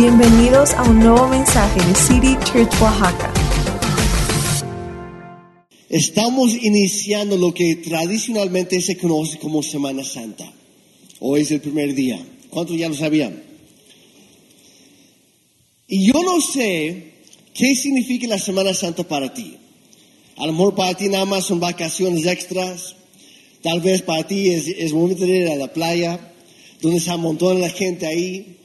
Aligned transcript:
Bienvenidos 0.00 0.74
a 0.74 0.84
un 0.84 1.00
nuevo 1.00 1.26
mensaje 1.26 1.84
de 1.84 1.92
City 1.96 2.36
Church 2.44 2.72
Oaxaca. 2.80 3.34
Estamos 5.88 6.54
iniciando 6.54 7.36
lo 7.36 7.52
que 7.52 7.74
tradicionalmente 7.74 8.80
se 8.80 8.96
conoce 8.96 9.40
como 9.40 9.60
Semana 9.60 10.04
Santa. 10.04 10.52
Hoy 11.18 11.40
es 11.40 11.50
el 11.50 11.60
primer 11.60 11.96
día. 11.96 12.24
¿Cuántos 12.48 12.76
ya 12.76 12.88
lo 12.88 12.94
sabían? 12.94 13.42
Y 15.88 16.06
yo 16.06 16.22
no 16.22 16.40
sé 16.40 17.14
qué 17.52 17.74
significa 17.74 18.28
la 18.28 18.38
Semana 18.38 18.74
Santa 18.74 19.02
para 19.02 19.34
ti. 19.34 19.56
A 20.36 20.46
lo 20.46 20.52
mejor 20.52 20.76
para 20.76 20.94
ti 20.94 21.08
nada 21.08 21.24
más 21.24 21.42
son 21.42 21.58
vacaciones 21.58 22.24
extras. 22.24 22.94
Tal 23.62 23.80
vez 23.80 24.02
para 24.02 24.24
ti 24.24 24.50
es, 24.50 24.68
es 24.68 24.92
momento 24.92 25.26
de 25.26 25.38
ir 25.38 25.48
a 25.48 25.56
la 25.56 25.72
playa, 25.72 26.20
donde 26.80 27.00
se 27.00 27.10
amontona 27.10 27.58
la 27.58 27.70
gente 27.70 28.06
ahí. 28.06 28.57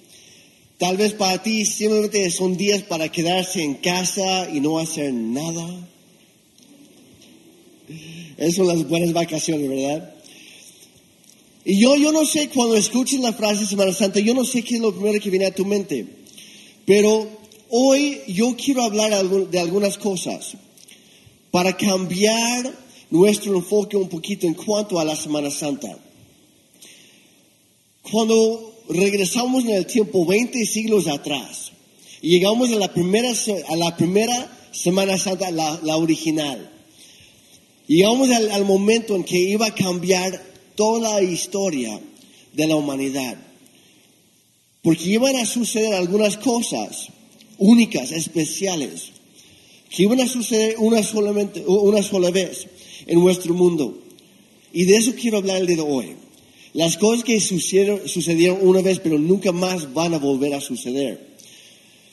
Tal 0.84 0.98
vez 0.98 1.14
para 1.14 1.42
ti 1.42 1.64
simplemente 1.64 2.30
son 2.30 2.58
días 2.58 2.84
para 2.84 3.10
quedarse 3.10 3.64
en 3.64 3.76
casa 3.76 4.50
y 4.50 4.60
no 4.60 4.80
hacer 4.80 5.14
nada. 5.14 5.88
Esas 8.36 8.56
son 8.56 8.68
las 8.68 8.86
buenas 8.90 9.14
vacaciones, 9.14 9.70
¿verdad? 9.70 10.14
Y 11.64 11.80
yo, 11.80 11.96
yo 11.96 12.12
no 12.12 12.26
sé, 12.26 12.50
cuando 12.50 12.76
escuches 12.76 13.22
la 13.22 13.32
frase 13.32 13.66
Semana 13.66 13.94
Santa, 13.94 14.20
yo 14.20 14.34
no 14.34 14.44
sé 14.44 14.62
qué 14.62 14.76
es 14.76 14.82
lo 14.82 14.94
primero 14.94 15.22
que 15.22 15.30
viene 15.30 15.46
a 15.46 15.56
tu 15.56 15.64
mente. 15.64 16.06
Pero 16.86 17.30
hoy 17.70 18.20
yo 18.28 18.54
quiero 18.58 18.84
hablar 18.84 19.14
de 19.26 19.60
algunas 19.60 19.98
cosas 19.98 20.58
para 21.50 21.78
cambiar 21.78 22.78
nuestro 23.10 23.56
enfoque 23.56 23.96
un 23.96 24.10
poquito 24.10 24.48
en 24.48 24.54
cuanto 24.54 25.00
a 25.00 25.06
la 25.06 25.16
Semana 25.16 25.50
Santa. 25.50 25.98
Cuando 28.12 28.73
regresamos 28.90 29.64
en 29.64 29.72
el 29.72 29.86
tiempo 29.86 30.26
20 30.26 30.66
siglos 30.66 31.08
atrás 31.08 31.72
y 32.22 32.30
llegamos 32.30 32.72
a 32.72 32.76
la 32.76 32.94
primera, 32.94 33.32
a 33.68 33.76
la 33.76 33.98
primera 33.98 34.60
Semana 34.72 35.18
Santa, 35.18 35.52
la, 35.52 35.98
original. 35.98 36.72
Llegamos 37.86 38.30
al, 38.32 38.66
momento 38.66 39.16
en 39.16 39.24
que 39.24 39.38
iba 39.38 39.68
a 39.68 39.76
cambiar 39.76 40.42
toda 40.76 41.22
la 41.22 41.22
historia 41.22 42.00
de 42.54 42.68
la 42.68 42.76
humanidad. 42.76 43.38
Porque 44.82 45.10
iban 45.10 45.36
a 45.36 45.46
suceder 45.46 45.94
algunas 45.94 46.38
cosas 46.38 47.10
únicas, 47.58 48.12
especiales, 48.12 49.12
que 49.90 50.04
iban 50.04 50.22
a 50.22 50.28
suceder 50.28 50.76
una, 50.80 51.04
sola 51.04 52.32
vez 52.32 52.68
en 53.06 53.20
nuestro 53.20 53.54
mundo. 53.54 54.00
Y 54.74 54.86
de 54.86 54.96
eso 54.96 55.14
quiero 55.14 55.38
hablar 55.38 55.58
el 55.58 55.68
de 55.68 55.80
hoy. 55.80 56.16
Las 56.74 56.98
cosas 56.98 57.24
que 57.24 57.40
sucedieron, 57.40 58.08
sucedieron 58.08 58.58
una 58.62 58.82
vez, 58.82 59.00
pero 59.00 59.20
nunca 59.20 59.52
más 59.52 59.94
van 59.94 60.16
a 60.16 60.20
volver 60.20 60.56
a 60.56 60.62
suceder. 60.62 61.34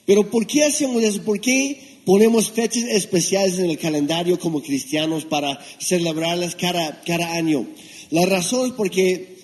Pero 0.05 0.31
¿por 0.31 0.47
qué 0.47 0.65
hacemos 0.65 1.03
eso? 1.03 1.23
¿Por 1.23 1.41
qué 1.41 1.81
ponemos 2.05 2.51
fechas 2.51 2.85
especiales 2.85 3.59
en 3.59 3.71
el 3.71 3.79
calendario 3.79 4.39
como 4.39 4.63
cristianos 4.63 5.25
para 5.25 5.59
celebrarlas 5.79 6.57
cada, 6.57 7.01
cada 7.03 7.33
año? 7.33 7.67
La 8.11 8.27
razón 8.27 8.67
es 8.67 8.73
porque, 8.73 9.39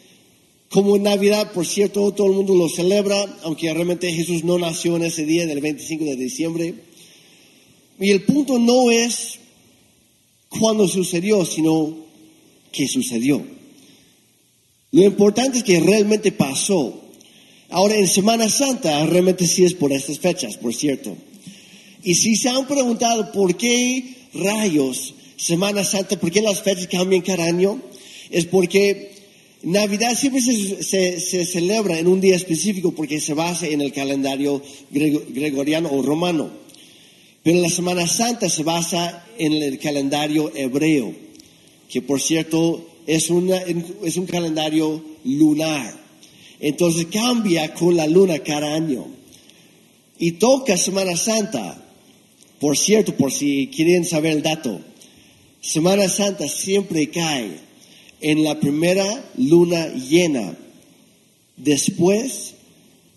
como 0.68 0.96
en 0.96 1.04
Navidad, 1.04 1.52
por 1.52 1.66
cierto, 1.66 2.12
todo 2.12 2.26
el 2.26 2.34
mundo 2.34 2.54
lo 2.54 2.68
celebra, 2.68 3.38
aunque 3.42 3.72
realmente 3.72 4.12
Jesús 4.12 4.44
no 4.44 4.58
nació 4.58 4.96
en 4.96 5.04
ese 5.04 5.24
día 5.24 5.46
del 5.46 5.60
25 5.62 6.04
de 6.04 6.16
diciembre. 6.16 6.74
Y 7.98 8.10
el 8.10 8.24
punto 8.24 8.58
no 8.58 8.90
es 8.90 9.38
cuándo 10.50 10.86
sucedió, 10.88 11.46
sino 11.46 11.96
qué 12.70 12.86
sucedió. 12.86 13.55
Lo 14.96 15.04
importante 15.04 15.58
es 15.58 15.64
que 15.64 15.78
realmente 15.78 16.32
pasó. 16.32 16.98
Ahora, 17.68 17.96
en 17.96 18.08
Semana 18.08 18.48
Santa, 18.48 19.04
realmente 19.04 19.46
sí 19.46 19.62
es 19.62 19.74
por 19.74 19.92
estas 19.92 20.18
fechas, 20.20 20.56
por 20.56 20.74
cierto. 20.74 21.14
Y 22.02 22.14
si 22.14 22.34
se 22.34 22.48
han 22.48 22.66
preguntado 22.66 23.30
por 23.30 23.58
qué 23.58 24.14
rayos 24.32 25.12
Semana 25.36 25.84
Santa, 25.84 26.18
por 26.18 26.30
qué 26.30 26.40
las 26.40 26.62
fechas 26.62 26.86
cambian 26.86 27.20
cada 27.20 27.44
año, 27.44 27.78
es 28.30 28.46
porque 28.46 29.12
Navidad 29.64 30.16
siempre 30.16 30.40
se, 30.40 30.82
se, 30.82 31.44
celebra 31.44 31.98
en 31.98 32.06
un 32.06 32.22
día 32.22 32.34
específico 32.34 32.92
porque 32.92 33.20
se 33.20 33.34
basa 33.34 33.66
en 33.66 33.82
el 33.82 33.92
calendario 33.92 34.62
gregoriano 34.90 35.90
o 35.92 36.00
romano. 36.00 36.48
Pero 37.42 37.60
la 37.60 37.68
Semana 37.68 38.06
Santa 38.06 38.48
se 38.48 38.62
basa 38.62 39.26
en 39.36 39.52
el 39.52 39.78
calendario 39.78 40.50
hebreo, 40.56 41.14
que 41.86 42.00
por 42.00 42.18
cierto 42.18 42.95
es, 43.06 43.30
una, 43.30 43.58
es 43.58 44.16
un 44.16 44.26
calendario 44.26 45.02
lunar. 45.24 45.94
Entonces 46.60 47.06
cambia 47.06 47.72
con 47.74 47.96
la 47.96 48.06
luna 48.06 48.40
cada 48.40 48.74
año. 48.74 49.06
Y 50.18 50.32
toca 50.32 50.76
Semana 50.76 51.16
Santa. 51.16 51.82
Por 52.58 52.76
cierto, 52.76 53.14
por 53.16 53.32
si 53.32 53.68
quieren 53.68 54.04
saber 54.04 54.32
el 54.32 54.42
dato, 54.42 54.80
Semana 55.60 56.08
Santa 56.08 56.48
siempre 56.48 57.10
cae 57.10 57.58
en 58.20 58.42
la 58.42 58.58
primera 58.58 59.30
luna 59.36 59.88
llena 59.88 60.56
después 61.56 62.54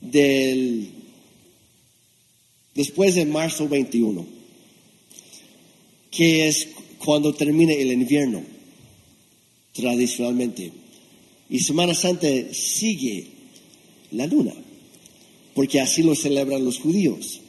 del 0.01 0.89
después 2.75 3.15
de 3.15 3.25
marzo 3.25 3.67
21, 3.67 4.25
que 6.11 6.47
es 6.47 6.67
cuando 6.97 7.33
termine 7.33 7.81
el 7.81 7.91
invierno 7.91 8.58
tradicionalmente. 9.79 10.71
Y 11.49 11.59
Semana 11.59 11.95
Santa 11.95 12.27
sigue 12.51 13.25
la 14.11 14.27
luna, 14.27 14.53
porque 15.53 15.79
así 15.79 16.03
lo 16.03 16.15
celebran 16.15 16.65
los 16.65 16.79
judíos. 16.79 17.41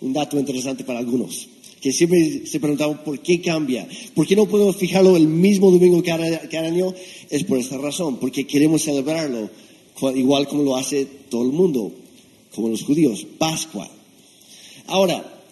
Un 0.00 0.12
dato 0.12 0.38
interesante 0.38 0.84
para 0.84 0.98
algunos, 0.98 1.48
que 1.80 1.92
siempre 1.92 2.46
se 2.46 2.60
preguntaban 2.60 3.02
por 3.04 3.20
qué 3.20 3.40
cambia, 3.40 3.88
por 4.14 4.26
qué 4.26 4.36
no 4.36 4.46
podemos 4.46 4.76
fijarlo 4.76 5.16
el 5.16 5.26
mismo 5.26 5.70
domingo 5.70 6.02
cada, 6.02 6.40
cada 6.48 6.68
año. 6.68 6.94
Es 7.30 7.44
por 7.44 7.58
esta 7.58 7.78
razón, 7.78 8.18
porque 8.18 8.46
queremos 8.46 8.82
celebrarlo 8.82 9.50
igual 10.14 10.46
como 10.46 10.62
lo 10.62 10.76
hace 10.76 11.04
todo 11.04 11.42
el 11.42 11.52
mundo, 11.52 11.92
como 12.54 12.68
los 12.68 12.82
judíos, 12.82 13.26
Pascua. 13.38 13.90
Ahora, 14.86 15.42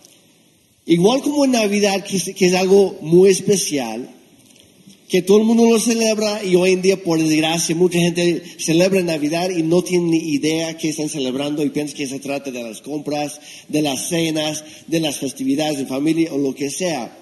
igual 0.86 1.22
como 1.22 1.44
en 1.44 1.52
Navidad, 1.52 2.04
que 2.04 2.34
que 2.34 2.46
es 2.46 2.54
algo 2.54 2.98
muy 3.00 3.30
especial, 3.30 4.15
que 5.08 5.22
todo 5.22 5.38
el 5.38 5.44
mundo 5.44 5.70
lo 5.70 5.78
celebra 5.78 6.44
y 6.44 6.56
hoy 6.56 6.72
en 6.72 6.82
día, 6.82 7.02
por 7.02 7.18
desgracia, 7.18 7.76
mucha 7.76 7.98
gente 7.98 8.42
celebra 8.58 9.00
Navidad 9.02 9.50
y 9.50 9.62
no 9.62 9.82
tiene 9.82 10.10
ni 10.10 10.34
idea 10.34 10.76
que 10.76 10.88
están 10.88 11.08
celebrando 11.08 11.64
y 11.64 11.70
piensa 11.70 11.94
que 11.94 12.08
se 12.08 12.18
trata 12.18 12.50
de 12.50 12.62
las 12.62 12.80
compras, 12.80 13.40
de 13.68 13.82
las 13.82 14.08
cenas, 14.08 14.64
de 14.88 14.98
las 14.98 15.18
festividades 15.18 15.78
de 15.78 15.86
familia 15.86 16.32
o 16.32 16.38
lo 16.38 16.54
que 16.54 16.70
sea. 16.70 17.16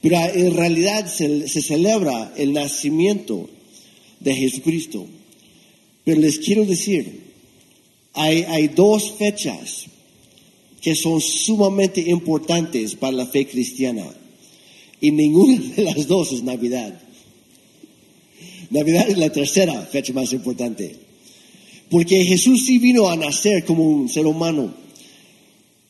Pero 0.00 0.16
en 0.16 0.54
realidad 0.54 1.06
se, 1.06 1.48
celebra 1.48 2.32
el 2.36 2.54
nacimiento 2.54 3.50
de 4.20 4.34
Jesucristo. 4.34 5.06
Pero 6.04 6.20
les 6.20 6.38
quiero 6.38 6.64
decir, 6.64 7.20
hay, 8.14 8.44
hay 8.48 8.68
dos 8.68 9.12
fechas 9.18 9.84
que 10.80 10.94
son 10.94 11.20
sumamente 11.20 12.00
importantes 12.00 12.94
para 12.94 13.12
la 13.12 13.26
fe 13.26 13.46
cristiana. 13.46 14.06
Y 15.00 15.10
ninguna 15.10 15.60
de 15.76 15.82
las 15.82 16.06
dos 16.06 16.32
es 16.32 16.42
Navidad. 16.42 17.02
Navidad 18.70 19.08
es 19.08 19.18
la 19.18 19.30
tercera 19.30 19.80
fecha 19.82 20.12
más 20.12 20.32
importante. 20.32 20.96
Porque 21.90 22.24
Jesús 22.24 22.66
sí 22.66 22.78
vino 22.78 23.08
a 23.08 23.16
nacer 23.16 23.64
como 23.64 23.84
un 23.84 24.08
ser 24.08 24.26
humano, 24.26 24.74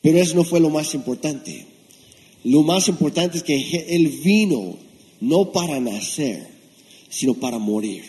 pero 0.01 0.17
eso 0.17 0.35
no 0.35 0.43
fue 0.43 0.59
lo 0.59 0.69
más 0.69 0.93
importante. 0.93 1.65
Lo 2.43 2.63
más 2.63 2.87
importante 2.87 3.37
es 3.37 3.43
que 3.43 3.85
Él 3.89 4.07
vino 4.23 4.77
no 5.19 5.51
para 5.51 5.79
nacer, 5.79 6.47
sino 7.09 7.33
para 7.33 7.59
morir. 7.59 8.03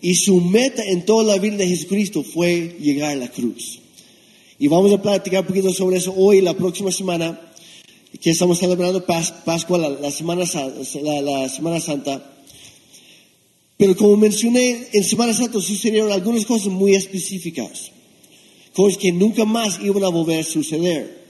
Y 0.00 0.14
su 0.14 0.40
meta 0.40 0.84
en 0.84 1.04
toda 1.04 1.24
la 1.24 1.40
vida 1.40 1.56
de 1.56 1.68
Jesucristo 1.68 2.22
fue 2.22 2.76
llegar 2.80 3.12
a 3.12 3.16
la 3.16 3.28
cruz. 3.28 3.80
Y 4.58 4.68
vamos 4.68 4.92
a 4.92 5.00
platicar 5.00 5.40
un 5.40 5.46
poquito 5.46 5.72
sobre 5.72 5.96
eso 5.96 6.12
hoy, 6.16 6.40
la 6.40 6.54
próxima 6.54 6.92
semana, 6.92 7.40
que 8.20 8.30
estamos 8.30 8.58
celebrando 8.58 9.04
Pascua, 9.04 9.78
la, 9.78 10.10
semana, 10.10 10.44
la 10.44 11.48
Semana 11.48 11.80
Santa. 11.80 12.37
Pero 13.78 13.96
como 13.96 14.16
mencioné, 14.16 14.88
en 14.92 15.04
Semana 15.04 15.32
Santa 15.32 15.60
sucedieron 15.60 16.10
algunas 16.10 16.44
cosas 16.44 16.66
muy 16.66 16.96
específicas, 16.96 17.92
cosas 18.74 18.98
que 18.98 19.12
nunca 19.12 19.44
más 19.44 19.78
iban 19.80 20.02
a 20.02 20.08
volver 20.08 20.40
a 20.40 20.44
suceder. 20.44 21.26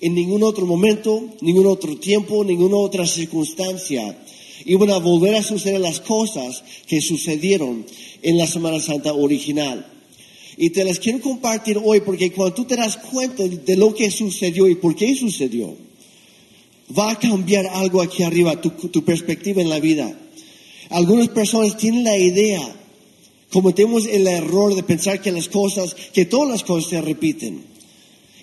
En 0.00 0.14
ningún 0.16 0.42
otro 0.42 0.66
momento, 0.66 1.22
ningún 1.40 1.66
otro 1.66 1.96
tiempo, 1.96 2.42
ninguna 2.44 2.76
otra 2.78 3.06
circunstancia 3.06 4.18
iban 4.64 4.90
a 4.90 4.98
volver 4.98 5.36
a 5.36 5.44
suceder 5.44 5.80
las 5.80 6.00
cosas 6.00 6.64
que 6.88 7.00
sucedieron 7.00 7.86
en 8.22 8.36
la 8.36 8.48
Semana 8.48 8.80
Santa 8.80 9.12
original. 9.12 9.86
Y 10.56 10.70
te 10.70 10.84
las 10.84 10.98
quiero 10.98 11.20
compartir 11.20 11.78
hoy 11.82 12.00
porque 12.00 12.32
cuando 12.32 12.54
tú 12.54 12.64
te 12.64 12.76
das 12.76 12.96
cuenta 12.96 13.44
de 13.46 13.76
lo 13.76 13.94
que 13.94 14.10
sucedió 14.10 14.68
y 14.68 14.74
por 14.74 14.96
qué 14.96 15.14
sucedió, 15.14 15.72
va 16.98 17.12
a 17.12 17.18
cambiar 17.18 17.66
algo 17.68 18.02
aquí 18.02 18.24
arriba, 18.24 18.60
tu, 18.60 18.70
tu 18.70 19.04
perspectiva 19.04 19.62
en 19.62 19.68
la 19.68 19.78
vida. 19.78 20.18
Algunas 20.92 21.28
personas 21.28 21.76
tienen 21.76 22.04
la 22.04 22.18
idea, 22.18 22.60
cometemos 23.50 24.06
el 24.06 24.26
error 24.26 24.74
de 24.74 24.82
pensar 24.82 25.20
que 25.22 25.32
las 25.32 25.48
cosas, 25.48 25.94
que 26.12 26.26
todas 26.26 26.48
las 26.48 26.62
cosas 26.64 26.90
se 26.90 27.00
repiten. 27.00 27.64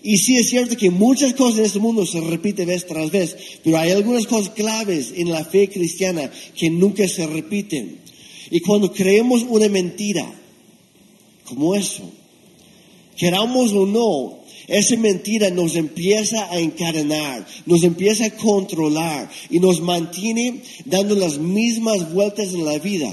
Y 0.02 0.18
sí 0.18 0.38
es 0.38 0.50
cierto 0.50 0.78
que 0.78 0.90
muchas 0.90 1.34
cosas 1.34 1.60
en 1.60 1.66
este 1.66 1.80
mundo 1.80 2.06
se 2.06 2.22
repiten 2.22 2.68
vez 2.68 2.88
tras 2.88 3.12
vez, 3.12 3.38
pero 3.64 3.78
hay 3.78 3.92
algunas 3.92 4.26
cosas 4.26 4.50
claves 4.50 5.14
en 5.16 5.30
la 5.30 5.46
fe 5.46 5.70
cristiana 5.70 6.32
que 6.56 6.70
nunca 6.70 7.08
se 7.08 7.28
repiten. 7.28 8.00
Y 8.50 8.62
cuando 8.62 8.92
creemos 8.92 9.44
una 9.48 9.68
mentira, 9.70 10.34
como 11.44 11.76
eso, 11.76 12.10
queramos 13.16 13.74
o 13.74 13.86
no, 13.86 14.39
esa 14.70 14.96
mentira 14.98 15.50
nos 15.50 15.76
empieza 15.76 16.46
a 16.52 16.60
encadenar, 16.60 17.46
nos 17.66 17.84
empieza 17.84 18.26
a 18.26 18.36
controlar 18.36 19.30
y 19.50 19.60
nos 19.60 19.82
mantiene 19.82 20.62
dando 20.86 21.16
las 21.16 21.40
mismas 21.40 22.14
vueltas 22.14 22.54
en 22.54 22.66
la 22.66 22.78
vida. 22.78 23.12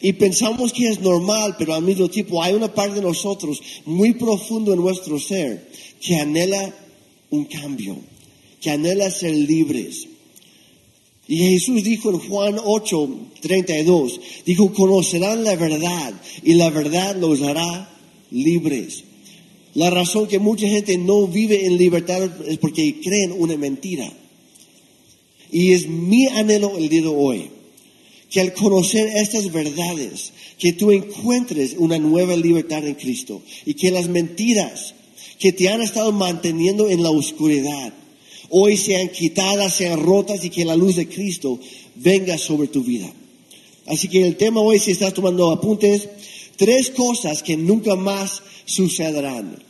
Y 0.00 0.14
pensamos 0.14 0.72
que 0.72 0.88
es 0.88 1.00
normal, 1.00 1.56
pero 1.58 1.74
al 1.74 1.82
mismo 1.82 2.08
tiempo 2.08 2.42
hay 2.42 2.54
una 2.54 2.72
parte 2.72 2.96
de 2.96 3.02
nosotros 3.02 3.62
muy 3.84 4.14
profundo 4.14 4.72
en 4.72 4.80
nuestro 4.80 5.18
ser 5.18 5.70
que 6.00 6.16
anhela 6.16 6.74
un 7.30 7.44
cambio, 7.44 7.96
que 8.60 8.70
anhela 8.70 9.10
ser 9.10 9.34
libres. 9.34 10.08
Y 11.26 11.36
Jesús 11.36 11.84
dijo 11.84 12.10
en 12.10 12.18
Juan 12.18 12.56
8, 12.62 13.10
32, 13.40 14.20
dijo, 14.44 14.72
conocerán 14.72 15.44
la 15.44 15.56
verdad 15.56 16.14
y 16.42 16.54
la 16.54 16.70
verdad 16.70 17.16
los 17.16 17.42
hará 17.42 17.90
libres. 18.30 19.04
La 19.74 19.90
razón 19.90 20.28
que 20.28 20.38
mucha 20.38 20.68
gente 20.68 20.96
no 20.98 21.26
vive 21.26 21.66
en 21.66 21.76
libertad 21.76 22.30
es 22.46 22.58
porque 22.58 23.00
creen 23.00 23.32
una 23.36 23.56
mentira. 23.56 24.12
Y 25.50 25.72
es 25.72 25.88
mi 25.88 26.26
anhelo 26.28 26.76
el 26.78 26.88
día 26.88 27.02
de 27.02 27.08
hoy 27.08 27.50
que 28.34 28.40
al 28.40 28.52
conocer 28.52 29.06
estas 29.16 29.52
verdades, 29.52 30.32
que 30.58 30.72
tú 30.72 30.90
encuentres 30.90 31.76
una 31.78 31.98
nueva 31.98 32.34
libertad 32.34 32.84
en 32.84 32.96
Cristo 32.96 33.40
y 33.64 33.74
que 33.74 33.92
las 33.92 34.08
mentiras 34.08 34.94
que 35.38 35.52
te 35.52 35.68
han 35.68 35.80
estado 35.82 36.10
manteniendo 36.10 36.88
en 36.88 37.04
la 37.04 37.10
oscuridad, 37.10 37.92
hoy 38.50 38.76
sean 38.76 39.08
quitadas, 39.10 39.76
sean 39.76 40.00
rotas 40.00 40.44
y 40.44 40.50
que 40.50 40.64
la 40.64 40.74
luz 40.74 40.96
de 40.96 41.08
Cristo 41.08 41.60
venga 41.94 42.36
sobre 42.36 42.66
tu 42.66 42.82
vida. 42.82 43.08
Así 43.86 44.08
que 44.08 44.26
el 44.26 44.36
tema 44.36 44.60
hoy, 44.60 44.80
si 44.80 44.90
estás 44.90 45.14
tomando 45.14 45.52
apuntes, 45.52 46.08
tres 46.56 46.90
cosas 46.90 47.42
que 47.42 47.56
nunca 47.56 47.96
más 47.96 48.42
sucederán. 48.64 49.62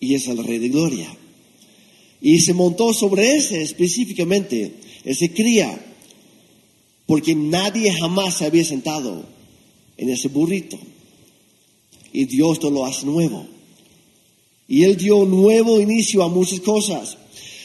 Y 0.00 0.14
es 0.14 0.26
el 0.26 0.42
rey 0.44 0.58
de 0.58 0.68
gloria. 0.68 1.16
Y 2.20 2.40
se 2.40 2.54
montó 2.54 2.92
sobre 2.92 3.36
ese 3.36 3.62
específicamente 3.62 4.74
ese 5.04 5.32
cría, 5.32 5.84
porque 7.06 7.34
nadie 7.34 7.92
jamás 7.92 8.38
se 8.38 8.46
había 8.46 8.64
sentado 8.64 9.24
en 9.96 10.08
ese 10.08 10.28
burrito. 10.28 10.78
Y 12.12 12.26
Dios 12.26 12.58
todo 12.58 12.70
lo 12.70 12.84
hace 12.84 13.06
nuevo. 13.06 13.46
Y 14.68 14.84
Él 14.84 14.96
dio 14.96 15.24
nuevo 15.24 15.80
inicio 15.80 16.22
a 16.22 16.28
muchas 16.28 16.60
cosas. 16.60 17.18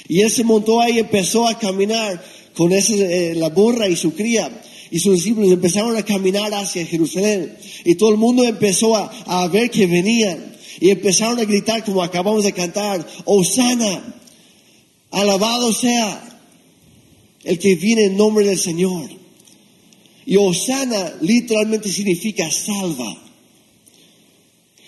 Y 0.08 0.22
Él 0.22 0.32
se 0.32 0.44
montó 0.44 0.82
ahí 0.82 0.96
y 0.96 1.00
empezó 1.00 1.48
a 1.48 1.58
caminar 1.58 2.24
con 2.56 2.72
ese, 2.72 3.32
eh, 3.32 3.36
la 3.36 3.50
burra 3.50 3.88
y 3.88 3.96
su 3.96 4.14
cría. 4.14 4.50
Y 4.92 5.00
sus 5.00 5.16
discípulos 5.16 5.52
empezaron 5.52 5.96
a 5.98 6.04
caminar 6.04 6.54
hacia 6.54 6.86
Jerusalén. 6.86 7.58
Y 7.86 7.96
todo 7.96 8.12
el 8.12 8.18
mundo 8.18 8.44
empezó 8.44 8.96
a, 8.96 9.12
a 9.26 9.48
ver 9.48 9.70
que 9.70 9.88
venían. 9.88 10.56
Y 10.80 10.90
empezaron 10.90 11.40
a 11.40 11.46
gritar 11.46 11.84
como 11.84 12.04
acabamos 12.04 12.44
de 12.44 12.54
cantar, 12.54 13.06
Osana, 13.26 14.16
alabado 15.12 15.74
sea 15.74 16.40
el 17.44 17.60
que 17.60 17.76
viene 17.76 18.06
en 18.06 18.18
nombre 18.18 18.46
del 18.46 18.60
Señor. 18.60 19.10
Y 20.26 20.36
Osana 20.36 21.14
literalmente 21.22 21.90
significa 21.90 22.52
salva. 22.52 23.18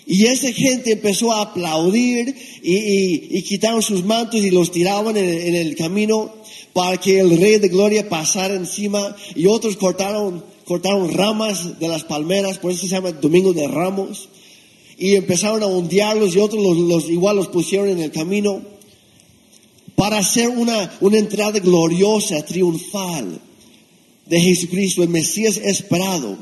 Y 0.06 0.26
esa 0.26 0.52
gente 0.52 0.92
empezó 0.92 1.32
a 1.32 1.42
aplaudir 1.42 2.34
y, 2.62 3.40
quitaron 3.42 3.80
sus 3.80 4.04
mantos 4.04 4.40
y 4.40 4.50
los 4.50 4.72
tiraban 4.72 5.16
en, 5.16 5.54
el 5.54 5.76
camino 5.76 6.34
para 6.72 6.96
que 6.98 7.20
el 7.20 7.36
Rey 7.38 7.58
de 7.58 7.68
Gloria 7.68 8.08
pasara 8.08 8.54
encima. 8.54 9.16
Y 9.34 9.46
otros 9.46 9.76
cortaron, 9.76 10.44
cortaron 10.64 11.12
ramas 11.12 11.78
de 11.78 11.88
las 11.88 12.04
palmeras, 12.04 12.58
por 12.58 12.72
eso 12.72 12.82
se 12.82 12.88
llama 12.88 13.12
Domingo 13.12 13.52
de 13.52 13.66
Ramos. 13.68 14.28
Y 14.98 15.14
empezaron 15.14 15.62
a 15.62 15.66
ondearlos 15.66 16.34
y 16.34 16.38
otros 16.38 16.62
los, 16.62 17.08
igual 17.08 17.36
los 17.36 17.48
pusieron 17.48 17.88
en 17.88 18.00
el 18.00 18.10
camino 18.10 18.62
para 19.94 20.18
hacer 20.18 20.48
una, 20.48 20.96
una 21.00 21.18
entrada 21.18 21.58
gloriosa, 21.58 22.42
triunfal 22.44 23.40
de 24.26 24.40
Jesucristo, 24.40 25.02
el 25.02 25.08
Mesías 25.08 25.56
esperado, 25.58 26.38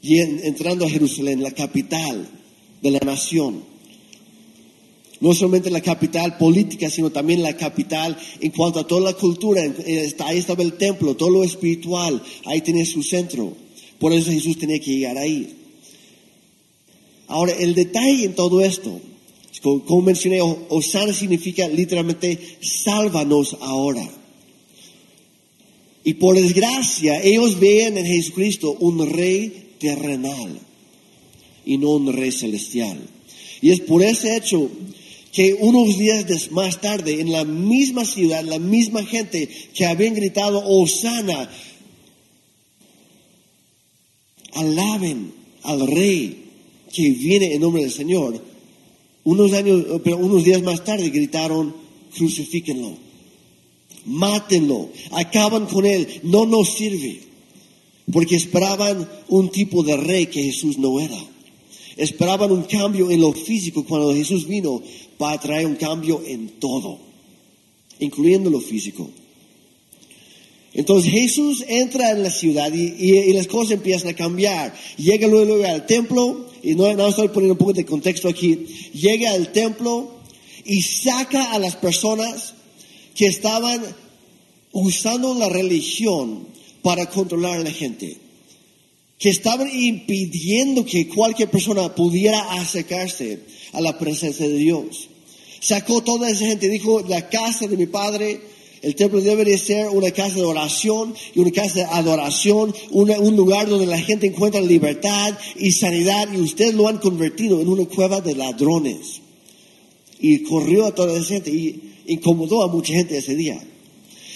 y 0.00 0.18
entrando 0.20 0.86
a 0.86 0.90
Jerusalén, 0.90 1.42
la 1.42 1.50
capital 1.50 2.28
de 2.80 2.90
la 2.90 3.00
nación. 3.00 3.64
No 5.20 5.34
solamente 5.34 5.70
la 5.70 5.80
capital 5.80 6.36
política, 6.38 6.88
sino 6.90 7.10
también 7.10 7.42
la 7.42 7.56
capital 7.56 8.16
en 8.40 8.50
cuanto 8.52 8.80
a 8.80 8.86
toda 8.86 9.00
la 9.00 9.12
cultura. 9.14 9.62
Ahí 9.62 10.38
estaba 10.38 10.62
el 10.62 10.74
templo, 10.74 11.16
todo 11.16 11.30
lo 11.30 11.44
espiritual, 11.44 12.22
ahí 12.44 12.60
tenía 12.60 12.86
su 12.86 13.02
centro. 13.02 13.52
Por 13.98 14.12
eso 14.12 14.30
Jesús 14.30 14.58
tenía 14.58 14.78
que 14.78 14.92
llegar 14.92 15.18
ahí. 15.18 15.54
Ahora, 17.26 17.52
el 17.52 17.74
detalle 17.74 18.24
en 18.24 18.34
todo 18.34 18.60
esto 18.64 19.00
como, 19.60 20.02
mencioné, 20.02 20.40
Osana 20.40 21.12
significa 21.12 21.68
literalmente 21.68 22.38
sálvanos 22.60 23.56
ahora. 23.60 24.08
Y 26.04 26.14
por 26.14 26.36
desgracia, 26.36 27.20
ellos 27.22 27.58
ven 27.58 27.98
en 27.98 28.06
Jesucristo 28.06 28.76
un 28.80 29.10
rey 29.10 29.72
terrenal 29.78 30.58
y 31.66 31.76
no 31.76 31.90
un 31.90 32.12
rey 32.12 32.30
celestial. 32.30 32.98
Y 33.60 33.70
es 33.70 33.80
por 33.80 34.02
ese 34.02 34.36
hecho 34.36 34.70
que 35.32 35.54
unos 35.54 35.98
días 35.98 36.50
más 36.50 36.80
tarde, 36.80 37.20
en 37.20 37.32
la 37.32 37.44
misma 37.44 38.04
ciudad, 38.04 38.42
la 38.44 38.58
misma 38.58 39.04
gente 39.04 39.48
que 39.74 39.86
habían 39.86 40.14
gritado, 40.14 40.62
Osana, 40.64 41.50
alaben 44.52 45.32
al 45.62 45.86
rey 45.86 46.44
que 46.92 47.10
viene 47.10 47.54
en 47.54 47.60
nombre 47.60 47.82
del 47.82 47.92
Señor, 47.92 48.42
unos 49.24 49.52
años, 49.52 49.84
pero 50.02 50.16
unos 50.16 50.44
días 50.44 50.62
más 50.62 50.84
tarde 50.84 51.10
gritaron, 51.10 51.74
crucifíquenlo, 52.16 52.96
mátenlo, 54.06 54.88
acaban 55.12 55.66
con 55.66 55.84
él, 55.84 56.08
no 56.22 56.46
nos 56.46 56.74
sirve. 56.74 57.28
Porque 58.10 58.36
esperaban 58.36 59.06
un 59.28 59.50
tipo 59.50 59.82
de 59.82 59.98
rey 59.98 60.26
que 60.28 60.42
Jesús 60.42 60.78
no 60.78 60.98
era. 60.98 61.18
Esperaban 61.98 62.52
un 62.52 62.62
cambio 62.62 63.10
en 63.10 63.20
lo 63.20 63.32
físico 63.32 63.84
cuando 63.84 64.14
Jesús 64.14 64.46
vino 64.46 64.80
para 65.18 65.38
traer 65.38 65.66
un 65.66 65.74
cambio 65.74 66.22
en 66.24 66.48
todo, 66.60 66.98
incluyendo 67.98 68.48
lo 68.48 68.60
físico. 68.60 69.10
Entonces 70.72 71.10
Jesús 71.10 71.64
entra 71.66 72.12
en 72.12 72.22
la 72.22 72.30
ciudad 72.30 72.72
y, 72.72 73.32
las 73.32 73.48
cosas 73.48 73.72
empiezan 73.72 74.10
a 74.10 74.14
cambiar. 74.14 74.72
Llega 74.96 75.26
luego 75.26 75.64
al 75.64 75.86
templo 75.86 76.46
y 76.62 76.76
no, 76.76 76.94
no 76.94 77.08
estoy 77.08 77.28
poniendo 77.28 77.54
un 77.54 77.58
poco 77.58 77.72
de 77.72 77.84
contexto 77.84 78.28
aquí, 78.28 78.66
llega 78.94 79.32
al 79.32 79.50
templo 79.50 80.08
y 80.64 80.82
saca 80.82 81.52
a 81.52 81.58
las 81.58 81.74
personas 81.74 82.54
que 83.16 83.26
estaban 83.26 83.82
usando 84.70 85.34
la 85.34 85.48
religión 85.48 86.46
para 86.82 87.06
controlar 87.06 87.58
a 87.58 87.64
la 87.64 87.72
gente. 87.72 88.27
Que 89.18 89.30
estaban 89.30 89.68
impidiendo 89.72 90.84
que 90.84 91.08
cualquier 91.08 91.50
persona 91.50 91.94
pudiera 91.94 92.52
acercarse 92.52 93.40
a 93.72 93.80
la 93.80 93.98
presencia 93.98 94.46
de 94.48 94.56
Dios. 94.56 95.08
Sacó 95.60 96.02
toda 96.02 96.30
esa 96.30 96.46
gente, 96.46 96.68
dijo, 96.68 97.00
la 97.08 97.28
casa 97.28 97.66
de 97.66 97.76
mi 97.76 97.86
padre, 97.86 98.40
el 98.80 98.94
templo 98.94 99.20
debe 99.20 99.44
de 99.44 99.58
ser 99.58 99.88
una 99.88 100.12
casa 100.12 100.36
de 100.36 100.44
oración 100.44 101.14
y 101.34 101.40
una 101.40 101.50
casa 101.50 101.74
de 101.74 101.84
adoración, 101.84 102.72
un 102.90 103.36
lugar 103.36 103.68
donde 103.68 103.86
la 103.86 103.98
gente 103.98 104.28
encuentra 104.28 104.60
libertad 104.60 105.36
y 105.56 105.72
sanidad 105.72 106.32
y 106.32 106.36
ustedes 106.36 106.74
lo 106.74 106.86
han 106.86 106.98
convertido 106.98 107.60
en 107.60 107.68
una 107.68 107.86
cueva 107.86 108.20
de 108.20 108.36
ladrones. 108.36 109.20
Y 110.20 110.44
corrió 110.44 110.86
a 110.86 110.94
toda 110.94 111.18
esa 111.18 111.34
gente 111.34 111.50
y 111.50 111.94
incomodó 112.06 112.62
a 112.62 112.68
mucha 112.68 112.92
gente 112.92 113.18
ese 113.18 113.34
día. 113.34 113.60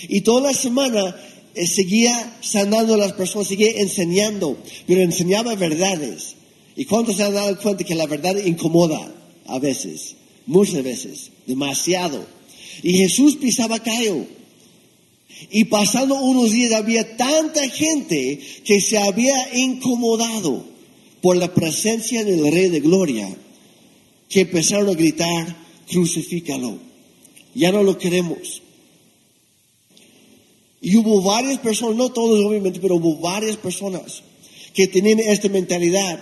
Y 0.09 0.23
toda 0.23 0.41
la 0.51 0.55
semana 0.55 1.15
seguía 1.54 2.38
sanando 2.40 2.94
a 2.94 2.99
las 2.99 3.12
personas, 3.12 3.49
seguía 3.49 3.71
enseñando, 3.73 4.56
pero 4.87 5.02
enseñaba 5.02 5.54
verdades. 5.54 6.37
¿Y 6.76 6.85
cuántos 6.85 7.16
se 7.16 7.25
han 7.25 7.35
dado 7.35 7.59
cuenta 7.61 7.85
que 7.85 7.94
la 7.94 8.06
verdad 8.06 8.37
incomoda 8.37 9.12
a 9.47 9.59
veces? 9.59 10.16
Muchas 10.47 10.82
veces, 10.82 11.30
demasiado. 11.47 12.26
Y 12.82 12.99
Jesús 12.99 13.37
pisaba 13.37 13.78
callo. 13.80 14.26
Y 15.50 15.64
pasando 15.64 16.14
unos 16.14 16.52
días 16.52 16.73
había 16.73 17.16
tanta 17.16 17.68
gente 17.68 18.38
que 18.64 18.80
se 18.80 18.99
había 18.99 19.54
incomodado 19.54 20.64
por 21.21 21.37
la 21.37 21.52
presencia 21.52 22.25
del 22.25 22.50
Rey 22.52 22.68
de 22.68 22.80
Gloria 22.80 23.28
que 24.28 24.40
empezaron 24.40 24.88
a 24.88 24.94
gritar, 24.94 25.56
crucifícalo. 25.90 26.78
Ya 27.54 27.71
no 27.71 27.82
lo 27.82 27.99
queremos. 27.99 28.62
Y 30.83 30.97
hubo 30.97 31.23
varias 31.23 31.61
personas, 31.61 31.95
no 31.95 32.11
todos 32.11 32.45
obviamente, 32.45 32.81
pero 32.81 32.97
hubo 32.97 33.17
varias 33.17 33.57
personas 33.57 34.25
que 34.75 34.89
tenían 34.89 35.21
esta 35.21 35.49
mentalidad, 35.49 36.19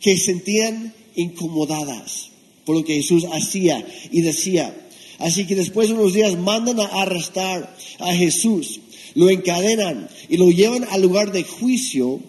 que 0.00 0.18
sentían 0.18 0.92
incomodadas 1.14 2.30
por 2.64 2.74
lo 2.74 2.84
que 2.84 2.96
Jesús 2.96 3.24
hacía 3.32 3.86
y 4.10 4.22
decía. 4.22 4.76
Así 5.18 5.46
que 5.46 5.54
después 5.54 5.88
de 5.88 5.94
unos 5.94 6.12
días 6.12 6.36
mandan 6.36 6.80
a 6.80 6.86
arrestar 6.86 7.74
a 8.00 8.12
Jesús, 8.14 8.80
lo 9.14 9.30
encadenan 9.30 10.10
y 10.28 10.36
lo 10.36 10.50
llevan 10.50 10.84
al 10.90 11.00
lugar 11.00 11.30
de 11.30 11.44
juicio 11.44 12.20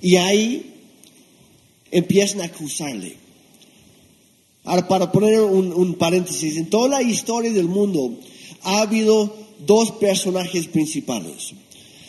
y 0.00 0.16
ahí 0.16 0.72
empiezan 1.90 2.42
a 2.42 2.44
acusarle. 2.44 3.16
Ahora, 4.62 4.86
para 4.86 5.10
poner 5.10 5.40
un, 5.40 5.72
un 5.72 5.94
paréntesis, 5.94 6.56
en 6.56 6.70
toda 6.70 6.88
la 6.88 7.02
historia 7.02 7.52
del 7.52 7.66
mundo 7.66 8.14
ha 8.62 8.82
habido 8.82 9.49
dos 9.66 9.92
personajes 9.92 10.66
principales. 10.66 11.52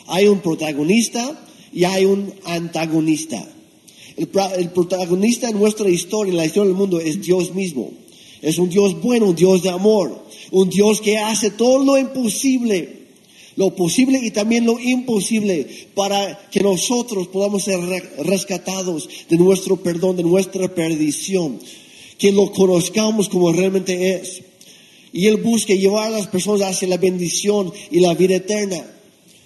Hay 0.06 0.26
un 0.26 0.40
protagonista 0.40 1.46
y 1.72 1.84
hay 1.84 2.04
un 2.04 2.32
antagonista. 2.44 3.46
El, 4.16 4.28
protagonista 4.28 5.48
en 5.48 5.58
nuestra 5.58 5.88
historia, 5.88 6.30
en 6.30 6.36
la 6.36 6.44
historia 6.44 6.68
del 6.68 6.76
mundo, 6.76 7.00
es 7.00 7.22
Dios 7.22 7.54
mismo. 7.54 7.90
Es 8.42 8.58
un 8.58 8.68
Dios 8.68 9.00
bueno, 9.00 9.26
un 9.26 9.36
Dios 9.36 9.62
de 9.62 9.70
amor, 9.70 10.24
un 10.50 10.68
Dios 10.68 11.00
que 11.00 11.16
hace 11.18 11.50
todo 11.50 11.82
lo 11.82 11.96
imposible, 11.96 13.02
lo 13.56 13.74
posible 13.74 14.20
y 14.22 14.30
también 14.32 14.66
lo 14.66 14.78
imposible 14.80 15.66
para 15.94 16.48
que 16.50 16.60
nosotros 16.60 17.28
podamos 17.28 17.62
ser 17.64 17.78
rescatados 18.18 19.08
de 19.28 19.36
nuestro 19.36 19.76
perdón, 19.76 20.16
de 20.16 20.24
nuestra 20.24 20.68
perdición, 20.74 21.60
que 22.18 22.32
lo 22.32 22.52
conozcamos 22.52 23.28
como 23.28 23.52
realmente 23.52 24.14
es. 24.14 24.42
Y 25.12 25.26
Él 25.26 25.36
busca 25.36 25.74
llevar 25.74 26.06
a 26.08 26.18
las 26.18 26.26
personas 26.26 26.70
hacia 26.70 26.88
la 26.88 26.96
bendición 26.96 27.72
y 27.90 28.00
la 28.00 28.14
vida 28.14 28.36
eterna. 28.36 28.84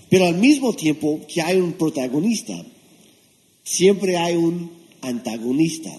Pero 0.08 0.26
al 0.26 0.36
mismo 0.36 0.72
tiempo 0.72 1.20
que 1.26 1.42
hay 1.42 1.56
un 1.58 1.72
protagonista, 1.72 2.64
siempre 3.64 4.16
hay 4.16 4.36
un 4.36 4.70
antagonista. 5.00 5.90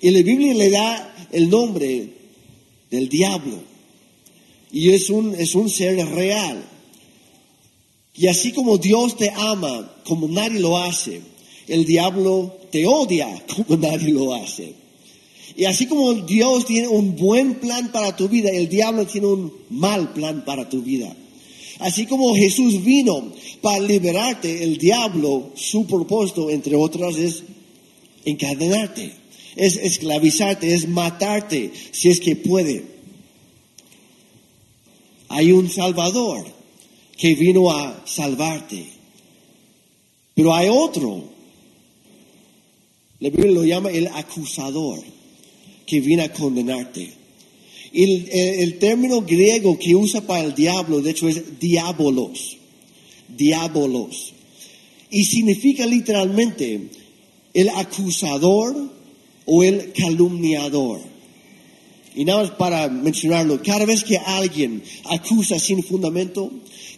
Y 0.00 0.10
la 0.10 0.22
Biblia 0.22 0.54
le 0.54 0.70
da 0.70 1.28
el 1.32 1.48
nombre 1.48 2.08
del 2.90 3.08
diablo. 3.08 3.62
Y 4.70 4.90
es 4.90 5.10
un, 5.10 5.34
es 5.34 5.54
un 5.54 5.70
ser 5.70 5.96
real. 6.08 6.62
Y 8.14 8.26
así 8.26 8.52
como 8.52 8.78
Dios 8.78 9.16
te 9.16 9.30
ama 9.30 9.96
como 10.04 10.28
nadie 10.28 10.60
lo 10.60 10.76
hace, 10.76 11.22
el 11.68 11.84
diablo 11.86 12.58
te 12.70 12.86
odia 12.86 13.44
como 13.46 13.76
nadie 13.80 14.12
lo 14.12 14.34
hace. 14.34 14.81
Y 15.56 15.64
así 15.66 15.86
como 15.86 16.14
Dios 16.14 16.64
tiene 16.64 16.88
un 16.88 17.16
buen 17.16 17.56
plan 17.56 17.92
para 17.92 18.16
tu 18.16 18.28
vida, 18.28 18.50
el 18.50 18.68
diablo 18.68 19.06
tiene 19.06 19.26
un 19.26 19.52
mal 19.70 20.12
plan 20.12 20.44
para 20.44 20.68
tu 20.68 20.82
vida. 20.82 21.14
Así 21.78 22.06
como 22.06 22.34
Jesús 22.34 22.82
vino 22.82 23.32
para 23.60 23.80
liberarte, 23.80 24.62
el 24.62 24.78
diablo, 24.78 25.50
su 25.54 25.86
propósito, 25.86 26.48
entre 26.48 26.76
otras, 26.76 27.16
es 27.16 27.42
encadenarte, 28.24 29.12
es 29.56 29.76
esclavizarte, 29.76 30.74
es 30.74 30.88
matarte, 30.88 31.72
si 31.90 32.08
es 32.08 32.20
que 32.20 32.36
puede. 32.36 32.84
Hay 35.28 35.52
un 35.52 35.68
Salvador 35.70 36.46
que 37.16 37.34
vino 37.34 37.70
a 37.70 38.02
salvarte, 38.06 38.86
pero 40.34 40.54
hay 40.54 40.68
otro. 40.70 41.24
La 43.18 43.30
Biblia 43.30 43.52
lo 43.52 43.64
llama 43.64 43.90
el 43.90 44.08
acusador 44.08 45.02
que 45.92 46.00
viene 46.00 46.22
a 46.22 46.32
condenarte. 46.32 47.12
El, 47.92 48.26
el, 48.30 48.78
término 48.78 49.20
griego 49.20 49.78
que 49.78 49.94
usa 49.94 50.22
para 50.22 50.42
el 50.42 50.54
diablo, 50.54 51.02
de 51.02 51.10
hecho, 51.10 51.28
es 51.28 51.60
diabolos. 51.60 52.56
Diabolos. 53.28 54.32
Y 55.10 55.24
significa 55.24 55.84
literalmente 55.84 56.88
el 57.52 57.68
acusador 57.68 58.74
o 59.44 59.62
el 59.62 59.92
calumniador. 59.92 61.02
Y 62.16 62.24
nada 62.24 62.44
más 62.44 62.52
para 62.52 62.88
mencionarlo, 62.88 63.62
cada 63.62 63.84
vez 63.84 64.02
que 64.02 64.16
alguien 64.16 64.82
acusa 65.04 65.58
sin 65.58 65.82
fundamento, 65.82 66.50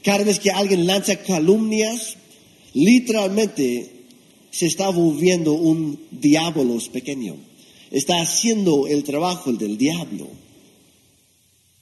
cada 0.04 0.22
vez 0.22 0.38
que 0.38 0.52
alguien 0.52 0.86
lanza 0.86 1.16
calumnias, 1.16 2.16
literalmente 2.74 3.90
se 4.52 4.66
está 4.66 4.88
volviendo 4.90 5.54
un 5.54 5.98
diabolos 6.12 6.88
pequeño 6.90 7.53
está 7.90 8.20
haciendo 8.20 8.86
el 8.86 9.04
trabajo 9.04 9.52
del 9.52 9.78
diablo. 9.78 10.28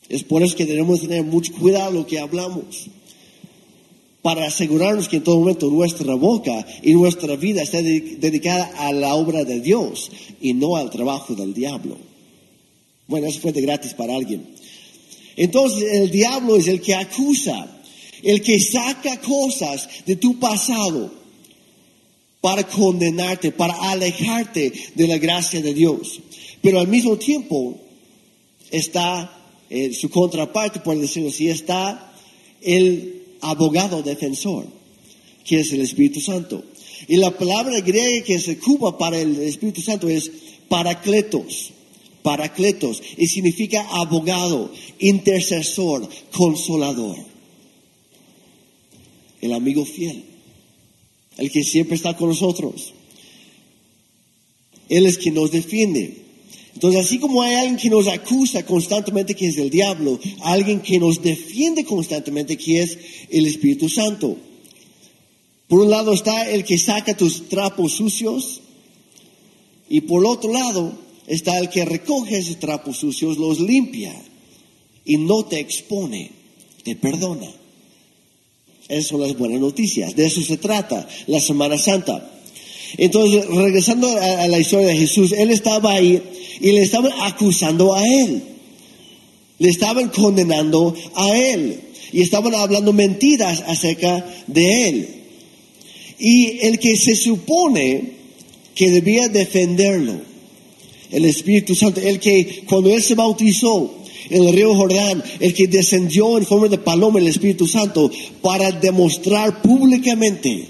Es 0.09 0.25
por 0.25 0.43
eso 0.43 0.57
que 0.57 0.67
debemos 0.67 1.01
tener 1.01 1.25
mucho 1.25 1.53
cuidado 1.55 1.93
lo 1.93 2.07
que 2.07 2.19
hablamos, 2.19 2.89
para 4.21 4.47
asegurarnos 4.47 5.09
que 5.09 5.17
en 5.17 5.25
todo 5.25 5.41
momento 5.41 5.69
nuestra 5.69 6.15
boca 6.15 6.65
y 6.83 6.95
nuestra 6.95 7.35
vida 7.37 7.63
esté 7.63 7.83
dedicada 7.83 8.71
a 8.79 8.93
la 8.93 9.15
obra 9.15 9.45
de 9.45 9.61
Dios 9.61 10.11
y 10.41 10.55
no 10.55 10.77
al 10.77 10.91
trabajo 10.91 11.35
del 11.35 11.53
diablo. 11.53 11.97
Bueno, 13.09 13.27
eso 13.27 13.41
fue 13.41 13.53
de 13.53 13.63
gratis 13.63 13.95
para 13.95 14.15
alguien. 14.15 14.47
Entonces 15.37 15.93
el 15.93 16.11
diablo 16.11 16.57
es 16.57 16.69
el 16.69 16.81
que 16.81 16.95
acusa, 16.95 17.83
el 18.23 18.43
que 18.43 18.61
saca 18.61 19.21
cosas 19.21 19.89
de 20.07 20.17
tu 20.17 20.39
pasado 20.39 21.22
para 22.43 22.65
condenarte, 22.65 23.53
para 23.53 23.73
alejarte 23.93 24.73
de 24.97 25.07
la 25.07 25.17
gracia 25.17 25.63
de 25.63 25.73
Dios. 25.73 26.21
Pero 26.61 26.81
al 26.81 26.89
mismo 26.89 27.17
tiempo 27.17 27.79
está 28.71 29.33
eh, 29.71 29.95
su 29.95 30.11
contraparte, 30.11 30.81
por 30.81 30.99
decirlo 30.99 31.29
así, 31.29 31.49
está 31.49 32.13
el 32.61 33.23
abogado 33.43 34.03
defensor, 34.03 34.67
que 35.45 35.61
es 35.61 35.73
el 35.73 35.83
Espíritu 35.83 36.21
Santo. 36.21 36.65
Y 37.07 37.17
la 37.17 37.31
palabra 37.31 37.81
griega 37.81 38.25
que 38.25 38.41
se 38.41 38.53
ocupa 38.53 38.99
para 38.99 39.21
el 39.21 39.41
Espíritu 39.41 39.81
Santo 39.81 40.09
es 40.09 40.29
paracletos, 40.69 41.71
paracletos, 42.25 43.01
y 43.17 43.29
significa 43.29 43.87
abogado, 43.89 44.73
intercesor, 44.99 46.09
consolador, 46.33 47.19
el 49.41 49.53
amigo 49.53 49.85
fiel 49.85 50.32
el 51.39 51.51
que 51.51 51.65
siempre 51.65 51.97
está 51.97 52.17
con 52.17 52.29
nosotros. 52.29 52.93
Él 54.89 55.07
es 55.07 55.19
quien 55.19 55.35
nos 55.35 55.51
defiende. 55.51 56.23
Entonces, 56.75 57.05
así 57.05 57.19
como 57.19 57.43
hay 57.43 57.55
alguien 57.55 57.77
que 57.77 57.91
nos 57.91 58.09
acusa 58.09 58.65
constantemente 58.65 59.35
que 59.35 59.47
es 59.47 59.59
el 59.59 59.71
diablo, 59.71 60.19
alguien 60.41 60.81
que 60.81 60.99
nos 60.99 61.23
defiende 61.23 61.85
constantemente 61.85 62.57
que 62.57 62.83
es 62.83 62.99
el 63.31 63.47
Espíritu 63.47 63.89
Santo. 63.89 64.37
Por 65.69 65.81
un 65.81 65.91
lado 65.91 66.13
está 66.13 66.51
el 66.51 66.65
que 66.65 66.79
saca 66.79 67.17
tus 67.17 67.49
trapos 67.49 67.93
sucios 67.93 68.61
y 69.89 70.03
por 70.03 70.25
otro 70.27 70.53
lado 70.53 70.99
está 71.27 71.59
el 71.59 71.69
que 71.69 71.85
recoge 71.85 72.39
esos 72.39 72.59
trapos 72.59 72.99
sucios, 72.99 73.39
los 73.39 73.61
limpia 73.61 74.15
y 75.05 75.17
no 75.17 75.45
te 75.45 75.61
expone, 75.61 76.31
te 76.85 76.97
perdona. 76.97 77.49
Esas 78.93 79.07
son 79.07 79.23
las 79.23 79.39
buenas 79.39 79.59
noticias. 79.59 80.15
De 80.15 80.27
eso 80.27 80.43
se 80.43 80.59
trata 80.59 81.09
la 81.27 81.41
Semana 81.41 81.79
Santa. 81.79 82.31
Entonces, 82.99 83.47
regresando 83.47 84.07
a, 84.07 84.47
la 84.49 84.59
historia 84.59 84.89
de 84.89 84.99
Jesús, 84.99 85.33
él 85.33 85.51
estaba 85.51 85.93
ahí 85.93 86.23
y 86.61 86.73
le 86.73 86.83
estaban 86.83 87.11
acusando 87.23 87.95
a 87.95 88.07
él. 88.07 88.43
Le 89.59 89.71
estaban 89.71 90.11
condenando 90.11 90.95
a 91.15 91.35
él. 91.35 91.81
Y 92.13 92.21
estaban 92.21 92.55
hablando 92.55 92.93
mentiras 92.93 93.65
acerca 93.67 94.27
de 94.47 94.89
él. 94.89 95.09
Y 96.19 96.59
el 96.67 96.79
que 96.79 96.95
se 96.99 97.17
supone 97.17 98.13
que 98.75 98.91
debía 98.91 99.29
defenderlo, 99.29 100.21
el 101.11 101.25
Espíritu 101.25 101.75
Santo, 101.75 102.03
el 102.03 102.21
que 102.21 102.63
cuando 102.67 102.95
él 102.95 103.03
se 103.03 103.15
bautizó 103.15 104.02
el 104.31 104.53
río 104.53 104.75
Jordán, 104.75 105.23
el 105.41 105.55
que 105.55 105.67
descendió 105.67 106.39
en 106.39 106.47
forma 106.47 106.69
de 106.69 106.79
paloma 106.79 107.19
el 107.19 107.29
Espíritu 107.29 107.67
Santo 107.67 108.11
para 108.41 108.71
demostrar 108.73 109.63
públicamente 109.63 110.67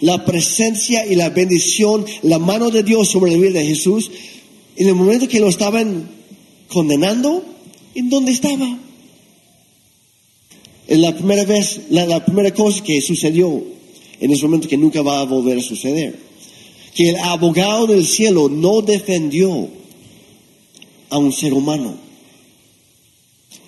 la 0.00 0.24
presencia 0.24 1.06
y 1.06 1.14
la 1.14 1.30
bendición, 1.30 2.04
la 2.22 2.38
mano 2.38 2.70
de 2.70 2.82
Dios 2.82 3.08
sobre 3.08 3.32
la 3.32 3.38
vida 3.38 3.60
de 3.60 3.66
Jesús, 3.66 4.10
en 4.76 4.88
el 4.88 4.94
momento 4.94 5.28
que 5.28 5.40
lo 5.40 5.48
estaban 5.48 6.08
condenando, 6.68 7.44
¿en 7.94 8.10
dónde 8.10 8.32
estaba? 8.32 8.78
Es 10.88 10.98
la 10.98 11.14
primera 11.14 11.44
vez, 11.44 11.82
la, 11.90 12.06
la 12.06 12.24
primera 12.24 12.52
cosa 12.52 12.82
que 12.82 13.00
sucedió 13.00 13.62
en 14.22 14.30
ese 14.30 14.44
momento 14.44 14.68
que 14.68 14.76
nunca 14.76 15.02
va 15.02 15.20
a 15.20 15.24
volver 15.24 15.58
a 15.58 15.62
suceder. 15.62 16.16
Que 16.94 17.10
el 17.10 17.16
abogado 17.16 17.86
del 17.86 18.06
cielo 18.06 18.48
no 18.48 18.80
defendió 18.80 19.68
a 21.10 21.18
un 21.18 21.32
ser 21.32 21.52
humano. 21.54 21.96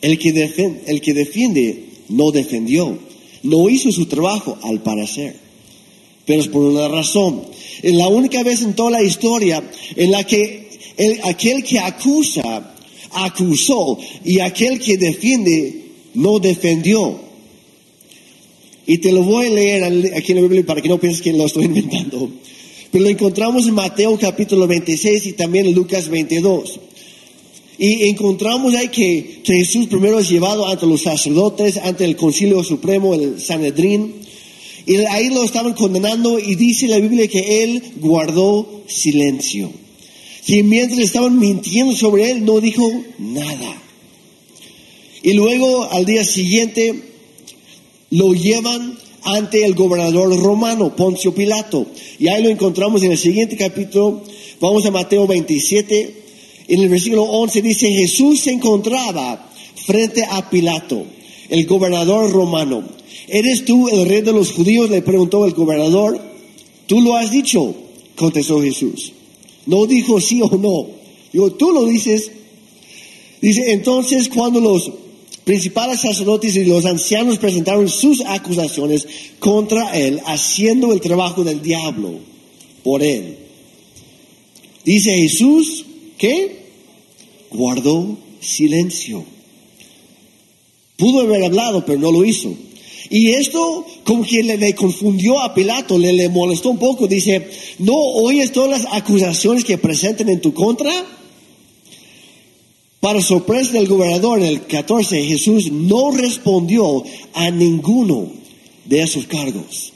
El 0.05 0.19
que, 0.19 0.35
defiende, 0.35 0.83
el 0.87 1.01
que 1.01 1.15
defiende 1.15 1.85
no 2.11 2.31
defendió. 2.31 2.99
No 3.43 3.71
hizo 3.71 3.91
su 3.91 4.05
trabajo 4.05 4.59
al 4.63 4.83
parecer. 4.83 5.35
Pero 6.27 6.43
es 6.43 6.49
por 6.49 6.61
una 6.61 6.89
razón. 6.89 7.41
Es 7.83 7.95
la 7.95 8.09
única 8.09 8.43
vez 8.43 8.61
en 8.61 8.75
toda 8.75 8.91
la 8.91 9.03
historia 9.03 9.65
en 9.97 10.11
la 10.11 10.23
que 10.25 10.69
el, 10.99 11.21
aquel 11.25 11.65
que 11.65 11.79
acusa, 11.79 12.75
acusó 13.13 13.99
y 14.27 14.41
aquel 14.41 14.79
que 14.79 14.99
defiende 14.99 15.87
no 16.13 16.39
defendió. 16.39 17.19
Y 18.87 18.99
te 18.99 19.11
lo 19.11 19.23
voy 19.23 19.47
a 19.47 19.51
leer 19.51 19.85
aquí 20.15 20.33
en 20.33 20.37
la 20.37 20.43
Biblia 20.43 20.67
para 20.67 20.83
que 20.83 20.91
no 20.91 21.01
pienses 21.01 21.23
que 21.23 21.33
lo 21.33 21.47
estoy 21.47 21.65
inventando. 21.65 22.31
Pero 22.91 23.05
lo 23.05 23.11
encontramos 23.11 23.67
en 23.67 23.73
Mateo 23.73 24.19
capítulo 24.19 24.67
26 24.67 25.29
y 25.29 25.33
también 25.33 25.65
en 25.65 25.75
Lucas 25.75 26.11
22. 26.11 26.81
Y 27.79 28.09
encontramos 28.09 28.75
ahí 28.75 28.89
que, 28.89 29.43
Jesús 29.45 29.87
primero 29.89 30.19
es 30.19 30.29
llevado 30.29 30.67
ante 30.67 30.87
los 30.87 31.03
sacerdotes, 31.03 31.77
ante 31.79 32.05
el 32.05 32.17
concilio 32.17 32.63
supremo, 32.63 33.15
el 33.15 33.41
Sanedrín. 33.41 34.15
Y 34.87 34.97
ahí 34.97 35.29
lo 35.31 35.43
estaban 35.43 35.75
condenando 35.75 36.39
y 36.39 36.55
dice 36.55 36.87
la 36.87 36.99
Biblia 36.99 37.27
que 37.27 37.65
él 37.65 37.83
guardó 37.97 38.85
silencio. 38.87 39.71
Y 40.47 40.63
mientras 40.63 41.01
estaban 41.01 41.39
mintiendo 41.39 41.97
sobre 41.97 42.31
él, 42.31 42.45
no 42.45 42.61
dijo 42.61 42.89
nada. 43.19 43.83
Y 45.23 45.33
luego 45.33 45.91
al 45.91 46.05
día 46.05 46.23
siguiente 46.23 46.95
lo 48.11 48.35
llevan 48.35 48.99
ante 49.23 49.65
el 49.65 49.75
gobernador 49.75 50.39
romano, 50.39 50.95
Poncio 50.95 51.35
Pilato. 51.35 51.87
Y 52.19 52.29
ahí 52.29 52.43
lo 52.43 52.51
encontramos 52.51 53.03
en 53.03 53.13
el 53.13 53.19
siguiente 53.19 53.57
capítulo. 53.57 54.23
Vamos 54.61 54.85
a 54.85 54.91
Mateo 54.91 55.27
27. 55.27 56.24
En 56.69 56.81
el 56.81 56.89
versículo 56.89 57.25
11 57.25 57.63
dice, 57.63 57.93
Jesús 57.93 58.41
se 58.41 58.53
encontraba 58.53 59.51
frente 59.87 60.25
a 60.29 60.49
Pilato, 60.49 61.05
el 61.49 61.67
gobernador 61.67 62.31
romano. 62.31 62.83
¿Eres 63.29 63.65
tú 63.65 63.89
el 63.89 64.09
rey 64.09 64.23
de 64.23 64.33
los 64.33 64.53
judíos? 64.53 64.91
Le 64.91 65.03
preguntó 65.03 65.45
el 65.45 65.53
gobernador. 65.53 66.21
Tú 66.87 67.01
lo 67.01 67.17
has 67.17 67.31
dicho, 67.31 67.75
contestó 68.17 68.63
Jesús. 68.63 69.13
No 69.67 69.87
dijo 69.87 70.21
sí 70.21 70.41
o 70.43 70.57
no. 70.57 70.87
Digo, 71.33 71.53
tú 71.53 71.73
lo 71.73 71.85
dices. 71.87 72.31
Dice, 73.41 73.73
entonces 73.73 74.29
cuando 74.29 74.61
los 74.61 74.91
principales 75.45 76.01
sacerdotes 76.01 76.57
y 76.57 76.65
los 76.65 76.87
ancianos 76.87 77.39
presentaron 77.39 77.89
sus 77.89 78.23
acusaciones 78.23 79.07
contra 79.39 79.95
él, 79.99 80.21
haciendo 80.25 80.93
el 80.93 81.01
trabajo 81.01 81.45
del 81.45 81.61
diablo 81.61 82.15
por 82.83 83.03
él. 83.03 83.37
Dice 84.85 85.17
Jesús 85.17 85.85
que 86.19 86.65
guardó 87.51 88.19
silencio. 88.41 89.25
Pudo 90.97 91.23
haber 91.23 91.45
hablado, 91.45 91.85
pero 91.85 91.99
no 91.99 92.13
lo 92.13 92.25
hizo. 92.25 92.55
Y 93.11 93.33
esto 93.33 93.85
como 94.05 94.25
que 94.25 94.43
le, 94.43 94.75
confundió 94.75 95.41
a 95.41 95.55
Pilato, 95.55 95.99
le, 95.99 96.13
le 96.13 96.29
molestó 96.29 96.71
un 96.71 96.79
poco. 96.79 97.07
Dice, 97.07 97.49
¿no 97.79 97.95
oyes 97.95 98.53
todas 98.53 98.83
las 98.83 98.93
acusaciones 98.93 99.65
que 99.65 99.79
presenten 99.79 100.29
en 100.29 100.41
tu 100.41 100.55
contra? 100.55 100.93
Para 103.01 103.21
sorpresa 103.21 103.73
del 103.73 103.87
gobernador, 103.87 104.39
en 104.39 104.47
el 104.47 104.67
14, 104.67 105.23
Jesús 105.25 105.71
no 105.71 106.11
respondió 106.11 107.05
a 107.35 107.51
ninguno 107.51 108.33
de 108.87 109.03
esos 109.03 109.27
cargos. 109.27 109.93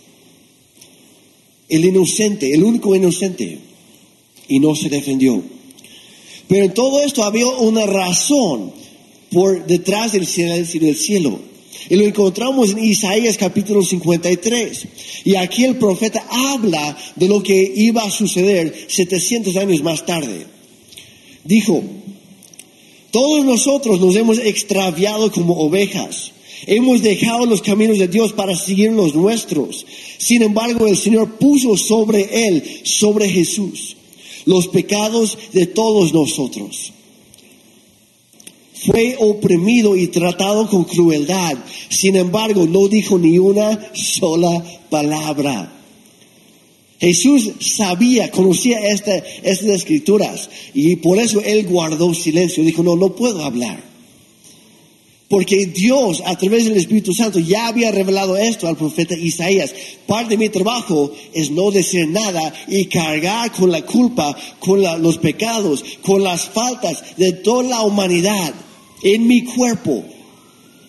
El 1.71 1.87
inocente, 1.87 2.53
el 2.53 2.64
único 2.64 2.95
inocente, 2.95 3.61
y 4.47 4.61
no 4.61 4.75
se 4.75 4.90
defendió. 4.90 5.43
Pero 6.49 6.65
en 6.65 6.75
todo 6.75 7.03
esto 7.03 7.23
había 7.23 7.47
una 7.47 7.87
razón 7.87 8.73
por 9.31 9.67
detrás 9.67 10.13
del 10.13 10.27
cielo. 10.27 11.41
Y 11.91 11.97
lo 11.97 12.05
encontramos 12.05 12.71
en 12.71 12.85
Isaías 12.85 13.37
capítulo 13.37 13.83
53. 13.83 14.89
Y 15.25 15.37
aquí 15.37 15.65
el 15.65 15.77
profeta 15.77 16.27
habla 16.29 16.97
de 17.17 17.29
lo 17.29 17.43
que 17.43 17.73
iba 17.77 18.03
a 18.03 18.11
suceder 18.11 18.75
700 18.89 19.57
años 19.57 19.83
más 19.83 20.05
tarde. 20.05 20.47
Dijo, 21.45 21.83
todos 23.11 23.45
nosotros 23.45 24.01
nos 24.01 24.17
hemos 24.17 24.39
extraviado 24.39 25.33
como 25.33 25.55
ovejas. 25.55 26.33
Hemos 26.67 27.03
dejado 27.03 27.47
los 27.47 27.63
caminos 27.63 27.99
de 27.99 28.09
Dios 28.09 28.33
para 28.33 28.57
seguir 28.57 28.93
los 28.93 29.15
nuestros. 29.15 29.87
Sin 30.19 30.43
embargo, 30.43 30.87
el 30.87 30.97
Señor 30.97 31.39
puso 31.39 31.77
sobre 31.77 32.49
él, 32.49 32.63
sobre 32.85 33.29
Jesús, 33.29 33.97
los 34.49 34.67
pecados 34.69 35.37
de 35.53 35.67
todos 35.67 36.15
nosotros. 36.15 36.95
Fue 38.87 39.15
oprimido 39.21 39.95
y 39.95 40.07
tratado 40.07 40.67
con 40.71 40.85
crueldad. 40.85 41.59
Sin 41.91 42.17
embargo, 42.17 42.67
no 42.67 42.89
dijo 42.89 43.19
ni 43.19 43.39
una 43.39 43.79
sola 43.93 44.65
palabra. 44.89 45.71
Jesús 46.99 47.51
sabía, 47.61 48.31
conocía 48.31 48.79
estas 48.89 49.23
escrituras 49.45 50.49
y 50.73 50.97
por 50.97 51.19
eso 51.19 51.43
él 51.43 51.67
guardó 51.67 52.15
silencio. 52.15 52.65
Dijo, 52.65 52.83
no, 52.83 52.97
no 52.97 53.15
puedo 53.15 53.45
hablar. 53.45 53.85
Porque 55.29 55.67
Dios, 55.67 56.23
a 56.25 56.37
través 56.38 56.64
del 56.64 56.79
Espíritu 56.79 57.12
Santo, 57.12 57.38
ya 57.38 57.67
había 57.67 57.91
revelado 57.91 58.37
esto 58.38 58.67
al 58.67 58.79
profeta 58.79 59.14
Isaías. 59.14 59.75
Parte 60.07 60.31
de 60.31 60.38
mi 60.38 60.49
trabajo 60.49 61.12
es 61.35 61.51
no 61.51 61.71
decir 61.71 62.09
nada 62.09 62.53
y 62.67 62.87
cargar 62.87 63.53
con 63.53 63.71
la 63.71 63.83
culpa, 63.83 64.35
con 64.59 64.83
los 65.03 65.19
pecados, 65.19 65.85
con 66.01 66.23
las 66.23 66.47
faltas 66.47 67.17
de 67.19 67.33
toda 67.33 67.64
la 67.64 67.83
humanidad 67.83 68.55
en 69.03 69.27
mi 69.27 69.45
cuerpo 69.45 70.03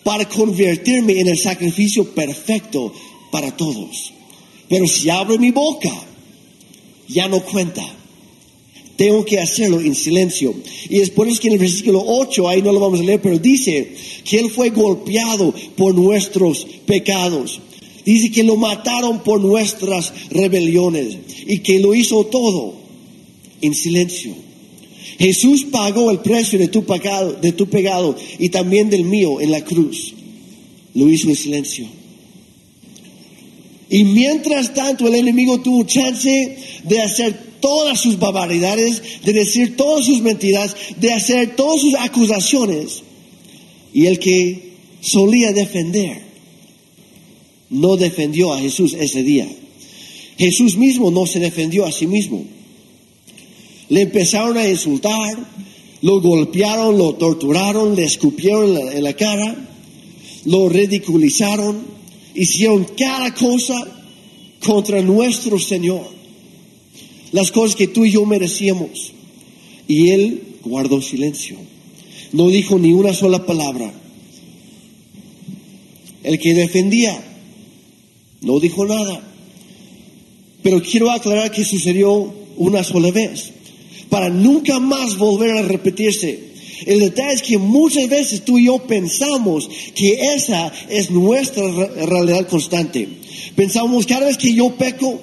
para 0.02 0.26
convertirme 0.26 1.20
en 1.20 1.28
el 1.28 1.38
sacrificio 1.38 2.14
perfecto 2.14 2.94
para 3.30 3.54
todos. 3.54 4.14
Pero 4.70 4.86
si 4.86 5.10
abro 5.10 5.38
mi 5.38 5.50
boca, 5.50 5.92
ya 7.08 7.28
no 7.28 7.42
cuenta. 7.42 7.99
Tengo 9.00 9.24
que 9.24 9.38
hacerlo 9.38 9.80
en 9.80 9.94
silencio. 9.94 10.54
Y 10.90 11.00
es 11.00 11.08
por 11.08 11.26
eso 11.26 11.40
que 11.40 11.48
en 11.48 11.54
el 11.54 11.58
versículo 11.58 12.04
8, 12.06 12.46
ahí 12.46 12.60
no 12.60 12.70
lo 12.70 12.80
vamos 12.80 13.00
a 13.00 13.02
leer, 13.02 13.18
pero 13.22 13.38
dice 13.38 13.94
que 14.24 14.38
Él 14.38 14.50
fue 14.50 14.68
golpeado 14.68 15.54
por 15.74 15.94
nuestros 15.94 16.66
pecados. 16.84 17.62
Dice 18.04 18.30
que 18.30 18.44
lo 18.44 18.56
mataron 18.56 19.20
por 19.22 19.40
nuestras 19.40 20.12
rebeliones 20.28 21.16
y 21.46 21.60
que 21.60 21.78
lo 21.78 21.94
hizo 21.94 22.26
todo 22.26 22.74
en 23.62 23.74
silencio. 23.74 24.34
Jesús 25.18 25.64
pagó 25.70 26.10
el 26.10 26.18
precio 26.18 26.58
de 26.58 26.68
tu 26.68 26.84
pecado, 26.84 27.32
de 27.32 27.52
tu 27.52 27.70
pecado 27.70 28.14
y 28.38 28.50
también 28.50 28.90
del 28.90 29.04
mío 29.04 29.40
en 29.40 29.50
la 29.50 29.64
cruz. 29.64 30.12
Lo 30.92 31.08
hizo 31.08 31.30
en 31.30 31.36
silencio. 31.36 31.86
Y 33.88 34.04
mientras 34.04 34.74
tanto 34.74 35.08
el 35.08 35.14
enemigo 35.14 35.58
tuvo 35.62 35.84
chance 35.84 36.58
de 36.84 37.00
hacer 37.00 37.49
todas 37.60 38.00
sus 38.00 38.18
barbaridades, 38.18 39.02
de 39.24 39.32
decir 39.32 39.76
todas 39.76 40.06
sus 40.06 40.20
mentiras, 40.20 40.74
de 40.96 41.12
hacer 41.12 41.56
todas 41.56 41.80
sus 41.80 41.94
acusaciones. 41.94 43.02
Y 43.92 44.06
el 44.06 44.18
que 44.18 44.74
solía 45.00 45.52
defender, 45.52 46.22
no 47.70 47.96
defendió 47.96 48.52
a 48.52 48.60
Jesús 48.60 48.94
ese 48.98 49.22
día. 49.22 49.48
Jesús 50.38 50.76
mismo 50.76 51.10
no 51.10 51.26
se 51.26 51.38
defendió 51.38 51.84
a 51.84 51.92
sí 51.92 52.06
mismo. 52.06 52.44
Le 53.88 54.02
empezaron 54.02 54.56
a 54.56 54.68
insultar, 54.68 55.36
lo 56.02 56.20
golpearon, 56.20 56.96
lo 56.96 57.14
torturaron, 57.14 57.94
le 57.94 58.04
escupieron 58.04 58.76
en 58.76 59.02
la, 59.02 59.14
cara, 59.14 59.68
lo 60.44 60.68
ridiculizaron 60.68 62.00
hicieron 62.34 62.86
cada 62.96 63.34
cosa 63.34 63.74
contra 64.64 65.02
nuestro 65.02 65.58
Señor. 65.58 66.19
Las 67.32 67.52
cosas 67.52 67.76
que 67.76 67.86
tú 67.86 68.04
y 68.04 68.12
yo 68.12 68.24
merecíamos. 68.24 69.12
Y 69.86 70.10
Él 70.10 70.42
guardó 70.64 71.00
silencio. 71.02 71.56
No 72.32 72.48
dijo 72.48 72.78
ni 72.78 72.92
una 72.92 73.12
sola 73.12 73.44
palabra. 73.44 73.92
El 76.22 76.38
que 76.38 76.54
defendía 76.54 77.22
no 78.40 78.60
dijo 78.60 78.86
nada. 78.86 79.22
Pero 80.62 80.82
quiero 80.82 81.10
aclarar 81.10 81.50
que 81.50 81.64
sucedió 81.64 82.32
una 82.56 82.84
sola 82.84 83.10
vez, 83.10 83.50
para 84.10 84.28
nunca 84.28 84.78
más 84.78 85.16
volver 85.16 85.56
a 85.56 85.62
repetirse. 85.62 86.50
El 86.86 87.00
detalle 87.00 87.34
es 87.34 87.42
que 87.42 87.58
muchas 87.58 88.08
veces 88.08 88.44
tú 88.44 88.58
y 88.58 88.66
yo 88.66 88.78
pensamos 88.86 89.68
que 89.94 90.34
esa 90.34 90.72
es 90.88 91.10
nuestra 91.10 91.64
realidad 92.06 92.46
constante. 92.48 93.08
Pensamos 93.54 94.06
cada 94.06 94.26
vez 94.26 94.36
que 94.36 94.54
yo 94.54 94.74
peco, 94.76 95.20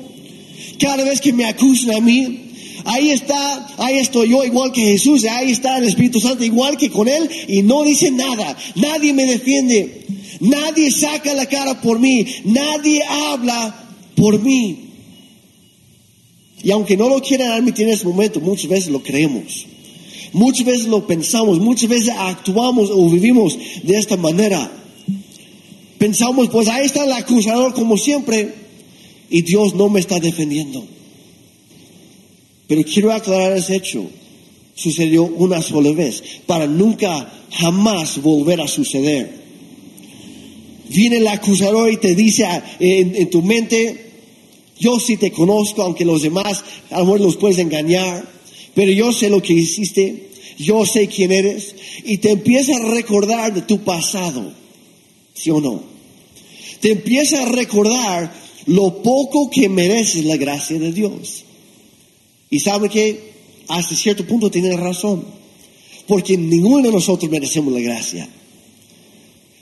cada 0.79 1.03
vez 1.03 1.21
que 1.21 1.33
me 1.33 1.45
acusan 1.45 1.95
a 1.95 2.01
mí, 2.01 2.47
ahí 2.85 3.11
está, 3.11 3.67
ahí 3.77 3.99
estoy 3.99 4.29
yo 4.29 4.43
igual 4.43 4.71
que 4.71 4.81
Jesús, 4.81 5.25
ahí 5.25 5.51
está 5.51 5.77
el 5.77 5.85
Espíritu 5.85 6.19
Santo 6.19 6.43
igual 6.43 6.77
que 6.77 6.89
con 6.89 7.07
Él 7.07 7.29
y 7.47 7.61
no 7.61 7.83
dice 7.83 8.11
nada, 8.11 8.57
nadie 8.75 9.13
me 9.13 9.25
defiende, 9.25 10.05
nadie 10.39 10.91
saca 10.91 11.33
la 11.33 11.45
cara 11.47 11.81
por 11.81 11.99
mí, 11.99 12.25
nadie 12.45 13.01
habla 13.03 13.89
por 14.15 14.41
mí. 14.41 14.83
Y 16.63 16.71
aunque 16.71 16.97
no 16.97 17.07
lo 17.07 17.21
quieran 17.21 17.51
admitir 17.51 17.87
en 17.87 17.93
ese 17.93 18.05
momento, 18.05 18.39
muchas 18.39 18.69
veces 18.69 18.89
lo 18.89 19.03
creemos. 19.03 19.65
Muchas 20.33 20.65
veces 20.65 20.87
lo 20.87 21.05
pensamos, 21.07 21.59
muchas 21.59 21.89
veces 21.89 22.13
actuamos 22.17 22.89
o 22.91 23.09
vivimos 23.09 23.57
de 23.83 23.97
esta 23.97 24.17
manera. 24.17 24.71
Pensamos, 25.97 26.49
pues 26.49 26.67
ahí 26.67 26.85
está 26.85 27.05
el 27.05 27.11
acusador 27.11 27.73
como 27.73 27.97
siempre 27.97 28.66
y 29.29 29.41
Dios 29.41 29.75
no 29.75 29.89
me 29.89 29.99
está 29.99 30.19
defendiendo. 30.19 30.85
Pero 32.67 32.83
quiero 32.83 33.11
aclarar 33.11 33.57
ese 33.57 33.75
hecho. 33.75 34.05
Sucedió 34.75 35.23
una 35.23 35.61
sola 35.61 35.91
vez 35.91 36.23
para 36.45 36.67
nunca 36.67 37.31
jamás 37.51 38.21
volver 38.21 38.61
a 38.61 38.67
suceder. 38.67 39.47
Viene 40.89 41.17
el 41.17 41.27
acusador 41.27 41.91
y 41.91 41.97
te 41.97 42.15
dice 42.15 42.45
en, 42.79 43.29
tu 43.29 43.41
mente, 43.41 44.11
yo 44.79 44.99
sí 44.99 45.17
te 45.17 45.31
conozco, 45.31 45.81
aunque 45.81 46.05
los 46.05 46.21
demás 46.21 46.63
a 46.91 46.99
lo 46.99 47.05
mejor 47.05 47.21
los 47.21 47.37
puedes 47.37 47.57
engañar, 47.57 48.29
pero 48.75 48.91
yo 48.91 49.11
sé 49.11 49.29
lo 49.29 49.41
que 49.41 49.53
hiciste, 49.53 50.29
yo 50.59 50.85
sé 50.85 51.07
quién 51.07 51.31
eres, 51.31 51.75
y 52.05 52.19
te 52.19 52.31
empieza 52.31 52.75
a 52.75 52.85
recordar 52.93 53.53
de 53.53 53.63
tu 53.63 53.79
pasado, 53.79 54.53
¿sí 55.33 55.49
o 55.49 55.59
no? 55.59 55.83
Te 56.79 56.91
empieza 56.91 57.41
a 57.41 57.47
recordar 57.47 58.31
lo 58.67 59.01
poco 59.01 59.49
que 59.49 59.67
mereces 59.69 60.23
la 60.25 60.38
gracia 60.38 60.80
de 60.80 60.91
Dios. 60.91 61.43
Y 62.49 62.60
sabe 62.60 62.89
que 62.89 63.34
hasta 63.67 63.95
cierto 63.95 64.25
punto 64.25 64.49
tiene 64.49 64.75
razón, 64.77 65.25
porque 66.08 66.38
ninguno 66.38 66.84
de 66.84 66.91
nosotros 66.91 67.30
merecemos 67.30 67.73
la 67.73 67.82
gracia. 67.82 68.30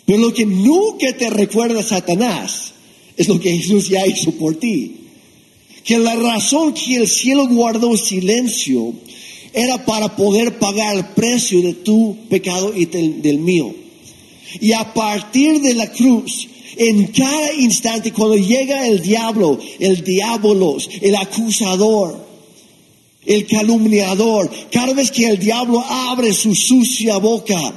Pero 0.06 0.20
lo 0.20 0.34
que 0.34 0.46
nunca 0.46 1.16
te 1.18 1.30
recuerda 1.30 1.82
Satanás 1.82 2.74
es 3.18 3.28
lo 3.28 3.40
que 3.40 3.58
Jesús 3.58 3.90
ya 3.90 4.06
hizo 4.06 4.32
por 4.34 4.56
ti 4.56 5.06
que 5.86 6.00
la 6.00 6.16
razón 6.16 6.74
que 6.74 6.96
el 6.96 7.08
cielo 7.08 7.48
guardó 7.48 7.96
silencio 7.96 8.94
era 9.54 9.86
para 9.86 10.16
poder 10.16 10.58
pagar 10.58 10.98
el 10.98 11.06
precio 11.10 11.62
de 11.62 11.74
tu 11.76 12.18
pecado 12.28 12.74
y 12.76 12.86
del, 12.86 13.38
mío. 13.38 13.74
Y 14.60 14.74
a 14.74 14.94
partir 14.94 15.62
de 15.62 15.76
la 15.76 15.92
cruz, 15.92 16.48
en 16.78 17.08
cada 17.08 17.54
instante, 17.54 18.12
cuando 18.12 18.36
llega 18.36 18.88
el 18.88 19.02
diablo, 19.02 19.60
el 19.80 20.04
diabolos, 20.04 20.90
el 21.02 21.16
acusador, 21.16 22.26
el 23.26 23.48
calumniador, 23.48 24.50
cada 24.72 24.94
vez 24.94 25.12
que 25.12 25.28
el 25.28 25.40
diablo 25.40 25.82
abre 25.82 26.34
su 26.34 26.54
sucia 26.54 27.18
boca, 27.18 27.74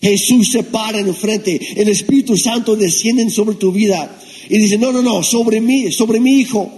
Jesús 0.00 0.52
se 0.52 0.62
para 0.62 1.00
en 1.00 1.14
frente, 1.14 1.60
el 1.76 1.88
Espíritu 1.88 2.36
Santo 2.36 2.76
desciende 2.76 3.28
sobre 3.30 3.56
tu 3.56 3.72
vida 3.72 4.18
y 4.48 4.58
dice, 4.58 4.78
no, 4.78 4.92
no, 4.92 5.02
no, 5.02 5.22
sobre 5.22 5.60
mí, 5.60 5.90
sobre 5.92 6.20
mi 6.20 6.40
hijo. 6.40 6.70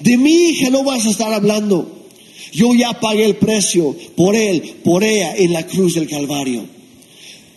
De 0.00 0.16
mi 0.16 0.32
hija 0.32 0.70
no 0.70 0.84
vas 0.84 1.06
a 1.06 1.10
estar 1.10 1.32
hablando. 1.32 2.06
Yo 2.52 2.74
ya 2.74 2.98
pagué 2.98 3.24
el 3.24 3.36
precio 3.36 3.96
por 4.16 4.34
él, 4.34 4.62
por 4.84 5.04
ella 5.04 5.34
en 5.36 5.52
la 5.52 5.66
cruz 5.66 5.94
del 5.94 6.08
Calvario. 6.08 6.64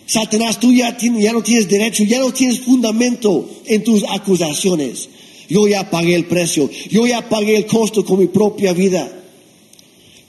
Satanás, 0.06 0.60
tú 0.60 0.72
ya, 0.72 0.96
ya 0.98 1.34
no 1.34 1.42
tienes 1.42 1.68
derecho, 1.68 2.04
ya 2.04 2.20
no 2.20 2.32
tienes 2.32 2.60
fundamento 2.62 3.50
en 3.66 3.84
tus 3.84 4.04
acusaciones. 4.04 5.10
Yo 5.50 5.68
ya 5.68 5.90
pagué 5.90 6.16
el 6.16 6.26
precio, 6.26 6.70
yo 6.90 7.06
ya 7.06 7.28
pagué 7.28 7.56
el 7.56 7.66
costo 7.66 8.04
con 8.06 8.20
mi 8.20 8.28
propia 8.28 8.74
vida. 8.74 9.12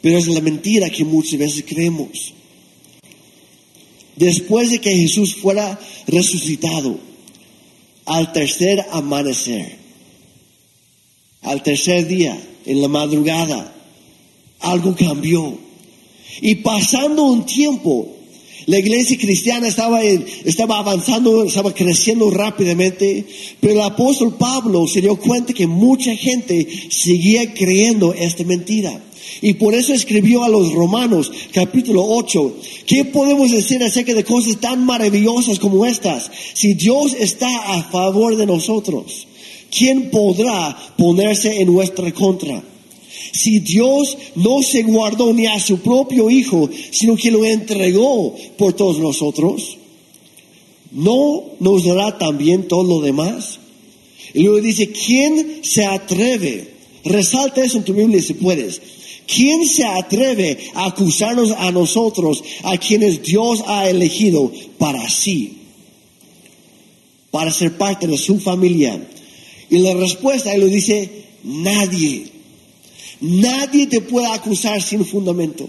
Pero 0.01 0.19
es 0.19 0.29
la 0.29 0.41
mentira 0.41 0.91
que 0.91 1.05
muchas 1.05 1.39
veces 1.39 1.65
creemos. 1.67 2.33
Después 4.15 4.71
de 4.71 4.81
que 4.81 4.97
Jesús 4.97 5.35
fuera 5.35 5.79
resucitado, 6.07 6.99
al 8.07 8.33
tercer 8.33 8.85
amanecer, 8.93 9.77
al 11.43 11.62
tercer 11.62 12.07
día, 12.07 12.41
en 12.65 12.81
la 12.81 12.89
madrugada, 12.89 13.75
algo 14.61 14.95
cambió. 14.95 15.59
Y 16.41 16.57
pasando 16.57 17.25
un 17.25 17.45
tiempo, 17.45 18.15
la 18.66 18.79
iglesia 18.79 19.16
cristiana 19.18 19.68
estaba, 19.68 20.02
estaba 20.02 20.79
avanzando, 20.79 21.44
estaba 21.44 21.72
creciendo 21.72 22.31
rápidamente, 22.31 23.24
pero 23.61 23.74
el 23.74 23.81
apóstol 23.81 24.35
Pablo 24.38 24.87
se 24.87 25.00
dio 25.00 25.16
cuenta 25.16 25.52
que 25.52 25.66
mucha 25.66 26.14
gente 26.16 26.66
seguía 26.90 27.52
creyendo 27.55 28.12
esta 28.12 28.44
mentira. 28.44 29.02
Y 29.42 29.55
por 29.55 29.74
eso 29.74 29.92
escribió 29.92 30.44
a 30.44 30.48
los 30.48 30.72
Romanos, 30.72 31.33
capítulo 31.52 32.05
8, 32.05 32.57
¿qué 32.87 33.05
podemos 33.05 33.50
decir 33.50 33.83
acerca 33.83 34.14
de 34.14 34.24
cosas 34.24 34.59
tan 34.61 34.85
maravillosas 34.85 35.59
como 35.59 35.85
estas? 35.85 36.31
Si 36.55 36.74
Dios 36.74 37.14
está 37.18 37.48
a 37.74 37.83
favor 37.85 38.37
de 38.37 38.46
nosotros. 38.46 39.26
¿quién 39.70 40.11
podrá 40.11 40.76
ponerse 40.96 41.61
en 41.61 41.72
nuestra 41.72 42.12
contra? 42.12 42.62
Si 43.37 43.61
Dios 43.61 44.16
no 44.35 44.62
se 44.62 44.83
guardó 44.83 45.33
ni 45.33 45.46
a 45.46 45.61
su 45.61 45.79
propio 45.79 46.31
Hijo, 46.31 46.68
sino 46.90 47.16
que 47.16 47.31
lo 47.31 47.44
entregó 47.44 48.35
por 48.57 48.72
todos 48.72 48.99
nosotros, 48.99 49.77
¿no 50.90 51.44
nos 51.61 51.85
dará 51.85 52.18
también 52.18 52.68
todo 52.68 52.83
lo 52.83 53.01
demás? 53.01 53.59
Y 54.33 54.42
luego 54.42 54.61
dice, 54.61 54.90
¿quién 54.90 55.61
se 55.62 55.85
atreve? 55.85 56.75
Resalta 57.05 57.64
eso 57.64 57.79
en 57.79 57.85
tu 57.85 57.92
Biblia 57.92 58.22
si 58.22 58.35
puedes. 58.35 58.81
¿Quién 59.27 59.66
se 59.66 59.85
atreve 59.85 60.59
a 60.75 60.87
acusarnos 60.87 61.51
a 61.51 61.70
nosotros, 61.72 62.42
a 62.62 62.79
quienes 62.79 63.22
Dios 63.22 63.62
ha 63.66 63.88
elegido 63.88 64.53
para 64.79 65.09
sí? 65.11 65.59
Para 67.31 67.51
ser 67.51 67.77
parte 67.77 68.07
de 68.07 68.16
su 68.16 68.38
familia 68.38 69.01
y 69.68 69.79
la 69.79 69.94
respuesta, 69.94 70.55
él 70.55 70.61
lo 70.61 70.66
dice, 70.66 71.11
nadie. 71.42 72.36
Nadie 73.20 73.87
te 73.87 74.00
puede 74.00 74.26
acusar 74.26 74.83
sin 74.83 75.05
fundamento. 75.05 75.68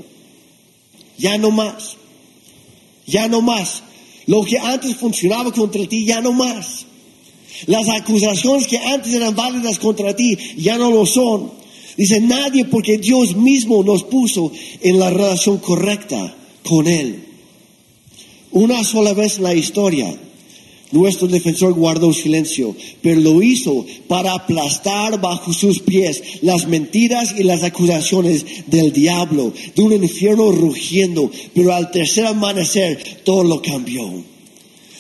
Ya 1.18 1.38
no 1.38 1.52
más. 1.52 1.96
Ya 3.06 3.28
no 3.28 3.42
más. 3.42 3.84
Lo 4.26 4.44
que 4.44 4.58
antes 4.58 4.96
funcionaba 4.98 5.52
contra 5.52 5.86
ti, 5.88 6.06
ya 6.06 6.22
no 6.22 6.34
más. 6.34 6.86
Las 7.66 7.88
acusaciones 7.90 8.68
que 8.68 8.78
antes 8.78 9.14
eran 9.14 9.36
válidas 9.36 9.80
contra 9.80 10.16
ti, 10.16 10.38
ya 10.58 10.78
no 10.78 10.92
lo 10.92 11.06
son. 11.06 11.52
Dice 11.96 12.20
nadie 12.22 12.66
porque 12.66 12.98
Dios 12.98 13.36
mismo 13.36 13.84
nos 13.84 14.04
puso 14.04 14.52
en 14.82 15.00
la 15.00 15.10
relación 15.10 15.58
correcta 15.58 16.36
con 16.64 16.88
Él. 16.88 17.24
Una 18.52 18.84
sola 18.84 19.14
vez 19.14 19.38
en 19.38 19.44
la 19.44 19.56
historia, 19.56 20.16
nuestro 20.92 21.28
defensor 21.28 21.74
guardó 21.74 22.14
silencio, 22.14 22.74
pero 23.02 23.20
lo 23.20 23.42
hizo 23.42 23.86
para 24.08 24.34
aplastar 24.34 25.20
bajo 25.20 25.52
sus 25.52 25.80
pies 25.82 26.24
las 26.42 26.66
mentiras 26.68 27.36
y 27.38 27.44
las 27.44 27.64
acusaciones 27.64 28.46
del 28.68 28.94
diablo, 28.94 29.52
de 29.76 29.82
un 29.82 29.92
infierno 29.94 30.52
rugiendo. 30.52 31.30
Pero 31.54 31.74
al 31.74 31.92
tercer 31.92 32.26
amanecer 32.26 33.22
todo 33.26 33.44
lo 33.44 33.62
cambió. 33.62 34.24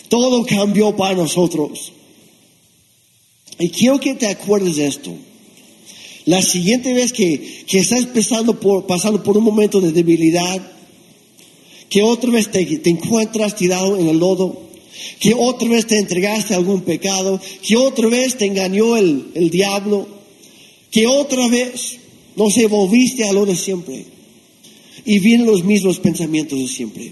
Todo 0.09 0.45
cambió 0.45 0.95
para 0.95 1.15
nosotros. 1.15 1.93
Y 3.59 3.69
quiero 3.69 3.99
que 3.99 4.13
te 4.13 4.27
acuerdes 4.27 4.75
de 4.75 4.87
esto. 4.87 5.13
La 6.25 6.41
siguiente 6.41 6.93
vez 6.93 7.13
que, 7.13 7.63
estás 7.71 8.07
pasando 8.07 8.59
por, 9.23 9.37
un 9.37 9.43
momento 9.43 9.79
de 9.79 9.93
debilidad, 9.93 10.73
que 11.87 12.03
otra 12.03 12.29
vez 12.29 12.51
te 12.51 12.89
encuentras 12.89 13.55
tirado 13.55 13.97
en 13.97 14.09
el 14.09 14.19
lodo, 14.19 14.66
que 15.19 15.33
otra 15.33 15.69
vez 15.69 15.87
te 15.87 15.97
entregaste 15.97 16.53
a 16.53 16.57
algún 16.57 16.81
pecado, 16.81 17.39
que 17.61 17.75
otra 17.75 18.07
vez 18.07 18.37
te 18.37 18.45
engañó 18.45 18.97
el, 18.97 19.31
el 19.33 19.49
diablo, 19.49 20.07
que 20.91 21.07
otra 21.07 21.47
vez 21.47 21.97
no 22.35 22.49
se 22.49 22.67
volviste 22.67 23.27
a 23.27 23.33
lo 23.33 23.45
de 23.45 23.55
siempre 23.55 24.05
y 25.05 25.19
vienen 25.19 25.47
los 25.47 25.63
mismos 25.63 25.99
pensamientos 25.99 26.59
de 26.59 26.67
siempre. 26.67 27.11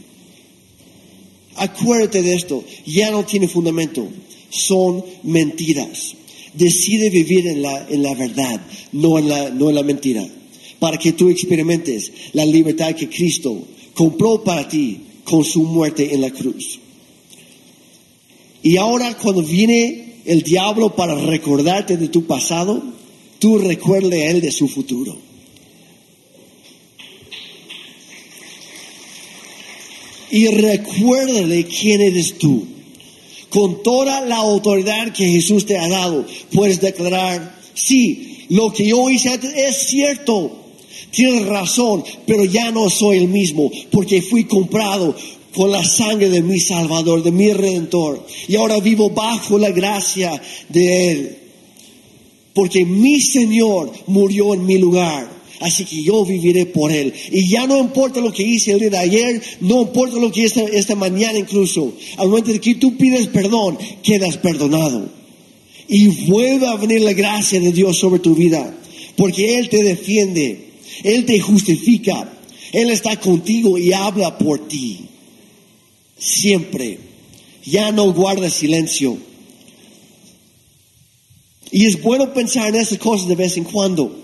Acuérdate 1.55 2.21
de 2.21 2.35
esto, 2.35 2.63
ya 2.85 3.11
no 3.11 3.25
tiene 3.25 3.47
fundamento, 3.47 4.07
son 4.49 5.03
mentiras. 5.23 6.13
Decide 6.53 7.09
vivir 7.09 7.47
en 7.47 7.61
la, 7.61 7.87
en 7.89 8.03
la 8.03 8.13
verdad, 8.13 8.61
no 8.91 9.17
en 9.17 9.29
la, 9.29 9.49
no 9.49 9.69
en 9.69 9.75
la 9.75 9.83
mentira, 9.83 10.27
para 10.79 10.97
que 10.97 11.13
tú 11.13 11.29
experimentes 11.29 12.11
la 12.33 12.45
libertad 12.45 12.95
que 12.95 13.09
Cristo 13.09 13.65
compró 13.93 14.43
para 14.43 14.67
ti 14.67 14.99
con 15.23 15.43
su 15.43 15.63
muerte 15.63 16.13
en 16.13 16.21
la 16.21 16.31
cruz. 16.31 16.79
Y 18.65 18.77
ahora 18.77 19.15
cuando 19.15 19.43
viene 19.43 20.21
el 20.25 20.41
diablo 20.41 20.95
para 20.95 21.13
recordarte 21.13 21.97
de 21.97 22.07
tu 22.07 22.25
pasado, 22.25 22.81
tú 23.37 23.59
recuerde 23.59 24.23
a 24.23 24.31
Él 24.31 24.41
de 24.41 24.51
su 24.51 24.67
futuro. 24.67 25.15
Y 30.31 30.47
recuérdale 30.47 31.65
quién 31.65 32.01
eres 32.01 32.39
tú. 32.39 32.65
Con 33.49 33.83
toda 33.83 34.21
la 34.21 34.37
autoridad 34.37 35.13
que 35.13 35.27
Jesús 35.27 35.67
te 35.67 35.77
ha 35.77 35.87
dado, 35.87 36.25
puedes 36.51 36.81
declarar, 36.81 37.61
sí, 37.75 38.47
lo 38.49 38.73
que 38.73 38.87
yo 38.87 39.07
hice 39.11 39.29
antes 39.29 39.53
es 39.55 39.77
cierto. 39.77 40.71
Tienes 41.11 41.45
razón, 41.45 42.03
pero 42.25 42.45
ya 42.45 42.71
no 42.71 42.89
soy 42.89 43.17
el 43.17 43.27
mismo, 43.27 43.71
porque 43.91 44.23
fui 44.23 44.45
comprado 44.45 45.15
con 45.55 45.71
la 45.71 45.83
sangre 45.83 46.29
de 46.29 46.41
mi 46.41 46.59
Salvador, 46.59 47.23
de 47.23 47.31
mi 47.31 47.51
Redentor. 47.51 48.25
Y 48.47 48.55
ahora 48.57 48.79
vivo 48.79 49.09
bajo 49.09 49.57
la 49.57 49.71
gracia 49.71 50.39
de 50.69 51.11
Él. 51.11 51.37
Porque 52.53 52.85
mi 52.85 53.21
Señor 53.21 53.91
murió 54.07 54.53
en 54.53 54.65
mi 54.65 54.77
lugar. 54.77 55.33
Así 55.61 55.85
que 55.85 56.03
yo 56.03 56.25
viviré 56.25 56.65
por 56.65 56.91
Él. 56.91 57.13
Y 57.31 57.47
ya 57.47 57.65
no 57.65 57.79
importa 57.79 58.19
lo 58.19 58.33
que 58.33 58.43
hice 58.43 58.73
el 58.73 58.79
día 58.79 58.89
de 58.89 58.97
ayer, 58.97 59.41
no 59.61 59.83
importa 59.83 60.17
lo 60.17 60.31
que 60.31 60.43
hice 60.43 60.65
esta 60.73 60.95
mañana 60.95 61.39
incluso. 61.39 61.93
Al 62.17 62.27
momento 62.27 62.51
de 62.51 62.59
que 62.59 62.75
tú 62.75 62.97
pides 62.97 63.27
perdón, 63.27 63.77
quedas 64.03 64.37
perdonado. 64.37 65.09
Y 65.87 66.07
vuelve 66.27 66.67
a 66.67 66.75
venir 66.75 67.01
la 67.01 67.13
gracia 67.13 67.59
de 67.59 67.71
Dios 67.71 67.97
sobre 67.97 68.19
tu 68.19 68.35
vida. 68.35 68.77
Porque 69.15 69.57
Él 69.57 69.69
te 69.69 69.81
defiende. 69.81 70.71
Él 71.03 71.23
te 71.25 71.39
justifica. 71.39 72.33
Él 72.73 72.89
está 72.89 73.17
contigo 73.17 73.77
y 73.77 73.93
habla 73.93 74.37
por 74.37 74.67
ti. 74.67 74.99
Siempre. 76.25 76.97
Ya 77.63 77.91
no 77.91 78.11
guarda 78.11 78.49
silencio. 78.49 79.15
Y 81.71 81.85
es 81.85 82.01
bueno 82.01 82.33
pensar 82.33 82.69
en 82.69 82.75
esas 82.75 82.97
cosas 82.97 83.27
de 83.27 83.35
vez 83.35 83.57
en 83.57 83.63
cuando. 83.63 84.23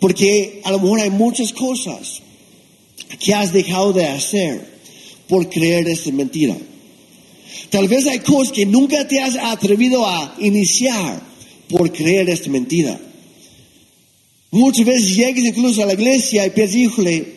Porque 0.00 0.62
a 0.64 0.70
lo 0.70 0.78
mejor 0.80 1.00
hay 1.00 1.10
muchas 1.10 1.52
cosas 1.52 2.22
que 3.18 3.34
has 3.34 3.52
dejado 3.52 3.92
de 3.92 4.06
hacer 4.06 4.80
por 5.28 5.50
creer 5.50 5.86
esta 5.88 6.10
mentira. 6.12 6.56
Tal 7.68 7.86
vez 7.86 8.06
hay 8.06 8.20
cosas 8.20 8.52
que 8.52 8.64
nunca 8.64 9.06
te 9.06 9.20
has 9.20 9.36
atrevido 9.36 10.06
a 10.06 10.34
iniciar 10.38 11.22
por 11.68 11.92
creer 11.92 12.30
esta 12.30 12.48
mentira. 12.48 12.98
Muchas 14.50 14.86
veces 14.86 15.14
llegas 15.14 15.44
incluso 15.44 15.82
a 15.82 15.86
la 15.86 15.94
iglesia 15.94 16.46
y 16.46 16.50
piensas, 16.50 16.76
híjole, 16.76 17.34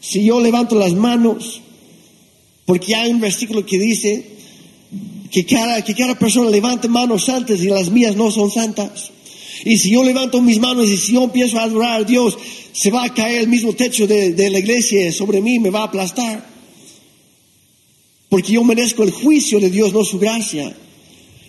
si 0.00 0.24
yo 0.24 0.40
levanto 0.40 0.74
las 0.74 0.92
manos, 0.94 1.62
porque 2.68 2.94
hay 2.94 3.10
un 3.10 3.18
versículo 3.18 3.64
que 3.64 3.78
dice 3.78 4.26
que 5.30 5.46
cada, 5.46 5.82
que 5.82 5.94
cada 5.94 6.18
persona 6.18 6.50
levante 6.50 6.86
manos 6.86 7.24
santas 7.24 7.58
y 7.60 7.68
las 7.68 7.88
mías 7.88 8.14
no 8.14 8.30
son 8.30 8.50
santas. 8.50 9.10
Y 9.64 9.78
si 9.78 9.92
yo 9.92 10.04
levanto 10.04 10.42
mis 10.42 10.58
manos 10.58 10.86
y 10.90 10.98
si 10.98 11.14
yo 11.14 11.24
empiezo 11.24 11.58
a 11.58 11.62
adorar 11.62 12.02
a 12.02 12.04
Dios, 12.04 12.36
se 12.72 12.90
va 12.90 13.04
a 13.04 13.14
caer 13.14 13.40
el 13.40 13.48
mismo 13.48 13.72
techo 13.72 14.06
de, 14.06 14.34
de 14.34 14.50
la 14.50 14.58
iglesia 14.58 15.10
sobre 15.12 15.40
mí, 15.40 15.58
me 15.58 15.70
va 15.70 15.80
a 15.80 15.84
aplastar. 15.84 16.46
Porque 18.28 18.52
yo 18.52 18.62
merezco 18.64 19.02
el 19.02 19.12
juicio 19.12 19.60
de 19.60 19.70
Dios, 19.70 19.94
no 19.94 20.04
su 20.04 20.18
gracia. 20.18 20.76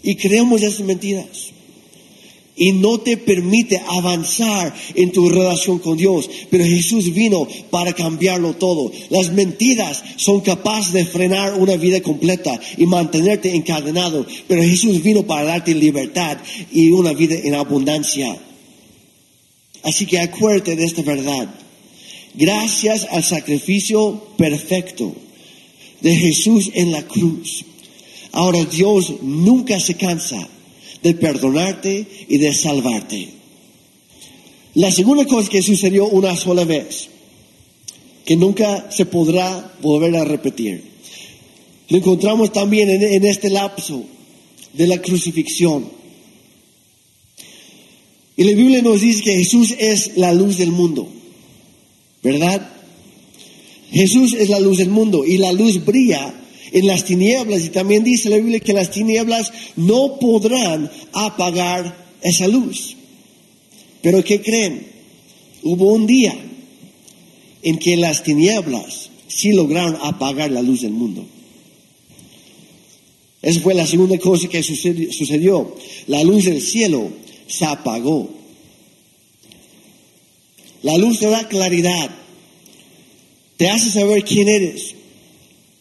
Y 0.02 0.16
creemos 0.16 0.62
esas 0.62 0.86
mentiras 0.86 1.52
y 2.60 2.74
no 2.74 3.00
te 3.00 3.18
permite 3.18 3.82
avanzar 3.88 4.76
en 4.94 5.12
tu 5.12 5.30
relación 5.30 5.80
con 5.80 5.98
Dios. 5.98 6.30
Pero 6.52 6.66
Jesús 6.66 7.14
vino 7.14 7.48
para 7.72 7.94
cambiarlo 7.94 8.54
todo. 8.54 8.92
Las 9.10 9.32
mentiras 9.32 10.04
son 10.18 10.42
capaces 10.42 10.92
de 10.92 11.06
frenar 11.06 11.54
una 11.54 11.78
vida 11.78 12.02
completa 12.02 12.60
y 12.78 12.86
mantenerte 12.86 13.56
encadenado. 13.56 14.28
Pero 14.48 14.62
Jesús 14.62 15.02
vino 15.02 15.24
para 15.24 15.46
darte 15.46 15.74
libertad 15.74 16.38
y 16.72 16.90
una 16.92 17.14
vida 17.14 17.36
en 17.42 17.56
abundancia. 17.56 18.38
Así 19.84 20.06
que 20.06 20.20
acuérdate 20.20 20.76
de 20.76 20.84
esta 20.84 21.02
verdad. 21.02 21.50
Gracias 22.36 23.08
al 23.10 23.24
sacrificio 23.24 24.22
perfecto 24.38 25.16
de 26.02 26.14
Jesús 26.14 26.72
en 26.74 26.92
la 26.92 27.04
cruz. 27.04 27.64
Ahora 28.34 28.66
Dios 28.66 29.14
nunca 29.22 29.80
se 29.80 29.96
cansa 29.96 30.48
de 31.04 31.14
perdonarte 31.14 32.06
y 32.28 32.38
de 32.38 32.54
salvarte. 32.54 33.30
La 34.76 34.92
segunda 34.92 35.26
cosa 35.26 35.50
que 35.50 35.62
sucedió 35.62 36.08
una 36.08 36.36
sola 36.36 36.64
vez, 36.64 37.10
que 38.26 38.36
nunca 38.36 38.92
se 38.92 39.06
podrá 39.06 39.74
volver 39.82 40.16
a 40.16 40.26
repetir, 40.26 40.84
lo 41.90 41.98
encontramos 41.98 42.54
también 42.54 42.90
en, 42.90 43.26
este 43.26 43.50
lapso 43.50 44.04
de 44.74 44.88
la 44.88 45.02
crucifixión. 45.02 45.90
Y 48.38 48.44
la 48.44 48.52
Biblia 48.52 48.82
nos 48.84 49.02
dice 49.02 49.24
que 49.24 49.38
Jesús 49.38 49.74
es 49.78 50.16
la 50.16 50.32
luz 50.34 50.58
del 50.58 50.72
mundo, 50.72 51.10
¿verdad? 52.22 52.72
Jesús 53.92 54.34
es 54.34 54.50
la 54.50 54.60
luz 54.60 54.78
del 54.78 54.90
mundo 54.90 55.26
y 55.26 55.38
la 55.38 55.52
luz 55.52 55.84
brilla 55.84 56.34
en 56.72 56.88
las 56.88 57.06
tinieblas 57.06 57.66
y 57.66 57.70
también 57.70 58.04
dice 58.04 58.30
la 58.30 58.38
Biblia 58.38 58.60
que 58.60 58.74
las 58.74 58.92
tinieblas 58.92 59.52
no 59.76 60.18
podrán 60.20 60.92
apagar 61.14 62.10
esa 62.22 62.48
luz. 62.48 62.96
Pero 64.02 64.24
¿qué 64.24 64.42
creen? 64.42 64.88
Hubo 65.64 65.94
un 65.94 66.08
día 66.08 66.36
en 67.62 67.78
que 67.78 67.98
las 67.98 68.24
tinieblas 68.24 69.10
sí 69.28 69.52
lograron 69.52 69.98
apagar 70.02 70.52
la 70.52 70.62
luz 70.62 70.82
del 70.82 70.92
mundo. 70.92 71.26
Esa 73.42 73.62
fue 73.62 73.74
la 73.74 73.88
segunda 73.88 74.18
cosa 74.18 74.48
que 74.48 74.64
sucedió. 74.64 75.76
La 76.08 76.24
luz 76.24 76.46
del 76.46 76.62
cielo 76.62 77.10
se 77.48 77.66
apagó. 77.66 78.30
La 80.84 80.98
luz 80.98 81.20
te 81.20 81.28
da 81.28 81.48
claridad. 81.48 82.10
Te 83.58 83.70
hace 83.70 83.90
saber 83.90 84.24
quién 84.24 84.48
eres 84.48 84.96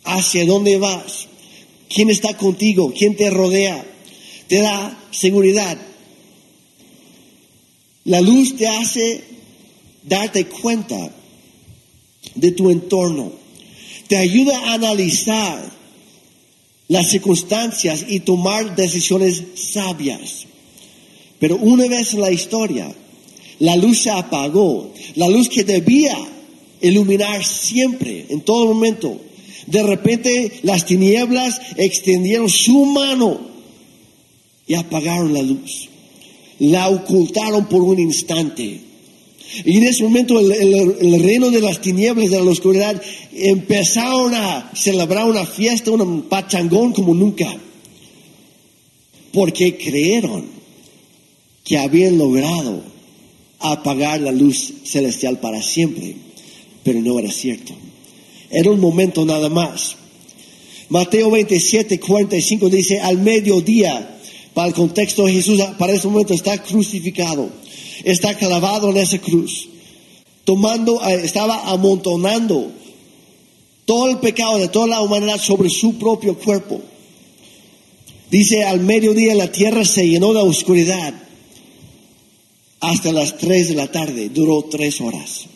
hacia 0.08 0.46
dónde 0.46 0.78
vas, 0.78 1.26
quién 1.88 2.10
está 2.10 2.36
contigo, 2.36 2.92
quién 2.96 3.16
te 3.16 3.30
rodea. 3.30 3.84
Te 4.48 4.56
da 4.62 4.98
seguridad. 5.10 5.78
La 8.04 8.20
luz 8.22 8.56
te 8.56 8.66
hace 8.66 9.22
darte 10.02 10.46
cuenta 10.46 11.12
de 12.34 12.50
tu 12.52 12.70
entorno. 12.70 13.32
Te 14.06 14.16
ayuda 14.16 14.58
a 14.58 14.74
analizar 14.74 15.70
las 16.88 17.10
circunstancias 17.10 18.06
y 18.08 18.20
tomar 18.20 18.74
decisiones 18.74 19.42
sabias. 19.54 20.46
Pero 21.38 21.56
una 21.56 21.86
vez 21.86 22.14
en 22.14 22.22
la 22.22 22.30
historia, 22.30 22.90
la 23.58 23.76
luz 23.76 24.02
se 24.02 24.10
apagó. 24.10 24.90
La 25.16 25.28
luz 25.28 25.50
que 25.50 25.64
debía 25.64 26.16
iluminar 26.80 27.44
siempre, 27.44 28.24
en 28.30 28.40
todo 28.40 28.72
momento, 28.72 29.20
de 29.70 29.82
repente 29.82 30.60
las 30.62 30.86
tinieblas 30.86 31.60
extendieron 31.76 32.48
su 32.48 32.86
mano 32.86 33.38
y 34.66 34.74
apagaron 34.74 35.34
la 35.34 35.42
luz. 35.42 35.88
La 36.58 36.88
ocultaron 36.88 37.66
por 37.66 37.82
un 37.82 37.98
instante. 37.98 38.80
Y 39.64 39.76
en 39.76 39.84
ese 39.84 40.02
momento 40.04 40.38
el, 40.38 41.22
reino 41.22 41.50
de 41.50 41.60
las 41.60 41.80
tinieblas, 41.80 42.30
de 42.30 42.42
la 42.42 42.50
oscuridad, 42.50 43.00
empezaron 43.32 44.34
a 44.34 44.70
celebrar 44.74 45.26
una 45.26 45.46
fiesta, 45.46 45.90
un 45.90 46.22
pachangón 46.22 46.92
como 46.92 47.14
nunca. 47.14 47.54
Porque 49.32 49.76
creyeron 49.76 50.46
que 51.64 51.78
habían 51.78 52.16
logrado 52.16 52.82
apagar 53.58 54.20
la 54.22 54.32
luz 54.32 54.72
celestial 54.84 55.40
para 55.40 55.62
siempre. 55.62 56.16
Pero 56.82 57.00
no 57.00 57.18
era 57.18 57.30
cierto. 57.30 57.74
Era 58.50 58.70
un 58.70 58.80
momento 58.80 59.24
nada 59.24 59.48
más. 59.48 59.96
Mateo 60.88 61.30
27, 61.30 62.00
45 62.00 62.68
dice, 62.70 63.00
al 63.00 63.18
mediodía, 63.18 64.18
para 64.54 64.68
el 64.68 64.74
contexto 64.74 65.26
de 65.26 65.34
Jesús, 65.34 65.60
para 65.78 65.92
ese 65.92 66.08
momento 66.08 66.32
está 66.32 66.62
crucificado, 66.62 67.50
está 68.04 68.34
clavado 68.36 68.90
en 68.90 68.96
esa 68.96 69.18
cruz, 69.18 69.68
tomando, 70.44 71.00
eh, 71.06 71.20
estaba 71.24 71.70
amontonando 71.70 72.72
todo 73.84 74.08
el 74.08 74.18
pecado 74.18 74.58
de 74.58 74.68
toda 74.68 74.86
la 74.86 75.02
humanidad 75.02 75.38
sobre 75.38 75.68
su 75.68 75.98
propio 75.98 76.38
cuerpo. 76.38 76.80
Dice, 78.30 78.64
al 78.64 78.80
mediodía 78.80 79.34
la 79.34 79.52
tierra 79.52 79.84
se 79.84 80.08
llenó 80.08 80.32
de 80.32 80.40
oscuridad 80.40 81.14
hasta 82.80 83.12
las 83.12 83.36
3 83.38 83.68
de 83.68 83.74
la 83.74 83.90
tarde, 83.90 84.28
duró 84.28 84.62
tres 84.62 85.00
horas. 85.00 85.46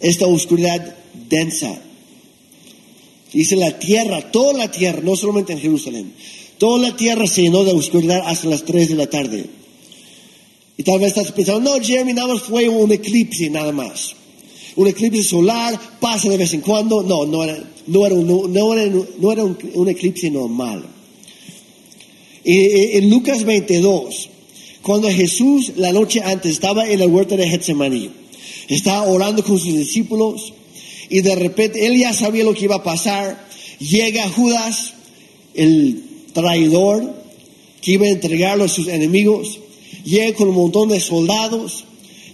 Esta 0.00 0.26
oscuridad 0.26 0.96
densa. 1.28 1.82
Dice 3.32 3.56
la 3.56 3.78
tierra, 3.78 4.30
toda 4.30 4.52
la 4.54 4.70
tierra, 4.70 5.00
no 5.02 5.16
solamente 5.16 5.52
en 5.52 5.60
Jerusalén, 5.60 6.12
toda 6.56 6.88
la 6.88 6.96
tierra 6.96 7.26
se 7.26 7.42
llenó 7.42 7.64
de 7.64 7.72
oscuridad 7.72 8.22
hasta 8.24 8.48
las 8.48 8.64
3 8.64 8.88
de 8.88 8.94
la 8.94 9.06
tarde. 9.08 9.46
Y 10.76 10.82
tal 10.82 11.00
vez 11.00 11.08
estás 11.08 11.32
pensando, 11.32 11.76
no, 11.76 11.84
Jeremy, 11.84 12.14
nada 12.14 12.34
más 12.34 12.42
fue 12.42 12.68
un 12.68 12.90
eclipse, 12.92 13.50
nada 13.50 13.72
más. 13.72 14.14
Un 14.76 14.86
eclipse 14.86 15.24
solar 15.24 15.78
pasa 16.00 16.28
de 16.28 16.36
vez 16.36 16.54
en 16.54 16.60
cuando. 16.60 17.02
No, 17.02 17.26
no 17.26 17.42
era, 17.42 17.58
no 17.88 18.06
era, 18.06 18.14
un, 18.14 18.52
no 18.52 18.72
era, 18.72 18.86
no 19.18 19.32
era 19.32 19.44
un, 19.44 19.88
eclipse 19.88 20.30
normal. 20.30 20.86
en 22.44 23.10
Lucas 23.10 23.42
22, 23.42 24.30
cuando 24.80 25.10
Jesús 25.10 25.72
la 25.76 25.92
noche 25.92 26.22
antes 26.24 26.52
estaba 26.52 26.88
en 26.88 27.00
la 27.00 27.06
huerta 27.06 27.36
de 27.36 27.48
Getsemaní, 27.48 28.10
estaba 28.68 29.02
orando 29.02 29.42
con 29.42 29.58
sus 29.58 29.74
discípulos 29.74 30.52
y 31.08 31.22
de 31.22 31.34
repente 31.34 31.86
él 31.86 31.98
ya 31.98 32.12
sabía 32.12 32.44
lo 32.44 32.54
que 32.54 32.64
iba 32.64 32.76
a 32.76 32.82
pasar. 32.82 33.46
Llega 33.78 34.28
Judas, 34.28 34.94
el 35.54 36.02
traidor, 36.32 37.14
que 37.80 37.92
iba 37.92 38.06
a 38.06 38.10
entregarlo 38.10 38.64
a 38.64 38.68
sus 38.68 38.88
enemigos. 38.88 39.58
Llega 40.04 40.34
con 40.34 40.48
un 40.48 40.56
montón 40.56 40.90
de 40.90 41.00
soldados. 41.00 41.84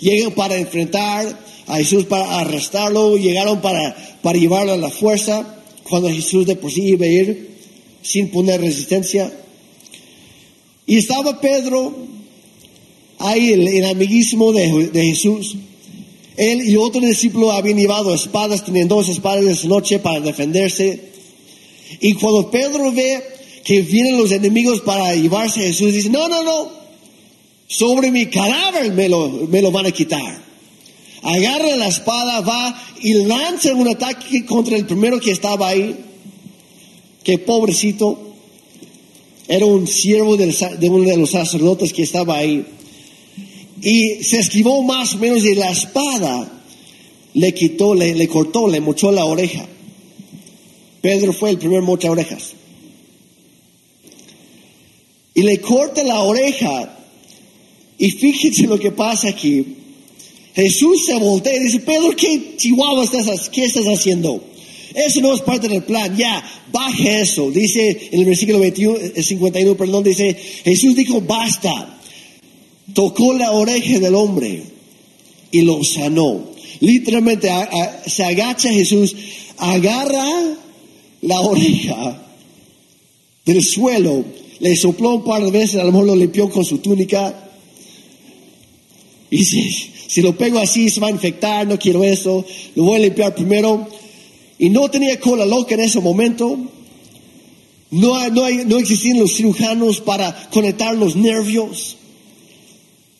Llegan 0.00 0.32
para 0.32 0.56
enfrentar 0.56 1.38
a 1.66 1.76
Jesús, 1.76 2.04
para 2.06 2.40
arrestarlo. 2.40 3.16
Llegaron 3.16 3.60
para, 3.60 4.18
para 4.22 4.38
llevarlo 4.38 4.72
a 4.72 4.76
la 4.76 4.90
fuerza. 4.90 5.62
Cuando 5.84 6.08
Jesús 6.08 6.46
de 6.46 6.56
por 6.56 6.72
sí 6.72 6.82
iba 6.82 7.06
a 7.06 7.08
ir 7.08 7.50
sin 8.02 8.30
poner 8.30 8.60
resistencia. 8.60 9.32
Y 10.86 10.98
estaba 10.98 11.40
Pedro 11.40 11.94
ahí, 13.18 13.52
el, 13.52 13.84
amiguísimo 13.84 14.52
de, 14.52 14.88
de 14.88 15.04
Jesús. 15.04 15.56
Él 16.36 16.68
y 16.68 16.76
otro 16.76 17.00
discípulo 17.00 17.52
habían 17.52 17.78
llevado 17.78 18.12
espadas, 18.14 18.64
tenían 18.64 18.88
dos 18.88 19.08
espadas 19.08 19.44
esa 19.44 19.68
noche 19.68 19.98
para 20.00 20.20
defenderse. 20.20 21.12
Y 22.00 22.14
cuando 22.14 22.50
Pedro 22.50 22.90
ve 22.92 23.22
que 23.62 23.82
vienen 23.82 24.18
los 24.18 24.32
enemigos 24.32 24.80
para 24.80 25.14
llevarse 25.14 25.60
a 25.60 25.64
Jesús, 25.64 25.92
dice, 25.92 26.10
no, 26.10 26.28
no, 26.28 26.42
no, 26.42 26.70
sobre 27.68 28.10
mi 28.10 28.26
cadáver 28.26 28.92
me 28.92 29.08
lo, 29.08 29.28
me 29.48 29.62
lo 29.62 29.70
van 29.70 29.86
a 29.86 29.90
quitar. 29.92 30.42
Agarra 31.22 31.76
la 31.76 31.88
espada, 31.88 32.40
va 32.40 32.82
y 33.00 33.14
lanza 33.14 33.72
un 33.72 33.88
ataque 33.88 34.44
contra 34.44 34.76
el 34.76 34.86
primero 34.86 35.20
que 35.20 35.30
estaba 35.30 35.68
ahí, 35.68 35.96
que 37.22 37.38
pobrecito, 37.38 38.34
era 39.46 39.64
un 39.66 39.86
siervo 39.86 40.36
de 40.36 40.90
uno 40.90 41.08
de 41.08 41.16
los 41.16 41.30
sacerdotes 41.30 41.92
que 41.92 42.02
estaba 42.02 42.36
ahí 42.38 42.64
y 43.84 44.24
se 44.24 44.38
esquivó 44.38 44.82
más 44.82 45.14
o 45.14 45.18
menos 45.18 45.42
de 45.42 45.54
la 45.54 45.70
espada 45.70 46.62
le 47.34 47.52
quitó, 47.52 47.94
le, 47.94 48.26
cortó, 48.28 48.66
le 48.66 48.80
mochó 48.80 49.12
la 49.12 49.26
oreja. 49.26 49.66
Pedro 51.02 51.34
fue 51.34 51.50
el 51.50 51.58
primer 51.58 51.82
mocha 51.82 52.10
orejas. 52.10 52.54
Y 55.34 55.42
le 55.42 55.60
corta 55.60 56.02
la 56.02 56.20
oreja. 56.20 56.98
Y 57.98 58.10
fíjense 58.10 58.66
lo 58.66 58.78
que 58.78 58.90
pasa 58.92 59.28
aquí. 59.28 59.76
Jesús 60.54 61.04
se 61.04 61.18
voltea 61.18 61.54
y 61.56 61.64
dice, 61.64 61.80
Pedro, 61.80 62.16
¿qué 62.16 62.56
chihuahua 62.56 63.04
estás, 63.04 63.50
qué 63.50 63.64
estás 63.64 63.84
haciendo? 63.84 64.42
Eso 64.94 65.20
no 65.20 65.34
es 65.34 65.42
parte 65.42 65.68
del 65.68 65.82
plan. 65.82 66.16
Ya, 66.16 66.42
baje 66.72 67.20
eso. 67.20 67.50
Dice 67.50 68.08
en 68.12 68.20
el 68.20 68.24
versículo 68.24 68.60
21, 68.60 68.98
51, 69.20 69.72
eh, 69.72 69.74
perdón, 69.74 70.04
dice, 70.04 70.34
Jesús 70.64 70.94
dijo, 70.94 71.20
basta 71.20 71.94
tocó 72.92 73.32
la 73.32 73.52
oreja 73.52 73.98
del 73.98 74.14
hombre 74.14 74.62
y 75.50 75.62
lo 75.62 75.82
sanó. 75.84 76.52
Literalmente 76.80 77.50
se 78.06 78.24
agacha 78.24 78.70
Jesús, 78.70 79.14
agarra 79.56 80.24
la 81.22 81.40
oreja 81.40 82.22
del 83.44 83.62
suelo, 83.62 84.24
le 84.58 84.76
sopló 84.76 85.14
un 85.14 85.24
par 85.24 85.42
de 85.44 85.50
veces, 85.50 85.76
a 85.76 85.84
lo 85.84 85.92
mejor 85.92 86.06
lo 86.06 86.16
limpió 86.16 86.50
con 86.50 86.64
su 86.64 86.78
túnica. 86.78 87.50
Y 89.30 89.44
si, 89.44 89.70
si 90.06 90.22
lo 90.22 90.36
pego 90.36 90.58
así 90.58 90.90
se 90.90 91.00
va 91.00 91.08
a 91.08 91.12
infectar, 91.12 91.66
no 91.66 91.78
quiero 91.78 92.04
eso, 92.04 92.44
lo 92.74 92.84
voy 92.84 92.96
a 92.96 93.04
limpiar 93.04 93.34
primero. 93.34 93.88
Y 94.58 94.70
no 94.70 94.88
tenía 94.90 95.18
cola 95.18 95.44
loca 95.44 95.74
en 95.74 95.80
ese 95.80 96.00
momento. 96.00 96.58
No, 97.90 98.28
no, 98.30 98.50
no 98.66 98.78
existían 98.78 99.18
los 99.18 99.34
cirujanos 99.34 100.00
para 100.00 100.48
conectar 100.50 100.96
los 100.96 101.16
nervios. 101.16 101.96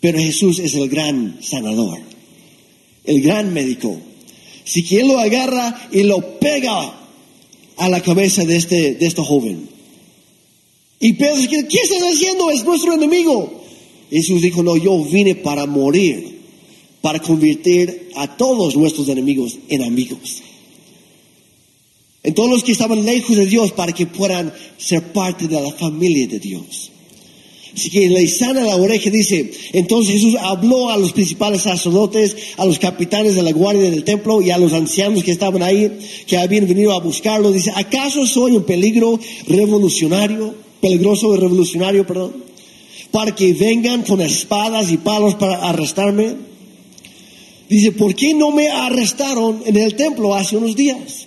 Pero 0.05 0.19
Jesús 0.19 0.59
es 0.59 0.75
el 0.75 0.91
gran 0.91 1.39
sanador, 1.41 1.99
el 3.05 3.23
gran 3.23 3.55
médico. 3.55 3.99
Si 4.63 4.83
quien 4.83 5.09
lo 5.09 5.19
agarra 5.19 5.89
y 5.93 6.03
lo 6.03 6.39
pega 6.39 6.95
a 7.79 7.89
la 7.89 8.03
cabeza 8.03 8.45
de 8.45 8.55
este, 8.55 8.97
de 8.97 9.07
este 9.07 9.23
joven. 9.23 9.67
Y 11.01 11.15
Pedro 11.15 11.37
dice, 11.37 11.67
¿qué 11.67 11.79
estás 11.79 12.03
haciendo? 12.03 12.51
Es 12.51 12.65
nuestro 12.65 12.93
enemigo. 12.93 13.65
Jesús 14.11 14.43
dijo, 14.43 14.63
no, 14.63 14.77
yo 14.77 15.03
vine 15.07 15.37
para 15.37 15.65
morir, 15.65 16.39
para 17.01 17.21
convertir 17.21 18.11
a 18.15 18.37
todos 18.37 18.77
nuestros 18.77 19.09
enemigos 19.09 19.57
en 19.71 19.85
amigos. 19.85 20.43
En 22.23 22.35
todos 22.35 22.51
los 22.51 22.63
que 22.63 22.73
estaban 22.73 23.07
lejos 23.07 23.39
de 23.39 23.47
Dios, 23.47 23.73
para 23.73 23.95
que 23.95 24.05
puedan 24.05 24.53
ser 24.77 25.15
parte 25.15 25.49
de 25.49 25.63
la 25.63 25.73
familia 25.73 26.27
de 26.27 26.41
Dios. 26.41 26.91
Así 27.75 27.91
que 27.91 28.09
le 28.09 28.29
sana 28.29 28.63
la 28.63 28.77
oreja, 28.77 29.11
dice, 29.11 29.51
entonces 29.73 30.15
Jesús 30.15 30.37
habló 30.41 30.91
a 30.91 30.97
los 30.97 31.13
principales 31.13 31.63
sacerdotes, 31.63 32.37
a 32.57 32.65
los 32.65 32.79
capitanes 32.79 33.35
de 33.35 33.43
la 33.43 33.51
guardia 33.51 33.91
del 33.91 34.05
templo 34.05 34.41
y 34.41 34.53
a 34.53 34.59
los 34.59 34.73
ancianos 34.73 35.25
que 35.25 35.33
estaban 35.33 35.63
ahí, 35.63 35.91
que 36.27 36.37
habían 36.37 36.69
venido 36.69 36.93
a 36.93 37.01
buscarlo. 37.01 37.51
Dice, 37.51 37.73
¿acaso 37.75 38.27
soy 38.27 38.53
un 38.53 38.63
peligro 38.63 39.19
revolucionario, 39.49 40.55
peligroso 40.81 41.37
revolucionario, 41.37 42.07
perdón? 42.07 42.45
Para 43.11 43.35
que 43.35 43.53
vengan 43.55 44.03
con 44.03 44.21
espadas 44.21 44.93
y 44.93 44.99
palos 44.99 45.35
para 45.35 45.69
arrestarme. 45.69 46.37
Dice, 47.69 47.91
¿por 47.91 48.15
qué 48.15 48.35
no 48.35 48.53
me 48.53 48.71
arrestaron 48.71 49.63
en 49.67 49.77
el 49.77 49.97
templo 49.97 50.35
hace 50.35 50.57
unos 50.57 50.77
días? 50.77 51.27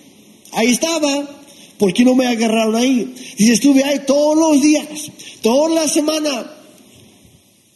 Ahí 0.52 0.68
estaba. 0.68 1.37
¿Por 1.78 1.92
qué 1.92 2.04
no 2.04 2.14
me 2.14 2.26
agarraron 2.26 2.74
ahí? 2.76 3.14
Dice, 3.36 3.52
estuve 3.52 3.84
ahí 3.84 4.00
todos 4.06 4.36
los 4.36 4.62
días 4.62 5.10
toda 5.40 5.68
la 5.70 5.88
semana. 5.88 6.54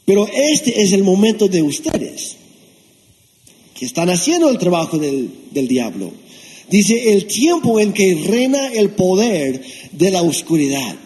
Pero 0.05 0.29
este 0.33 0.83
es 0.83 0.93
el 0.93 1.05
momento 1.05 1.49
de 1.49 1.63
ustedes, 1.63 2.37
que 3.75 3.87
están 3.87 4.11
haciendo 4.11 4.49
el 4.51 4.59
trabajo 4.59 4.99
del, 4.99 5.31
del 5.51 5.69
diablo. 5.69 6.13
Dice, 6.69 7.13
el 7.13 7.27
tiempo 7.27 7.79
en 7.79 7.93
que 7.93 8.15
reina 8.27 8.73
el 8.73 8.91
poder 8.91 9.63
de 9.93 10.11
la 10.11 10.23
oscuridad. 10.23 10.97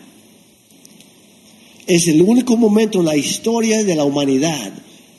Es 1.87 2.09
el 2.09 2.23
único 2.23 2.57
momento 2.57 3.01
en 3.01 3.05
la 3.05 3.17
historia 3.17 3.85
de 3.85 3.95
la 3.95 4.05
humanidad, 4.05 4.73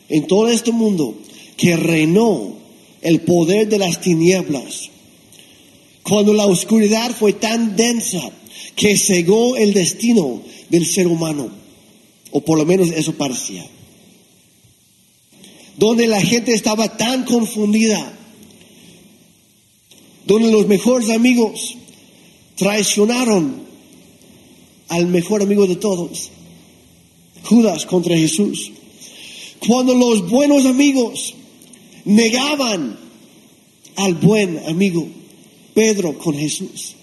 en 0.10 0.28
todo 0.28 0.48
este 0.50 0.72
mundo, 0.72 1.16
que 1.56 1.78
reinó 1.78 2.58
el 3.02 3.22
poder 3.22 3.70
de 3.70 3.78
las 3.78 4.02
tinieblas. 4.02 4.90
Cuando 6.08 6.34
la 6.34 6.46
oscuridad 6.46 7.14
fue 7.14 7.34
tan 7.34 7.76
densa 7.76 8.22
que 8.78 8.98
cegó 8.98 9.58
el 9.58 9.74
destino 9.74 10.42
del 10.70 10.86
ser 10.86 11.06
humano, 11.06 11.50
o 12.32 12.40
por 12.40 12.58
lo 12.58 12.66
menos 12.66 12.92
eso 12.92 13.12
parecía. 13.12 13.68
Donde 15.76 16.08
la 16.08 16.22
gente 16.22 16.54
estaba 16.54 16.96
tan 16.96 17.26
confundida, 17.26 18.18
donde 20.26 20.50
los 20.50 20.66
mejores 20.68 21.10
amigos 21.10 21.76
traicionaron 22.56 23.64
al 24.88 25.08
mejor 25.08 25.42
amigo 25.42 25.68
de 25.68 25.76
todos, 25.76 26.30
Judas 27.44 27.86
contra 27.86 28.16
Jesús. 28.16 28.72
Cuando 29.68 29.94
los 29.94 30.30
buenos 30.30 30.66
amigos 30.66 31.34
negaban 32.06 32.98
al 33.98 34.14
buen 34.14 34.60
amigo 34.70 35.06
Pedro 35.78 36.18
con 36.18 36.36
Jesús. 36.36 36.96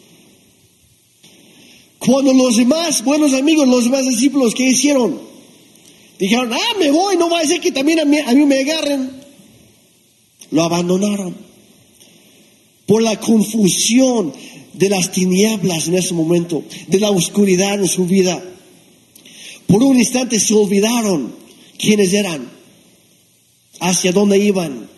Cuando 2.01 2.33
los 2.33 2.57
demás 2.57 3.05
buenos 3.05 3.33
amigos, 3.33 3.69
los 3.69 3.85
demás 3.85 4.05
discípulos, 4.05 4.53
¿qué 4.53 4.65
hicieron? 4.65 5.17
Dijeron, 6.19 6.53
ah, 6.53 6.79
me 6.81 6.91
voy, 6.91 7.17
no 7.17 7.31
va 7.31 7.39
a 7.39 7.47
ser 7.47 7.61
que 7.61 7.71
también 7.71 8.01
a 8.01 8.05
mí, 8.05 8.19
a 8.19 8.33
mí 8.33 8.45
me 8.45 8.59
agarren. 8.59 9.13
Lo 10.51 10.65
abandonaron. 10.65 11.37
Por 12.85 13.01
la 13.01 13.21
confusión 13.21 14.33
de 14.73 14.89
las 14.91 15.13
tinieblas 15.13 15.87
en 15.87 15.95
ese 15.95 16.13
momento, 16.13 16.65
de 16.89 16.99
la 16.99 17.13
oscuridad 17.13 17.75
en 17.75 17.87
su 17.87 18.07
vida. 18.07 18.43
Por 19.69 19.85
un 19.85 20.01
instante 20.01 20.41
se 20.41 20.53
olvidaron 20.53 21.33
quiénes 21.79 22.13
eran, 22.13 22.51
hacia 23.79 24.11
dónde 24.11 24.37
iban 24.41 24.91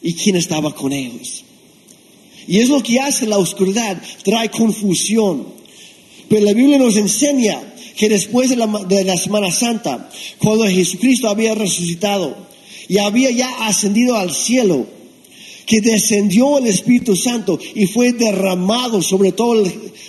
y 0.00 0.14
quién 0.14 0.36
estaba 0.36 0.72
con 0.72 0.92
ellos. 0.92 1.44
Y 2.46 2.58
es 2.58 2.68
lo 2.68 2.82
que 2.82 3.00
hace 3.00 3.26
la 3.26 3.38
oscuridad, 3.38 4.00
trae 4.22 4.50
confusión. 4.50 5.46
Pero 6.28 6.44
la 6.44 6.52
Biblia 6.52 6.78
nos 6.78 6.96
enseña 6.96 7.74
que 7.96 8.08
después 8.08 8.50
de 8.50 8.56
la, 8.56 9.16
Semana 9.16 9.50
Santa, 9.50 10.10
cuando 10.38 10.66
Jesucristo 10.66 11.28
había 11.28 11.54
resucitado 11.54 12.36
y 12.88 12.98
había 12.98 13.30
ya 13.30 13.66
ascendido 13.66 14.16
al 14.16 14.32
cielo, 14.32 14.86
que 15.66 15.80
descendió 15.80 16.58
el 16.58 16.66
Espíritu 16.66 17.16
Santo 17.16 17.58
y 17.74 17.86
fue 17.86 18.12
derramado 18.12 19.00
sobre 19.00 19.32
todo, 19.32 19.64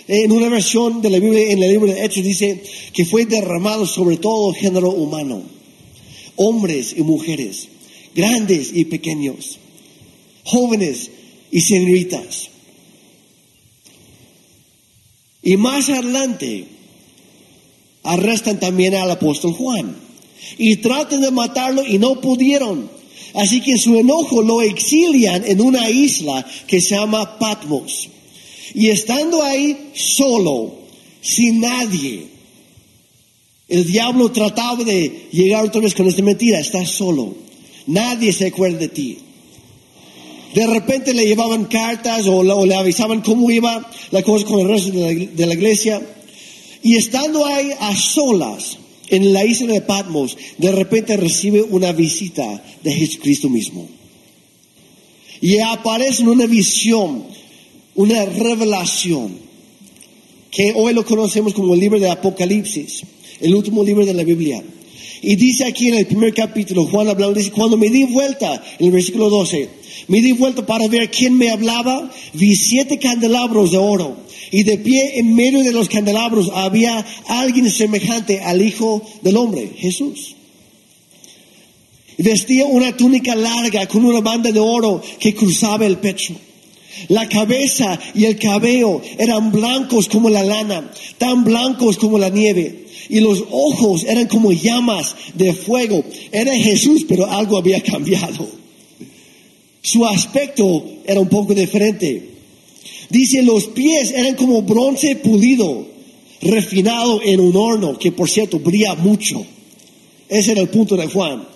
en 0.08 0.32
una 0.32 0.50
versión 0.50 1.02
de 1.02 1.10
la 1.10 1.20
Biblia, 1.20 1.50
en 1.52 1.64
el 1.64 1.72
libro 1.72 1.92
de 1.92 2.04
Hechos 2.04 2.24
dice 2.24 2.62
que 2.92 3.06
fue 3.06 3.26
derramado 3.26 3.86
sobre 3.86 4.18
todo 4.18 4.50
el 4.50 4.56
género 4.58 4.90
humano, 4.90 5.44
hombres 6.36 6.94
y 6.98 7.04
mujeres, 7.04 7.70
grandes 8.14 8.72
y 8.74 8.86
pequeños, 8.86 9.60
jóvenes 10.44 11.12
y 11.56 11.62
señoritas. 11.62 12.50
Y 15.42 15.56
más 15.56 15.88
adelante 15.88 16.66
arrestan 18.04 18.60
también 18.60 18.94
al 18.94 19.10
apóstol 19.10 19.54
Juan. 19.54 19.96
y 20.58 20.76
tratan 20.76 21.22
de 21.22 21.32
matarlo 21.32 21.82
y 21.86 21.98
no 21.98 22.20
pudieron. 22.20 22.92
Así 23.36 23.62
que 23.62 23.72
en 23.72 23.80
su 23.80 23.96
enojo 23.96 24.42
lo 24.42 24.62
exilian 24.62 25.46
en 25.46 25.62
una 25.62 25.90
isla 25.90 26.46
que 26.68 26.82
se 26.82 26.96
llama 26.96 27.40
Patmos. 27.40 28.10
Y 28.74 28.90
estando 28.90 29.42
ahí 29.42 29.92
solo, 29.96 30.74
sin 31.22 31.62
nadie, 31.62 32.28
el 33.70 33.88
diablo 33.88 34.30
trataba 34.30 34.84
de 34.84 35.30
llegar 35.32 35.64
otra 35.64 35.80
vez 35.80 35.96
con 35.96 36.08
esta 36.08 36.22
mentira, 36.22 36.60
estás 36.60 36.90
solo, 36.90 37.34
nadie 37.88 38.34
se 38.34 38.48
acuerda 38.48 38.80
de 38.80 38.90
ti. 38.90 39.25
De 40.56 40.66
repente 40.66 41.14
le 41.14 41.26
llevaban 41.26 41.66
cartas 41.66 42.28
o, 42.28 42.66
le 42.66 42.76
avisaban 42.76 43.20
cómo 43.20 43.52
iba 43.52 43.92
la 44.12 44.24
cosa 44.24 44.46
con 44.46 44.62
el 44.62 44.70
resto 44.70 44.90
de 44.90 45.46
la 45.46 45.54
iglesia. 45.54 46.02
Y 46.82 46.96
estando 46.96 47.46
ahí 47.46 47.72
a 47.78 47.94
solas, 47.94 48.78
en 49.10 49.34
la 49.34 49.44
isla 49.44 49.74
de 49.74 49.82
Patmos, 49.82 50.38
de 50.58 50.72
repente 50.72 51.18
recibe 51.18 51.62
una 51.62 51.92
visita 51.92 52.64
de 52.82 52.92
Jesucristo 52.94 53.50
mismo. 53.50 53.86
Y 55.42 55.60
aparece 55.60 56.24
una 56.24 56.46
visión, 56.46 57.26
una 57.96 58.24
revelación, 58.24 59.38
que 60.52 60.72
hoy 60.74 60.94
lo 60.94 61.04
conocemos 61.04 61.54
como 61.54 61.74
el 61.74 61.82
libro 61.82 62.00
de 62.00 62.10
Apocalipsis, 62.10 63.04
el 63.42 63.54
último 63.54 63.84
libro 63.84 64.06
de 64.06 64.14
la 64.14 64.24
Biblia. 64.24 64.64
Y 65.22 65.36
dice 65.36 65.66
aquí 65.66 65.90
en 65.90 65.96
el 65.96 66.06
primer 66.08 66.34
capítulo, 66.34 66.86
Juan 66.86 67.10
hablando, 67.10 67.38
dice, 67.38 67.52
cuando 67.52 67.76
me 67.76 67.90
di 67.90 68.06
vuelta, 68.06 68.64
en 68.80 68.86
el 68.86 68.92
versículo 68.94 69.30
12, 69.30 69.84
me 70.08 70.22
di 70.22 70.32
vuelta 70.34 70.66
para 70.66 70.88
ver 70.88 71.10
quién 71.10 71.38
me 71.38 71.52
hablaba, 71.52 72.12
vi 72.34 72.56
siete 72.56 73.00
candelabros 73.00 73.72
de 73.72 73.78
oro 73.78 74.18
y 74.52 74.64
de 74.64 74.78
pie 74.78 75.20
en 75.20 75.36
medio 75.36 75.64
de 75.64 75.72
los 75.72 75.90
candelabros 75.90 76.52
había 76.54 77.06
alguien 77.28 77.70
semejante 77.70 78.42
al 78.42 78.62
Hijo 78.62 79.02
del 79.22 79.38
Hombre, 79.38 79.72
Jesús. 79.78 80.36
Vestía 82.18 82.66
una 82.66 82.96
túnica 82.96 83.36
larga 83.36 83.88
con 83.88 84.06
una 84.06 84.22
banda 84.22 84.52
de 84.52 84.60
oro 84.60 85.02
que 85.20 85.36
cruzaba 85.36 85.86
el 85.86 85.98
pecho. 85.98 86.34
La 87.10 87.28
cabeza 87.28 88.00
y 88.14 88.26
el 88.26 88.38
cabello 88.38 89.02
eran 89.18 89.52
blancos 89.52 90.08
como 90.08 90.30
la 90.30 90.44
lana, 90.44 90.90
tan 91.18 91.44
blancos 91.44 91.98
como 91.98 92.18
la 92.18 92.30
nieve. 92.30 92.86
Y 93.10 93.20
los 93.20 93.44
ojos 93.52 94.06
eran 94.06 94.28
como 94.28 94.52
llamas 94.52 95.16
de 95.34 95.54
fuego. 95.54 96.04
Era 96.32 96.56
Jesús, 96.56 97.06
pero 97.08 97.30
algo 97.30 97.58
había 97.58 97.82
cambiado. 97.82 98.48
Su 99.86 100.04
aspecto 100.04 100.84
era 101.06 101.20
un 101.20 101.30
poco 101.30 101.54
diferente. 101.54 102.32
Dice, 103.12 103.44
los 103.44 103.68
pies 103.68 104.10
eran 104.10 104.34
como 104.34 104.64
bronce 104.64 105.16
pulido, 105.18 105.86
refinado 106.42 107.22
en 107.24 107.40
un 107.40 107.56
horno, 107.56 108.00
que 108.00 108.12
por 108.12 108.28
cierto 108.28 108.58
brilla 108.58 108.96
mucho. 108.96 109.46
Ese 110.28 110.54
era 110.54 110.62
el 110.62 110.70
punto 110.70 110.98
de 110.98 111.06
Juan. 111.06 111.48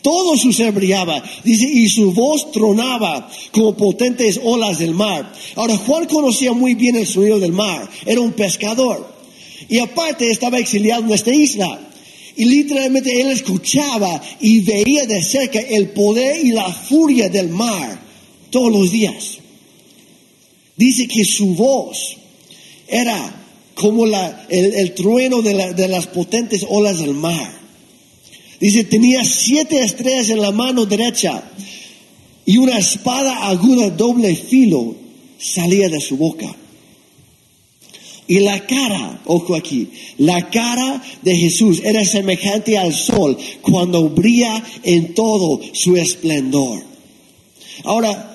Todo 0.00 0.36
su 0.36 0.52
ser 0.52 0.70
brillaba, 0.70 1.24
dice, 1.42 1.68
y 1.68 1.88
su 1.88 2.12
voz 2.12 2.52
tronaba 2.52 3.28
como 3.50 3.76
potentes 3.76 4.40
olas 4.44 4.78
del 4.78 4.94
mar. 4.94 5.32
Ahora, 5.56 5.76
Juan 5.76 6.06
conocía 6.06 6.52
muy 6.52 6.76
bien 6.76 6.94
el 6.94 7.08
sonido 7.08 7.40
del 7.40 7.52
mar, 7.52 7.90
era 8.06 8.20
un 8.20 8.32
pescador. 8.32 9.12
Y 9.68 9.80
aparte 9.80 10.30
estaba 10.30 10.60
exiliado 10.60 11.02
en 11.02 11.10
esta 11.10 11.34
isla. 11.34 11.80
Y 12.36 12.44
literalmente 12.46 13.20
él 13.20 13.28
escuchaba 13.28 14.20
y 14.40 14.60
veía 14.60 15.06
de 15.06 15.22
cerca 15.22 15.60
el 15.60 15.90
poder 15.90 16.44
y 16.44 16.52
la 16.52 16.72
furia 16.72 17.28
del 17.28 17.48
mar 17.48 18.00
todos 18.50 18.72
los 18.72 18.90
días. 18.90 19.38
Dice 20.76 21.06
que 21.06 21.24
su 21.24 21.54
voz 21.54 22.16
era 22.88 23.42
como 23.74 24.06
el, 24.06 24.94
trueno 24.94 25.42
de, 25.42 25.74
de 25.74 25.88
las 25.88 26.06
potentes 26.06 26.64
olas 26.68 26.98
del 26.98 27.14
mar. 27.14 27.60
Dice, 28.60 28.84
tenía 28.84 29.24
siete 29.24 29.82
estrellas 29.82 30.30
en 30.30 30.40
la 30.40 30.52
mano 30.52 30.86
derecha 30.86 31.42
y 32.44 32.58
una 32.58 32.78
espada 32.78 33.48
aguda 33.48 33.90
doble 33.90 34.36
filo 34.36 34.94
salía 35.38 35.88
de 35.88 36.00
su 36.00 36.16
boca. 36.16 36.54
Y 38.32 38.40
la 38.40 38.66
cara, 38.66 39.20
ojo 39.26 39.54
aquí, 39.54 39.90
la 40.16 40.48
cara 40.48 41.02
de 41.22 41.36
Jesús 41.36 41.82
era 41.84 42.02
semejante 42.04 42.78
al 42.78 42.94
sol 42.94 43.36
cuando 43.60 44.08
brilla 44.08 44.64
en 44.82 45.12
todo 45.12 45.60
su 45.74 45.96
esplendor. 45.96 46.82
Ahora, 47.84 48.32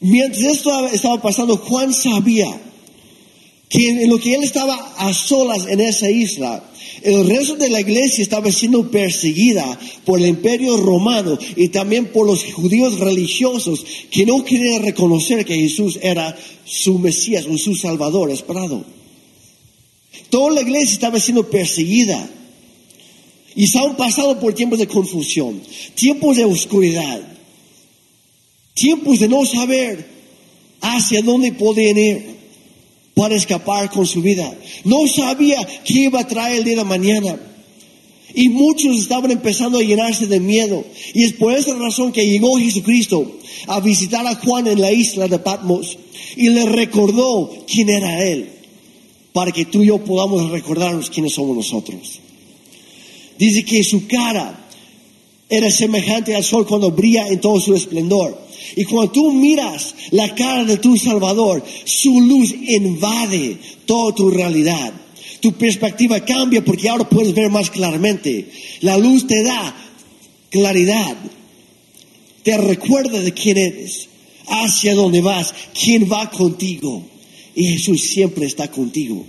Mientras 0.00 0.44
esto 0.44 0.86
estaba 0.86 1.20
pasando, 1.20 1.56
Juan 1.56 1.92
sabía 1.92 2.48
que 3.68 3.88
en 3.88 4.08
lo 4.08 4.18
que 4.18 4.34
él 4.34 4.44
estaba 4.44 4.94
a 4.96 5.12
solas 5.12 5.66
en 5.66 5.80
esa 5.80 6.08
isla, 6.08 6.64
el 7.02 7.26
resto 7.26 7.56
de 7.56 7.70
la 7.70 7.80
iglesia 7.80 8.22
estaba 8.22 8.50
siendo 8.52 8.90
perseguida 8.90 9.78
por 10.04 10.20
el 10.20 10.26
imperio 10.26 10.76
romano 10.76 11.38
y 11.56 11.68
también 11.68 12.06
por 12.06 12.26
los 12.26 12.44
judíos 12.52 12.98
religiosos 12.98 13.84
que 14.10 14.26
no 14.26 14.44
querían 14.44 14.82
reconocer 14.82 15.44
que 15.44 15.54
Jesús 15.54 15.98
era 16.02 16.36
su 16.64 16.98
Mesías 16.98 17.46
o 17.46 17.56
su 17.56 17.74
Salvador 17.74 18.30
esperado. 18.30 18.84
Toda 20.30 20.52
la 20.52 20.62
iglesia 20.62 20.92
estaba 20.92 21.20
siendo 21.20 21.48
perseguida 21.48 22.28
y 23.54 23.64
estaban 23.64 23.96
pasando 23.96 24.38
por 24.38 24.54
tiempos 24.54 24.78
de 24.78 24.86
confusión, 24.86 25.60
tiempos 25.94 26.36
de 26.36 26.44
oscuridad 26.44 27.38
tiempos 28.78 29.18
de 29.18 29.28
no 29.28 29.44
saber 29.44 30.06
hacia 30.80 31.20
dónde 31.22 31.52
podían 31.52 31.98
ir 31.98 32.37
para 33.18 33.34
escapar 33.34 33.90
con 33.90 34.06
su 34.06 34.22
vida. 34.22 34.56
No 34.84 35.08
sabía 35.08 35.58
qué 35.84 36.02
iba 36.02 36.20
a 36.20 36.26
traer 36.28 36.58
el 36.58 36.64
día 36.64 36.76
de 36.76 36.84
mañana. 36.84 37.36
Y 38.32 38.48
muchos 38.48 38.96
estaban 38.96 39.32
empezando 39.32 39.78
a 39.78 39.82
llenarse 39.82 40.28
de 40.28 40.38
miedo. 40.38 40.84
Y 41.14 41.24
es 41.24 41.32
por 41.32 41.52
esa 41.52 41.74
razón 41.74 42.12
que 42.12 42.24
llegó 42.24 42.56
Jesucristo 42.56 43.28
a 43.66 43.80
visitar 43.80 44.24
a 44.24 44.36
Juan 44.36 44.68
en 44.68 44.80
la 44.80 44.92
isla 44.92 45.26
de 45.26 45.40
Patmos 45.40 45.98
y 46.36 46.48
le 46.50 46.66
recordó 46.66 47.50
quién 47.66 47.90
era 47.90 48.24
él, 48.24 48.50
para 49.32 49.50
que 49.50 49.64
tú 49.64 49.82
y 49.82 49.86
yo 49.86 49.98
podamos 49.98 50.50
recordarnos 50.52 51.10
quiénes 51.10 51.32
somos 51.32 51.56
nosotros. 51.56 52.20
Dice 53.36 53.64
que 53.64 53.82
su 53.82 54.06
cara 54.06 54.68
era 55.48 55.72
semejante 55.72 56.36
al 56.36 56.44
sol 56.44 56.64
cuando 56.68 56.92
brilla 56.92 57.26
en 57.26 57.40
todo 57.40 57.58
su 57.58 57.74
esplendor. 57.74 58.46
Y 58.76 58.84
cuando 58.84 59.12
tú 59.12 59.32
miras 59.32 59.94
la 60.10 60.34
cara 60.34 60.64
de 60.64 60.76
tu 60.78 60.96
Salvador, 60.96 61.64
su 61.84 62.20
luz 62.20 62.52
invade 62.52 63.58
toda 63.86 64.14
tu 64.14 64.30
realidad. 64.30 64.92
Tu 65.40 65.52
perspectiva 65.52 66.24
cambia 66.24 66.64
porque 66.64 66.88
ahora 66.88 67.08
puedes 67.08 67.34
ver 67.34 67.50
más 67.50 67.70
claramente. 67.70 68.50
La 68.80 68.98
luz 68.98 69.26
te 69.26 69.42
da 69.42 69.74
claridad. 70.50 71.16
Te 72.42 72.56
recuerda 72.56 73.20
de 73.20 73.32
quién 73.32 73.58
eres, 73.58 74.08
hacia 74.46 74.94
dónde 74.94 75.20
vas, 75.20 75.54
quién 75.78 76.10
va 76.10 76.30
contigo. 76.30 77.04
Y 77.54 77.66
Jesús 77.68 78.02
siempre 78.02 78.46
está 78.46 78.70
contigo. 78.70 79.24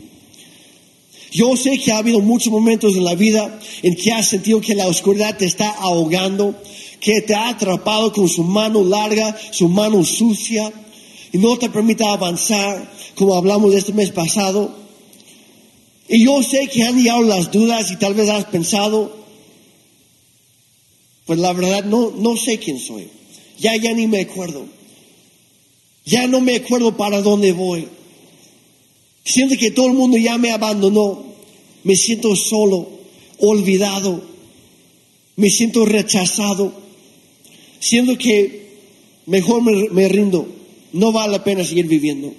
Yo 1.31 1.55
sé 1.55 1.77
que 1.77 1.91
ha 1.91 1.97
habido 1.97 2.21
muchos 2.21 2.51
momentos 2.51 2.95
en 2.95 3.03
la 3.03 3.15
vida 3.15 3.59
en 3.83 3.95
que 3.95 4.11
has 4.11 4.27
sentido 4.27 4.61
que 4.61 4.73
la 4.73 4.87
oscuridad 4.87 5.37
te 5.37 5.45
está 5.45 5.69
ahogando, 5.69 6.55
que 7.00 7.22
te 7.22 7.34
ha 7.34 7.50
atrapado 7.50 8.12
con 8.12 8.28
su 8.28 8.43
mano 8.43 8.84
larga, 8.84 9.38
su 9.52 9.70
mano 9.70 10.04
sucia, 10.04 10.72
y 11.32 11.38
no 11.38 11.58
te 11.58 11.70
permite 11.70 12.06
avanzar, 12.06 12.91
como 13.16 13.36
hablamos 13.36 13.74
este 13.74 13.93
mes 13.93 14.12
pasado. 14.12 14.76
Y 16.08 16.26
yo 16.26 16.41
sé 16.43 16.68
que 16.68 16.84
han 16.84 16.97
llegado 16.97 17.22
las 17.22 17.52
dudas 17.52 17.91
y 17.91 17.97
tal 17.97 18.16
vez 18.16 18.30
has 18.30 18.45
pensado, 18.45 19.16
pues 21.26 21.39
la 21.39 21.54
verdad 21.54 21.86
no, 21.86 22.12
no 22.18 22.36
sé 22.36 22.58
quién 22.58 22.80
soy. 22.80 23.08
Ya, 23.60 23.76
ya 23.76 23.93
ni 23.93 24.08
me 24.08 24.22
acuerdo. 24.22 24.66
Ya 26.06 26.28
no 26.28 26.41
me 26.41 26.56
acuerdo 26.56 26.97
para 26.97 27.22
dónde 27.22 27.52
voy. 27.52 27.88
Siento 29.24 29.56
que 29.58 29.70
todo 29.70 29.88
el 29.88 29.93
mundo 29.93 30.18
ya 30.18 30.38
me 30.38 30.52
abandonó. 30.52 31.24
Me 31.84 31.95
siento 31.95 32.36
solo, 32.36 32.89
olvidado. 33.38 34.24
Me 35.36 35.50
siento 35.52 35.86
rechazado 35.86 36.88
siendo 37.80 38.17
que 38.17 38.69
mejor 39.25 39.61
me, 39.63 40.07
rindo, 40.07 40.47
no 40.93 41.11
vale 41.11 41.34
la 41.34 41.43
pena 41.43 41.63
seguir 41.63 41.88
viviendo, 41.88 42.34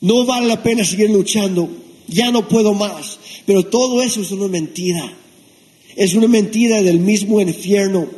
no 0.00 0.24
vale 0.24 0.46
la 0.46 0.62
pena 0.62 0.84
seguir 0.84 1.10
luchando, 1.10 1.68
ya 2.06 2.30
no 2.30 2.48
puedo 2.48 2.74
más, 2.74 3.18
pero 3.46 3.66
todo 3.66 4.02
eso 4.02 4.20
es 4.20 4.30
una 4.30 4.48
mentira, 4.48 5.12
es 5.96 6.14
una 6.14 6.28
mentira 6.28 6.82
del 6.82 7.00
mismo 7.00 7.40
infierno 7.40 8.08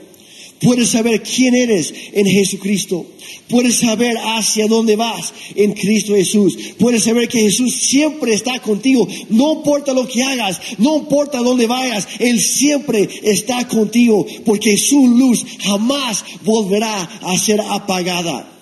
Puedes 0.60 0.90
saber 0.90 1.22
quién 1.22 1.54
eres 1.54 1.92
en 2.12 2.26
Jesucristo. 2.26 3.06
Puedes 3.48 3.76
saber 3.76 4.16
hacia 4.18 4.66
dónde 4.66 4.94
vas 4.94 5.32
en 5.54 5.72
Cristo 5.72 6.14
Jesús. 6.14 6.56
Puedes 6.78 7.04
saber 7.04 7.28
que 7.28 7.40
Jesús 7.40 7.74
siempre 7.74 8.34
está 8.34 8.60
contigo. 8.60 9.08
No 9.30 9.54
importa 9.54 9.94
lo 9.94 10.06
que 10.06 10.22
hagas, 10.22 10.60
no 10.76 10.98
importa 10.98 11.38
dónde 11.38 11.66
vayas, 11.66 12.06
Él 12.18 12.38
siempre 12.40 13.08
está 13.22 13.66
contigo 13.66 14.26
porque 14.44 14.76
su 14.76 15.06
luz 15.08 15.44
jamás 15.60 16.24
volverá 16.44 17.02
a 17.22 17.38
ser 17.38 17.60
apagada. 17.62 18.52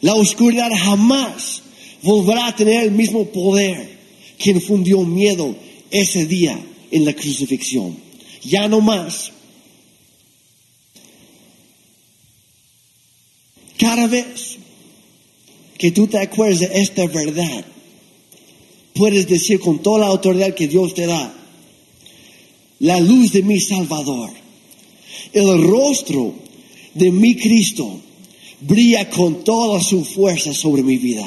La 0.00 0.14
oscuridad 0.14 0.70
jamás 0.76 1.62
volverá 2.02 2.48
a 2.48 2.56
tener 2.56 2.82
el 2.82 2.90
mismo 2.90 3.24
poder 3.26 3.98
que 4.36 4.50
infundió 4.50 5.02
miedo 5.02 5.54
ese 5.90 6.26
día 6.26 6.58
en 6.90 7.04
la 7.04 7.12
crucifixión. 7.12 7.96
Ya 8.42 8.68
no 8.68 8.80
más. 8.80 9.32
Cada 13.78 14.06
vez 14.06 14.58
que 15.78 15.90
tú 15.90 16.06
te 16.06 16.18
acuerdes 16.18 16.60
de 16.60 16.80
esta 16.80 17.06
verdad, 17.06 17.64
puedes 18.94 19.28
decir 19.28 19.60
con 19.60 19.82
toda 19.82 20.00
la 20.00 20.06
autoridad 20.06 20.54
que 20.54 20.68
Dios 20.68 20.94
te 20.94 21.06
da, 21.06 21.34
la 22.80 23.00
luz 23.00 23.32
de 23.32 23.42
mi 23.42 23.60
Salvador, 23.60 24.30
el 25.32 25.62
rostro 25.62 26.34
de 26.94 27.10
mi 27.10 27.34
Cristo 27.34 28.00
brilla 28.60 29.08
con 29.10 29.44
toda 29.44 29.82
su 29.82 30.04
fuerza 30.04 30.52
sobre 30.54 30.82
mi 30.82 30.96
vida, 30.96 31.26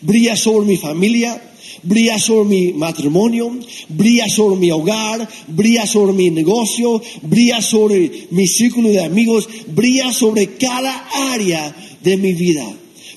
brilla 0.00 0.36
sobre 0.36 0.66
mi 0.66 0.76
familia, 0.76 1.47
brilla 1.82 2.18
sobre 2.18 2.48
mi 2.48 2.72
matrimonio, 2.72 3.50
brilla 3.88 4.28
sobre 4.28 4.56
mi 4.56 4.70
hogar, 4.70 5.28
brilla 5.48 5.86
sobre 5.86 6.12
mi 6.12 6.30
negocio, 6.30 7.00
brilla 7.22 7.60
sobre 7.62 8.28
mi 8.30 8.46
círculo 8.46 8.88
de 8.88 9.04
amigos, 9.04 9.48
brilla 9.68 10.12
sobre 10.12 10.56
cada 10.56 11.08
área 11.32 11.74
de 12.02 12.16
mi 12.16 12.32
vida. 12.32 12.66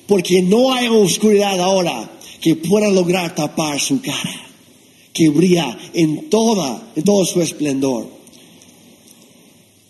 Porque 0.07 0.41
no 0.41 0.73
hay 0.73 0.87
oscuridad 0.87 1.59
ahora 1.59 2.11
que 2.39 2.55
pueda 2.55 2.89
lograr 2.89 3.35
tapar 3.35 3.79
su 3.79 4.01
cara, 4.01 4.49
que 5.13 5.29
brilla 5.29 5.77
en 5.93 6.29
toda, 6.29 6.91
en 6.95 7.03
todo 7.03 7.25
su 7.25 7.41
esplendor. 7.41 8.09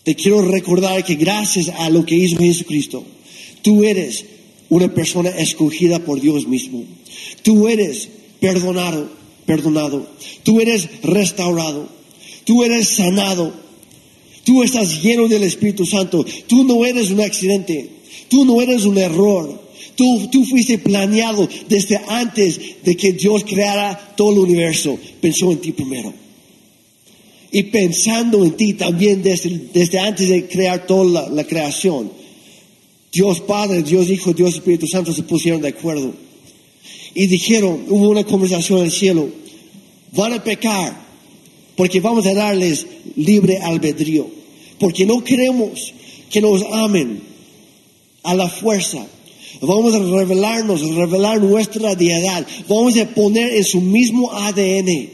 Te 0.04 0.16
quiero 0.16 0.42
recordar 0.42 1.04
que 1.04 1.16
gracias 1.16 1.70
a 1.70 1.90
lo 1.90 2.06
que 2.06 2.16
hizo 2.16 2.38
Jesucristo, 2.38 3.04
tú 3.62 3.84
eres 3.84 4.26
una 4.70 4.94
persona 4.94 5.30
escogida 5.30 6.00
por 6.00 6.20
Dios 6.20 6.48
mismo. 6.48 6.84
Tú 7.44 7.68
eres 7.68 8.10
perdonado, 8.42 9.08
perdonado. 9.46 10.06
Tú 10.44 10.60
eres 10.60 10.90
restaurado. 11.04 11.88
Tú 12.44 12.64
eres 12.64 12.90
sanado. 12.90 13.54
Tú 14.44 14.64
estás 14.64 15.02
lleno 15.02 15.30
del 15.30 15.44
Espíritu 15.44 15.86
Santo. 15.86 16.26
Tú 16.48 16.66
no 16.66 16.84
eres 16.84 17.12
un 17.12 17.22
accidente. 17.22 17.88
Tú 18.28 18.44
no 18.44 18.60
eres 18.62 18.84
un 18.84 18.98
error. 18.98 19.62
Tú, 19.96 20.28
tú 20.32 20.44
fuiste 20.44 20.80
planeado 20.80 21.48
desde 21.70 22.02
antes 22.08 22.60
de 22.84 22.98
que 22.98 23.14
Dios 23.14 23.46
creara 23.46 24.16
todo 24.18 24.34
el 24.34 24.40
universo. 24.40 24.98
Pensó 25.22 25.52
en 25.52 25.60
ti 25.60 25.72
primero. 25.72 26.12
Y 27.52 27.64
pensando 27.64 28.44
en 28.44 28.54
ti 28.54 28.74
también 28.74 29.22
desde, 29.22 29.50
desde 29.72 30.00
antes 30.00 30.28
de 30.30 30.48
crear 30.48 30.88
toda 30.88 31.06
la, 31.06 31.30
la 31.30 31.44
creación. 31.44 32.12
Dios 33.12 33.42
Padre, 33.42 33.84
Dios 33.84 34.10
Hijo, 34.10 34.34
Dios 34.34 34.56
Espíritu 34.56 34.88
Santo 34.88 35.14
se 35.14 35.24
pusieron 35.24 35.62
de 35.62 35.68
acuerdo 35.68 36.31
y 37.14 37.28
dijeron, 37.28 37.86
hubo 37.90 38.10
una 38.10 38.24
conversación 38.24 38.80
en 38.80 38.86
el 38.86 38.92
cielo, 38.92 39.30
van 40.14 40.34
a 40.34 40.44
pecar 40.44 41.02
porque 41.76 42.00
vamos 42.00 42.26
a 42.26 42.34
darles 42.34 42.86
libre 43.16 43.58
albedrío, 43.58 44.28
porque 44.80 45.06
no 45.06 45.24
queremos 45.24 45.94
que 46.30 46.42
nos 46.42 46.64
amen 46.64 47.22
a 48.24 48.34
la 48.36 48.50
fuerza. 48.50 49.06
Vamos 49.62 49.94
a 49.94 50.00
revelarnos, 50.00 50.82
revelar 50.96 51.42
nuestra 51.42 51.94
deidad. 51.96 52.48
Vamos 52.68 52.98
a 52.98 53.06
poner 53.14 53.54
en 53.54 53.64
su 53.64 53.82
mismo 53.82 54.32
ADN 54.32 55.10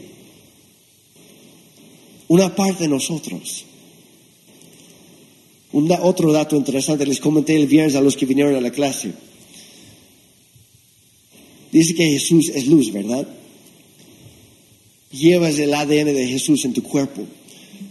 una 2.28 2.54
parte 2.54 2.84
de 2.84 2.88
nosotros. 2.88 3.64
Un 5.72 5.90
otro 6.02 6.32
dato 6.32 6.56
interesante, 6.56 7.04
les 7.04 7.20
comenté 7.20 7.56
el 7.56 7.66
viernes 7.66 7.94
a 7.94 8.00
los 8.00 8.16
que 8.16 8.26
vinieron 8.26 8.54
a 8.54 8.60
la 8.60 8.70
clase. 8.70 9.12
Dice 11.72 11.94
que 11.94 12.10
Jesús 12.10 12.48
es 12.48 12.66
luz, 12.66 12.92
¿verdad? 12.92 13.28
Llevas 15.10 15.58
el 15.58 15.74
ADN 15.74 16.14
de 16.14 16.28
Jesús 16.28 16.64
en 16.64 16.72
tu 16.72 16.82
cuerpo. 16.82 17.26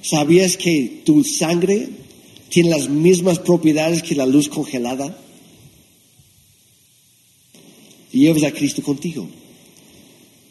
¿Sabías 0.01 0.57
que 0.57 1.01
tu 1.05 1.23
sangre 1.23 1.89
tiene 2.49 2.69
las 2.69 2.89
mismas 2.89 3.39
propiedades 3.39 4.03
que 4.03 4.15
la 4.15 4.25
luz 4.25 4.49
congelada? 4.49 5.17
llevas 8.17 8.43
a 8.43 8.51
Cristo 8.51 8.81
contigo. 8.81 9.27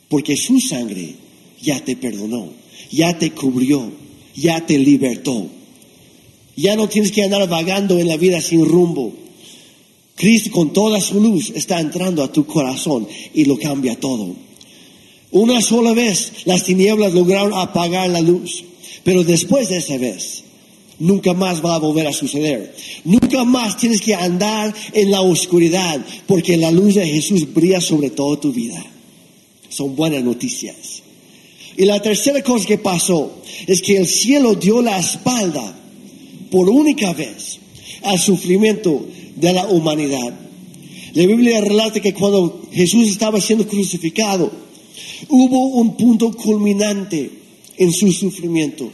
Porque 0.09 0.37
su 0.37 0.61
sangre 0.61 1.15
ya 1.61 1.85
te 1.85 1.97
perdonó, 1.97 2.53
ya 2.91 3.19
te 3.19 3.33
cubrió, 3.33 3.91
ya 4.35 4.65
te 4.65 4.79
libertó. 4.79 5.49
Ya 6.57 6.77
no 6.77 6.89
tienes 6.89 7.13
que 7.13 7.23
andar 7.23 7.47
vagando 7.49 7.99
en 7.99 8.09
la 8.09 8.17
vida 8.17 8.41
sin 8.41 8.65
rumbo. 8.65 9.13
Cristo 10.17 10.51
con 10.51 10.73
toda 10.73 10.99
su 11.01 11.21
luz 11.21 11.53
está 11.55 11.79
entrando 11.79 12.25
a 12.25 12.33
tu 12.33 12.47
corazón 12.47 13.07
y 13.35 13.45
lo 13.45 13.59
cambia 13.59 14.01
todo. 14.01 14.35
Una 15.31 15.61
sola 15.61 15.93
vez 15.93 16.33
las 16.47 16.65
tinieblas 16.65 17.13
lograron 17.13 17.53
apagar 17.53 18.09
la 18.09 18.23
luz, 18.23 18.65
pero 19.05 19.23
después 19.23 19.69
de 19.69 19.77
esa 19.77 19.99
vez 19.99 20.43
nunca 20.99 21.35
más 21.35 21.63
va 21.63 21.75
a 21.75 21.79
volver 21.79 22.07
a 22.07 22.15
suceder. 22.15 22.75
Nunca 23.05 23.45
más 23.45 23.77
tienes 23.77 24.01
que 24.01 24.15
andar 24.15 24.75
en 24.95 25.11
la 25.11 25.21
oscuridad 25.21 26.05
porque 26.27 26.57
la 26.57 26.71
luz 26.71 26.95
de 26.95 27.07
Jesús 27.07 27.53
brilla 27.53 27.83
sobre 27.83 28.09
toda 28.09 28.41
tu 28.41 28.53
vida. 28.53 28.83
Son 29.69 29.95
buenas 29.95 30.25
noticias. 30.25 31.03
Y 31.77 31.85
la 31.85 32.01
tercera 32.01 32.43
cosa 32.43 32.65
que 32.65 32.79
pasó 32.79 33.43
es 33.67 33.83
que 33.83 33.99
el 33.99 34.07
cielo 34.07 34.55
dio 34.55 34.81
la 34.81 34.99
espalda 34.99 35.77
por 36.51 36.71
única 36.71 37.13
vez 37.13 37.59
al 38.03 38.19
sufrimiento 38.19 39.07
de 39.37 39.53
la 39.53 39.67
humanidad. 39.69 40.35
La 41.15 41.27
Biblia 41.27 41.61
relata 41.61 42.01
que 42.01 42.13
cuando 42.13 42.63
Jesús 42.73 43.09
estaba 43.09 43.41
siendo 43.41 43.67
crucificado, 43.67 44.51
hubo 45.29 45.67
un 45.67 45.97
punto 45.97 46.33
culminante 46.33 47.31
en 47.79 47.93
su 47.93 48.13
sufrimiento. 48.13 48.91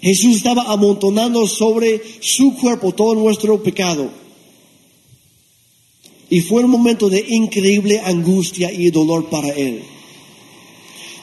Jesús 0.00 0.36
estaba 0.36 0.70
amontonando 0.72 1.46
sobre 1.46 2.00
su 2.20 2.54
cuerpo 2.54 2.92
todo 2.92 3.14
nuestro 3.14 3.62
pecado. 3.62 4.10
Y 6.28 6.40
fue 6.40 6.64
un 6.64 6.70
momento 6.70 7.10
de 7.10 7.24
increíble 7.28 8.00
angustia 8.04 8.72
y 8.72 8.90
dolor 8.90 9.28
para 9.28 9.48
él. 9.48 9.82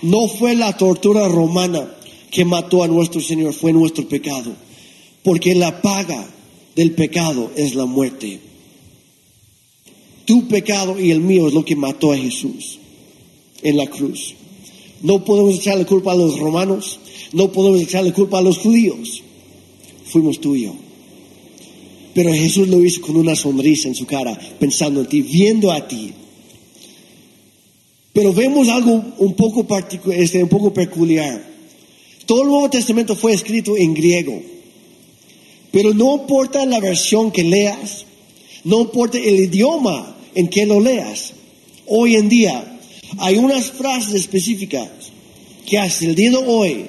No 0.01 0.27
fue 0.27 0.55
la 0.55 0.75
tortura 0.77 1.27
romana 1.27 1.89
que 2.29 2.45
mató 2.45 2.83
a 2.83 2.87
nuestro 2.87 3.21
Señor, 3.21 3.53
fue 3.53 3.73
nuestro 3.73 4.07
pecado. 4.07 4.53
Porque 5.23 5.55
la 5.55 5.81
paga 5.81 6.29
del 6.77 6.91
pecado 6.91 7.51
es 7.55 7.73
la 7.73 7.85
muerte. 7.85 8.39
Tu 10.25 10.47
pecado 10.47 10.99
y 10.99 11.09
el 11.09 11.21
mío 11.21 11.47
es 11.47 11.53
lo 11.53 11.65
que 11.65 11.75
mató 11.75 12.11
a 12.11 12.17
Jesús 12.17 12.77
en 13.63 13.77
la 13.77 13.87
cruz. 13.87 14.35
No 15.01 15.25
podemos 15.25 15.55
echarle 15.55 15.87
culpa 15.87 16.11
a 16.11 16.15
los 16.15 16.37
romanos, 16.37 16.99
no 17.33 17.51
podemos 17.51 17.81
echarle 17.81 18.13
culpa 18.13 18.37
a 18.37 18.43
los 18.43 18.59
judíos. 18.59 19.23
Fuimos 20.05 20.39
tú 20.39 20.55
y 20.55 20.65
yo. 20.65 20.75
Pero 22.13 22.31
Jesús 22.31 22.67
lo 22.67 22.83
hizo 22.83 23.01
con 23.01 23.15
una 23.15 23.35
sonrisa 23.35 23.87
en 23.87 23.95
su 23.95 24.05
cara, 24.05 24.39
pensando 24.59 25.01
en 25.01 25.07
ti, 25.07 25.21
viendo 25.21 25.71
a 25.71 25.87
ti. 25.87 26.13
Pero 28.13 28.33
vemos 28.33 28.69
algo 28.69 29.03
un 29.17 29.33
poco, 29.33 29.65
este, 30.11 30.43
un 30.43 30.49
poco 30.49 30.71
peculiar. 30.73 31.43
Todo 32.27 32.43
el 32.43 32.49
Nuevo 32.49 32.69
Testamento 32.69 33.15
fue 33.15 33.33
escrito 33.33 33.75
en 33.75 33.95
griego. 33.95 34.56
Pero 35.71 35.93
no 35.93 36.15
importa 36.15 36.65
la 36.65 36.79
versión 36.79 37.31
que 37.31 37.43
leas, 37.43 38.05
no 38.63 38.81
importa 38.81 39.17
el 39.17 39.35
idioma 39.35 40.17
en 40.35 40.47
que 40.47 40.65
lo 40.65 40.79
leas. 40.79 41.33
Hoy 41.85 42.15
en 42.15 42.29
día 42.29 42.79
hay 43.19 43.37
unas 43.37 43.71
frases 43.71 44.13
específicas 44.13 44.89
que 45.65 45.77
hasta 45.77 46.05
el 46.05 46.15
día 46.15 46.31
de 46.31 46.37
hoy 46.37 46.85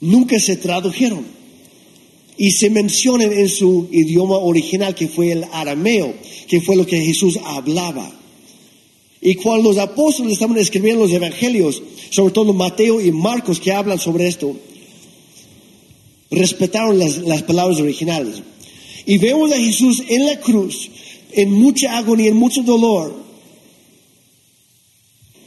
nunca 0.00 0.38
se 0.38 0.56
tradujeron 0.56 1.24
y 2.36 2.50
se 2.50 2.70
mencionan 2.70 3.32
en 3.32 3.48
su 3.48 3.88
idioma 3.92 4.36
original 4.36 4.94
que 4.94 5.08
fue 5.08 5.32
el 5.32 5.44
arameo, 5.52 6.14
que 6.48 6.60
fue 6.60 6.76
lo 6.76 6.86
que 6.86 7.00
Jesús 7.00 7.38
hablaba. 7.44 8.10
Y 9.20 9.36
cuando 9.36 9.68
los 9.68 9.78
apóstoles 9.78 10.32
estaban 10.32 10.58
escribiendo 10.58 11.04
los 11.04 11.12
evangelios, 11.12 11.82
sobre 12.10 12.32
todo 12.32 12.52
Mateo 12.52 13.00
y 13.00 13.12
Marcos 13.12 13.60
que 13.60 13.72
hablan 13.72 13.98
sobre 13.98 14.26
esto, 14.26 14.56
respetaron 16.32 16.98
las, 16.98 17.42
palabras 17.42 17.78
originales. 17.80 18.42
Y 19.06 19.18
vemos 19.18 19.52
a 19.52 19.58
Jesús 19.58 20.02
en 20.08 20.26
la 20.26 20.40
cruz, 20.40 20.90
en 21.32 21.52
mucha 21.52 21.96
agonía, 21.96 22.30
en 22.30 22.36
mucho 22.36 22.62
dolor. 22.62 23.22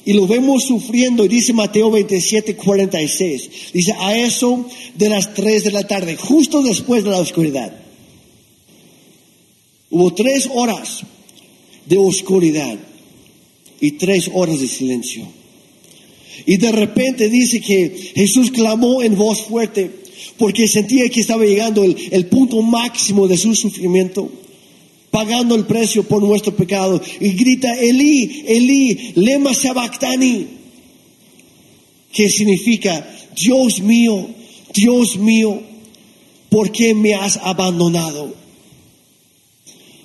Y 0.05 0.13
lo 0.13 0.27
vemos 0.27 0.65
sufriendo, 0.65 1.25
y 1.25 1.27
dice 1.27 1.51
Mateo 1.53 1.89
27, 1.89 2.55
46. 2.55 3.49
Dice, 3.73 3.93
a 3.97 4.17
eso 4.17 4.65
de 4.93 5.09
las 5.09 5.33
3 5.33 5.63
de 5.63 5.71
la 5.71 5.88
tarde, 5.88 6.15
justo 6.15 6.61
después 6.61 7.03
de 7.03 7.09
la 7.09 7.19
oscuridad. 7.19 7.86
Hubo 9.89 10.13
tres 10.13 10.49
horas 10.53 11.03
de 11.86 11.97
oscuridad 11.97 12.77
y 13.79 13.91
tres 13.91 14.29
horas 14.33 14.59
de 14.59 14.67
silencio. 14.67 15.27
Y 16.45 16.57
de 16.57 16.71
repente 16.71 17.29
dice 17.29 17.61
que 17.61 18.11
Jesús 18.13 18.51
clamó 18.51 19.01
en 19.01 19.15
voz 19.15 19.43
fuerte, 19.43 19.89
porque 20.38 20.67
sentía 20.67 21.09
que 21.09 21.21
estaba 21.21 21.45
llegando 21.45 21.83
el, 21.83 22.25
punto 22.27 22.61
máximo 22.61 23.27
de 23.27 23.38
su 23.38 23.55
sufrimiento, 23.55 24.29
pagando 25.11 25.55
el 25.55 25.65
precio 25.65 26.03
por 26.03 26.21
nuestro 26.21 26.55
pecado, 26.55 27.01
y 27.19 27.29
grita, 27.31 27.73
Eli, 27.79 28.43
Eli, 28.47 29.13
lema 29.15 29.53
sabactani, 29.53 30.47
que 32.11 32.29
significa, 32.29 33.07
Dios 33.36 33.81
mío, 33.81 34.27
Dios 34.73 35.17
mío, 35.17 35.61
¿por 36.49 36.71
qué 36.71 36.93
me 36.93 37.13
has 37.13 37.38
abandonado? 37.38 38.33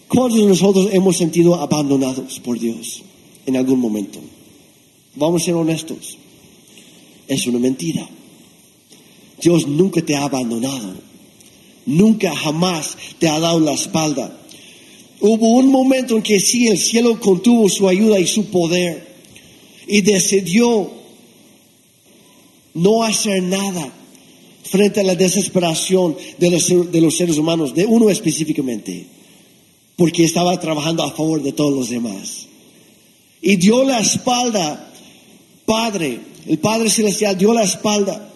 ¿Cuántos 0.09 0.41
de 0.41 0.47
nosotros 0.47 0.89
hemos 0.93 1.17
sentido 1.17 1.55
abandonados 1.55 2.41
por 2.41 2.59
Dios 2.59 3.03
en 3.47 3.57
algún 3.57 3.79
momento? 3.79 4.19
Vamos 5.15 5.43
a 5.43 5.45
ser 5.47 5.55
honestos. 5.55 6.19
Es 7.29 7.47
una 7.47 7.61
mentira. 7.61 8.09
Dios 9.41 9.67
nunca 9.67 10.03
te 10.03 10.17
ha 10.17 10.25
abandonado. 10.25 10.95
Nunca 11.87 12.35
jamás 12.35 12.97
te 13.19 13.29
ha 13.29 13.41
dado 13.41 13.61
la 13.61 13.73
espalda. 13.73 14.37
Hubo 15.21 15.57
un 15.57 15.71
momento 15.71 16.17
en 16.17 16.23
que 16.23 16.41
sí, 16.41 16.69
el 16.69 16.79
cielo 16.79 17.19
contuvo 17.21 17.69
su 17.69 17.89
ayuda 17.89 18.19
y 18.19 18.27
su 18.27 18.47
poder 18.47 19.09
y 19.87 20.01
decidió 20.03 20.91
no 22.75 23.03
hacer 23.03 23.43
nada 23.43 23.93
frente 24.63 25.01
a 25.01 25.05
la 25.05 25.17
desesperación 25.17 26.17
de 26.39 26.51
los, 26.51 26.93
de 26.93 27.01
los 27.01 27.17
seres 27.17 27.37
humanos, 27.39 27.75
de 27.75 27.87
uno 27.87 28.09
específicamente, 28.09 29.07
porque 29.97 30.25
estaba 30.25 30.59
trabajando 30.61 31.03
a 31.03 31.11
favor 31.11 31.43
de 31.43 31.53
todos 31.53 31.75
los 31.75 31.91
demás. 31.91 32.47
Y 33.43 33.57
dio 33.57 33.85
la 33.85 33.99
espalda, 33.99 34.93
Padre, 35.65 36.21
el 36.47 36.59
Padre 36.59 36.89
Celestial 36.89 37.37
dio 37.37 37.53
la 37.53 37.63
espalda 37.63 38.30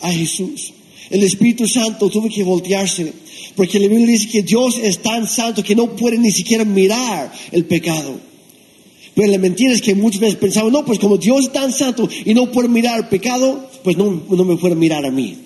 a 0.00 0.12
Jesús. 0.12 0.72
El 1.10 1.22
Espíritu 1.22 1.68
Santo 1.68 2.08
tuvo 2.08 2.28
que 2.28 2.42
voltearse, 2.42 3.12
porque 3.56 3.78
la 3.78 3.88
Biblia 3.88 4.08
dice 4.08 4.28
que 4.28 4.42
Dios 4.42 4.78
es 4.82 4.98
tan 4.98 5.26
santo 5.26 5.62
que 5.62 5.74
no 5.74 5.94
puede 5.94 6.18
ni 6.18 6.30
siquiera 6.30 6.64
mirar 6.64 7.32
el 7.52 7.66
pecado. 7.66 8.18
Pero 9.14 9.30
la 9.30 9.38
mentira 9.38 9.72
es 9.72 9.80
que 9.80 9.94
muchas 9.94 10.20
veces 10.20 10.36
pensamos, 10.36 10.72
no, 10.72 10.84
pues 10.84 10.98
como 10.98 11.18
Dios 11.18 11.46
es 11.46 11.52
tan 11.52 11.72
santo 11.72 12.08
y 12.24 12.34
no 12.34 12.50
puede 12.50 12.68
mirar 12.68 12.98
el 12.98 13.08
pecado, 13.08 13.68
pues 13.84 13.96
no, 13.96 14.22
no 14.28 14.44
me 14.44 14.56
puede 14.56 14.74
mirar 14.74 15.06
a 15.06 15.10
mí, 15.10 15.36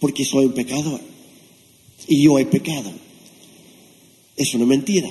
porque 0.00 0.24
soy 0.24 0.46
un 0.46 0.52
pecador. 0.52 1.00
Y 2.08 2.22
yo 2.22 2.38
he 2.38 2.46
pecado. 2.46 2.90
Es 4.36 4.54
una 4.54 4.66
mentira. 4.66 5.08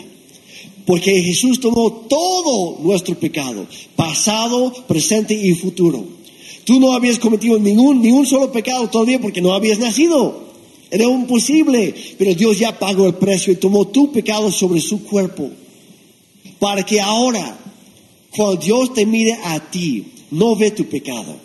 Porque 0.86 1.21
Jesús 1.21 1.59
tomó 1.59 1.91
todo 1.91 2.80
nuestro 2.82 3.17
pecado, 3.17 3.65
pasado, 3.95 4.71
presente 4.88 5.34
y 5.34 5.53
futuro. 5.55 6.05
Tú 6.66 6.80
no 6.80 6.93
habías 6.93 7.20
cometido 7.20 7.59
ningún, 7.59 8.01
ni 8.01 8.09
un 8.09 8.26
solo 8.26 8.51
pecado 8.51 8.89
todavía 8.89 9.22
porque 9.22 9.41
no 9.41 9.53
habías 9.53 9.78
nacido. 9.78 10.43
Era 10.89 11.05
imposible, 11.05 11.93
pero 12.18 12.34
Dios 12.34 12.57
ya 12.57 12.78
pagó 12.78 13.05
el 13.05 13.16
precio 13.16 13.53
y 13.53 13.57
tomó 13.57 13.88
tu 13.88 14.11
pecado 14.11 14.51
sobre 14.51 14.82
su 14.82 15.03
cuerpo. 15.03 15.51
Para 16.57 16.84
que 16.84 16.99
ahora, 16.99 17.57
cuando 18.32 18.55
Dios 18.57 18.93
te 18.93 19.05
mire 19.05 19.34
a 19.43 19.59
ti, 19.70 20.05
no 20.32 20.55
ve 20.55 20.72
tu 20.72 20.86
pecado. 20.86 21.38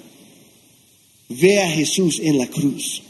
Ve 1.29 1.63
a 1.63 1.71
Jesús 1.71 2.19
en 2.23 2.39
la 2.39 2.47
cruz, 2.47 3.03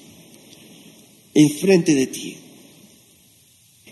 enfrente 1.32 1.94
de 1.94 2.06
ti. 2.08 2.36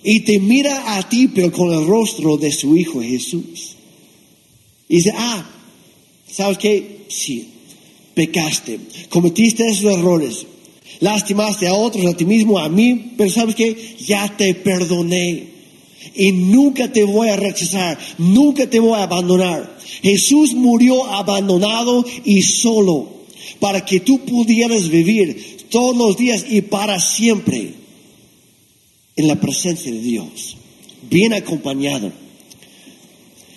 Y 0.02 0.20
te 0.20 0.40
mira 0.40 0.96
a 0.96 1.08
ti, 1.08 1.28
pero 1.28 1.52
con 1.52 1.72
el 1.72 1.86
rostro 1.86 2.36
de 2.36 2.50
su 2.50 2.76
Hijo 2.76 3.00
Jesús. 3.00 3.76
Y 4.88 4.96
dice, 4.96 5.12
ah, 5.16 5.48
¿sabes 6.30 6.58
qué? 6.58 7.04
Sí, 7.08 7.48
pecaste, 8.18 8.80
cometiste 9.10 9.64
esos 9.64 9.92
errores, 9.96 10.44
lastimaste 10.98 11.68
a 11.68 11.74
otros, 11.74 12.04
a 12.04 12.16
ti 12.16 12.24
mismo, 12.24 12.58
a 12.58 12.68
mí, 12.68 13.12
pero 13.16 13.30
sabes 13.30 13.54
que 13.54 13.94
ya 14.00 14.36
te 14.36 14.56
perdoné 14.56 15.44
y 16.16 16.32
nunca 16.32 16.92
te 16.92 17.04
voy 17.04 17.28
a 17.28 17.36
rechazar, 17.36 17.96
nunca 18.18 18.68
te 18.68 18.80
voy 18.80 18.94
a 18.94 19.04
abandonar. 19.04 19.78
Jesús 20.02 20.52
murió 20.54 21.06
abandonado 21.06 22.04
y 22.24 22.42
solo 22.42 23.08
para 23.60 23.84
que 23.84 24.00
tú 24.00 24.18
pudieras 24.24 24.88
vivir 24.88 25.68
todos 25.70 25.96
los 25.96 26.16
días 26.16 26.44
y 26.50 26.62
para 26.62 26.98
siempre 26.98 27.74
en 29.14 29.28
la 29.28 29.36
presencia 29.36 29.92
de 29.92 30.00
Dios, 30.00 30.56
bien 31.08 31.34
acompañado. 31.34 32.10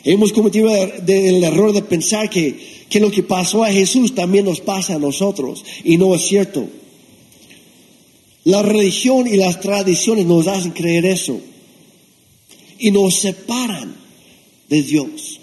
Hemos 0.04 0.34
cometido 0.34 0.70
el 0.74 1.44
error 1.44 1.74
de 1.74 1.82
pensar 1.82 2.30
que 2.30 2.82
que 2.92 3.00
lo 3.00 3.10
que 3.10 3.24
pasó 3.24 3.64
a 3.64 3.72
Jesús 3.72 4.14
también 4.14 4.44
nos 4.44 4.60
pasa 4.60 4.96
a 4.96 5.00
nosotros. 5.00 5.64
Y 5.86 5.96
no 5.96 6.14
es 6.14 6.24
cierto. 6.24 6.68
La 8.44 8.62
religión 8.62 9.28
y 9.28 9.38
las 9.38 9.62
tradiciones 9.62 10.26
nos 10.26 10.46
hacen 10.48 10.72
creer 10.72 11.06
eso. 11.06 11.40
Y 12.78 12.92
nos 12.92 13.16
separan 13.16 13.96
de 14.68 14.82
Dios. 14.82 15.40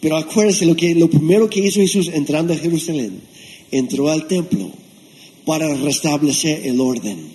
Pero 0.00 0.16
acuérdense 0.16 0.66
lo 0.66 0.74
que 0.74 0.92
lo 0.96 1.08
primero 1.08 1.48
que 1.48 1.60
hizo 1.60 1.78
Jesús 1.78 2.10
entrando 2.12 2.52
a 2.52 2.56
Jerusalén, 2.56 3.20
entró 3.70 4.10
al 4.10 4.26
templo 4.26 4.72
para 5.46 5.72
restablecer 5.72 6.66
el 6.66 6.80
orden. 6.80 7.30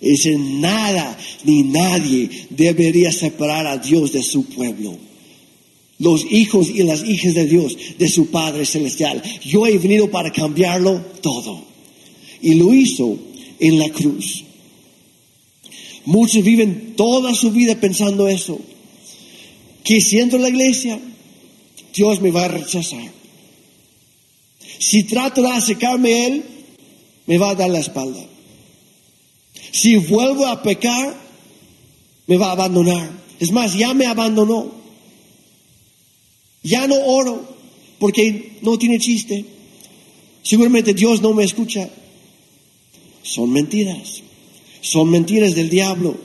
Dice, 0.00 0.38
nada 0.38 1.18
ni 1.44 1.62
nadie 1.64 2.30
debería 2.48 3.12
separar 3.12 3.66
a 3.66 3.76
Dios 3.76 4.12
de 4.12 4.22
su 4.22 4.46
pueblo 4.46 5.07
los 5.98 6.24
hijos 6.30 6.68
y 6.68 6.82
las 6.84 7.04
hijas 7.04 7.34
de 7.34 7.46
Dios, 7.46 7.76
de 7.98 8.08
su 8.08 8.30
Padre 8.30 8.64
Celestial. 8.64 9.22
Yo 9.44 9.66
he 9.66 9.78
venido 9.78 10.10
para 10.10 10.30
cambiarlo 10.30 11.00
todo. 11.20 11.64
Y 12.40 12.54
lo 12.54 12.72
hizo 12.72 13.18
en 13.58 13.78
la 13.78 13.90
cruz. 13.90 14.44
Muchos 16.04 16.42
viven 16.42 16.94
toda 16.96 17.34
su 17.34 17.50
vida 17.50 17.74
pensando 17.80 18.28
eso. 18.28 18.58
Que 19.82 20.00
siendo 20.00 20.38
la 20.38 20.48
iglesia, 20.48 21.00
Dios 21.94 22.20
me 22.20 22.30
va 22.30 22.44
a 22.44 22.48
rechazar. 22.48 23.12
Si 24.78 25.02
trato 25.04 25.42
de 25.42 25.48
acercarme 25.48 26.12
a 26.12 26.26
Él, 26.28 26.44
me 27.26 27.38
va 27.38 27.50
a 27.50 27.54
dar 27.54 27.70
la 27.70 27.80
espalda. 27.80 28.24
Si 29.72 29.96
vuelvo 29.96 30.46
a 30.46 30.62
pecar, 30.62 31.14
me 32.26 32.36
va 32.36 32.48
a 32.48 32.52
abandonar. 32.52 33.10
Es 33.40 33.50
más, 33.52 33.74
ya 33.74 33.94
me 33.94 34.06
abandonó. 34.06 34.77
Ya 36.62 36.86
no 36.86 36.96
oro 36.96 37.56
porque 37.98 38.58
no 38.62 38.78
tiene 38.78 38.98
chiste. 38.98 39.44
Seguramente 40.42 40.94
Dios 40.94 41.20
no 41.20 41.32
me 41.34 41.44
escucha. 41.44 41.88
Son 43.22 43.50
mentiras. 43.50 44.22
Son 44.80 45.10
mentiras 45.10 45.54
del 45.54 45.70
diablo. 45.70 46.16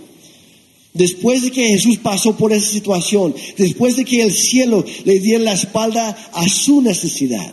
Después 0.94 1.42
de 1.42 1.52
que 1.52 1.70
Jesús 1.70 1.98
pasó 1.98 2.38
por 2.38 2.54
esa 2.54 2.70
situación, 2.70 3.34
después 3.58 3.96
de 3.96 4.06
que 4.06 4.22
el 4.22 4.32
cielo 4.32 4.86
le 5.06 5.20
diera 5.20 5.44
la 5.44 5.54
espalda 5.54 6.10
a 6.32 6.48
su 6.48 6.82
necesidad, 6.82 7.52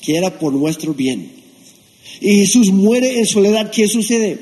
que 0.00 0.16
era 0.16 0.38
por 0.38 0.52
nuestro 0.52 0.94
bien, 0.94 1.32
y 2.20 2.36
Jesús 2.36 2.70
muere 2.70 3.18
en 3.18 3.26
soledad, 3.26 3.70
¿qué 3.70 3.88
sucede? 3.88 4.38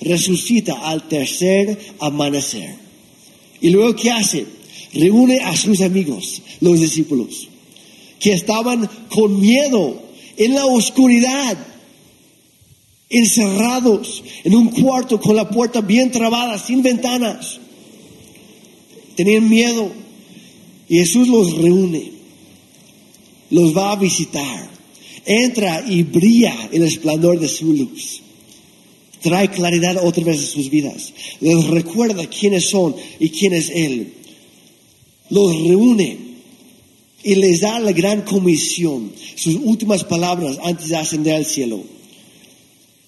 Resucita 0.00 0.74
al 0.88 1.08
tercer 1.08 1.78
amanecer. 1.98 2.76
¿Y 3.60 3.70
luego 3.70 3.96
qué 3.96 4.10
hace? 4.10 4.46
Reúne 4.94 5.38
a 5.40 5.56
sus 5.56 5.80
amigos, 5.80 6.42
los 6.60 6.80
discípulos, 6.80 7.48
que 8.18 8.32
estaban 8.32 8.88
con 9.08 9.40
miedo 9.40 10.00
en 10.36 10.54
la 10.54 10.64
oscuridad, 10.66 11.58
encerrados 13.10 14.22
en 14.44 14.54
un 14.54 14.68
cuarto 14.68 15.20
con 15.20 15.36
la 15.36 15.48
puerta 15.48 15.80
bien 15.80 16.10
trabada, 16.10 16.58
sin 16.58 16.82
ventanas. 16.82 17.60
Tenían 19.16 19.48
miedo 19.48 19.90
y 20.88 20.98
Jesús 20.98 21.28
los 21.28 21.56
reúne, 21.58 22.12
los 23.50 23.76
va 23.76 23.92
a 23.92 23.96
visitar, 23.96 24.70
entra 25.24 25.84
y 25.86 26.02
brilla 26.02 26.68
el 26.72 26.82
esplendor 26.82 27.38
de 27.38 27.48
su 27.48 27.72
luz. 27.72 28.20
Trae 29.20 29.48
claridad 29.48 29.96
otra 30.04 30.24
vez 30.24 30.38
a 30.38 30.46
sus 30.46 30.68
vidas. 30.68 31.14
Les 31.40 31.66
recuerda 31.68 32.26
quiénes 32.26 32.68
son 32.68 32.94
y 33.18 33.30
quién 33.30 33.54
es 33.54 33.70
Él 33.70 34.23
los 35.30 35.62
reúne 35.62 36.18
y 37.22 37.34
les 37.36 37.60
da 37.60 37.80
la 37.80 37.92
gran 37.92 38.22
comisión, 38.22 39.10
sus 39.34 39.54
últimas 39.56 40.04
palabras 40.04 40.58
antes 40.62 40.88
de 40.88 40.96
ascender 40.96 41.34
al 41.34 41.46
cielo. 41.46 41.82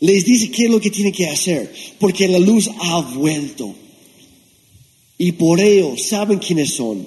Les 0.00 0.24
dice 0.24 0.50
qué 0.50 0.64
es 0.64 0.70
lo 0.70 0.80
que 0.80 0.90
tienen 0.90 1.12
que 1.12 1.28
hacer, 1.28 1.72
porque 1.98 2.28
la 2.28 2.38
luz 2.38 2.70
ha 2.80 3.00
vuelto. 3.00 3.74
Y 5.18 5.32
por 5.32 5.60
ello 5.60 5.96
saben 5.96 6.38
quiénes 6.38 6.74
son, 6.74 7.06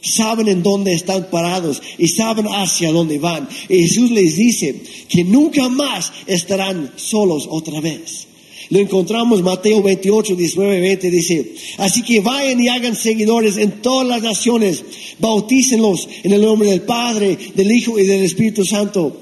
saben 0.00 0.48
en 0.48 0.62
dónde 0.62 0.92
están 0.92 1.30
parados 1.30 1.82
y 1.98 2.08
saben 2.08 2.46
hacia 2.46 2.92
dónde 2.92 3.18
van. 3.18 3.48
Y 3.68 3.82
Jesús 3.82 4.10
les 4.10 4.36
dice 4.36 4.82
que 5.08 5.24
nunca 5.24 5.68
más 5.68 6.12
estarán 6.26 6.92
solos 6.96 7.46
otra 7.50 7.80
vez. 7.80 8.28
Lo 8.70 8.78
encontramos 8.78 9.42
Mateo 9.42 9.82
28, 9.82 10.36
19, 10.36 10.80
20, 10.80 11.10
dice, 11.10 11.54
así 11.78 12.02
que 12.02 12.20
vayan 12.20 12.60
y 12.60 12.68
hagan 12.68 12.96
seguidores 12.96 13.56
en 13.56 13.82
todas 13.82 14.06
las 14.06 14.22
naciones, 14.22 14.84
bautícenlos 15.18 16.08
en 16.22 16.32
el 16.32 16.42
nombre 16.42 16.70
del 16.70 16.82
Padre, 16.82 17.36
del 17.54 17.70
Hijo 17.70 17.98
y 17.98 18.06
del 18.06 18.22
Espíritu 18.22 18.64
Santo. 18.64 19.20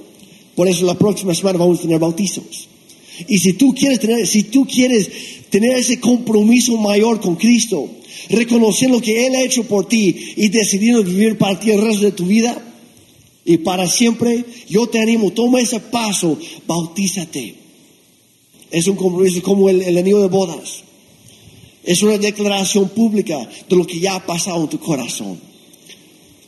Por 0.55 0.69
eso 0.69 0.85
la 0.85 0.95
próxima 0.95 1.35
semana 1.35 1.59
vamos 1.59 1.79
a 1.79 1.83
tener 1.83 1.99
bautizos. 1.99 2.69
Y 3.29 3.39
si 3.39 3.55
tú 3.55 3.75
quieres 3.75 4.01
tener, 4.01 4.27
si 4.27 4.45
tú 4.45 4.67
quieres 4.67 5.11
tener 5.51 5.77
ese 5.77 6.01
compromiso 6.01 6.77
mayor 6.77 7.21
con 7.21 7.37
Cristo, 7.37 7.89
reconocer 8.31 8.91
lo 8.91 9.01
que 9.01 9.27
Él 9.27 9.35
ha 9.35 9.43
hecho 9.43 9.65
por 9.65 9.89
ti 9.89 10.35
y 10.37 10.49
decidiendo 10.49 11.03
vivir 11.03 11.37
para 11.37 11.59
ti 11.59 11.71
el 11.71 11.81
resto 11.81 12.05
de 12.05 12.13
tu 12.13 12.27
vida, 12.27 12.69
Y 13.45 13.59
para 13.59 13.89
siempre 13.89 14.45
yo 14.69 14.87
te 14.87 15.01
animo, 15.01 15.33
toma 15.33 15.61
ese 15.61 15.81
paso, 15.81 16.39
bautízate. 16.67 17.62
Es 18.73 18.87
un 18.89 18.97
compromiso 18.97 19.41
como 19.43 19.69
el, 19.69 19.83
el 19.83 19.97
anillo 19.99 20.21
de 20.23 20.29
bodas. 20.29 20.83
Es 21.85 22.03
una 22.03 22.17
declaración 22.19 22.89
pública 22.89 23.39
de 23.69 23.77
lo 23.77 23.87
que 23.87 24.01
ya 24.01 24.15
ha 24.17 24.27
pasado 24.27 24.63
en 24.63 24.69
tu 24.69 24.79
corazón. 24.81 25.39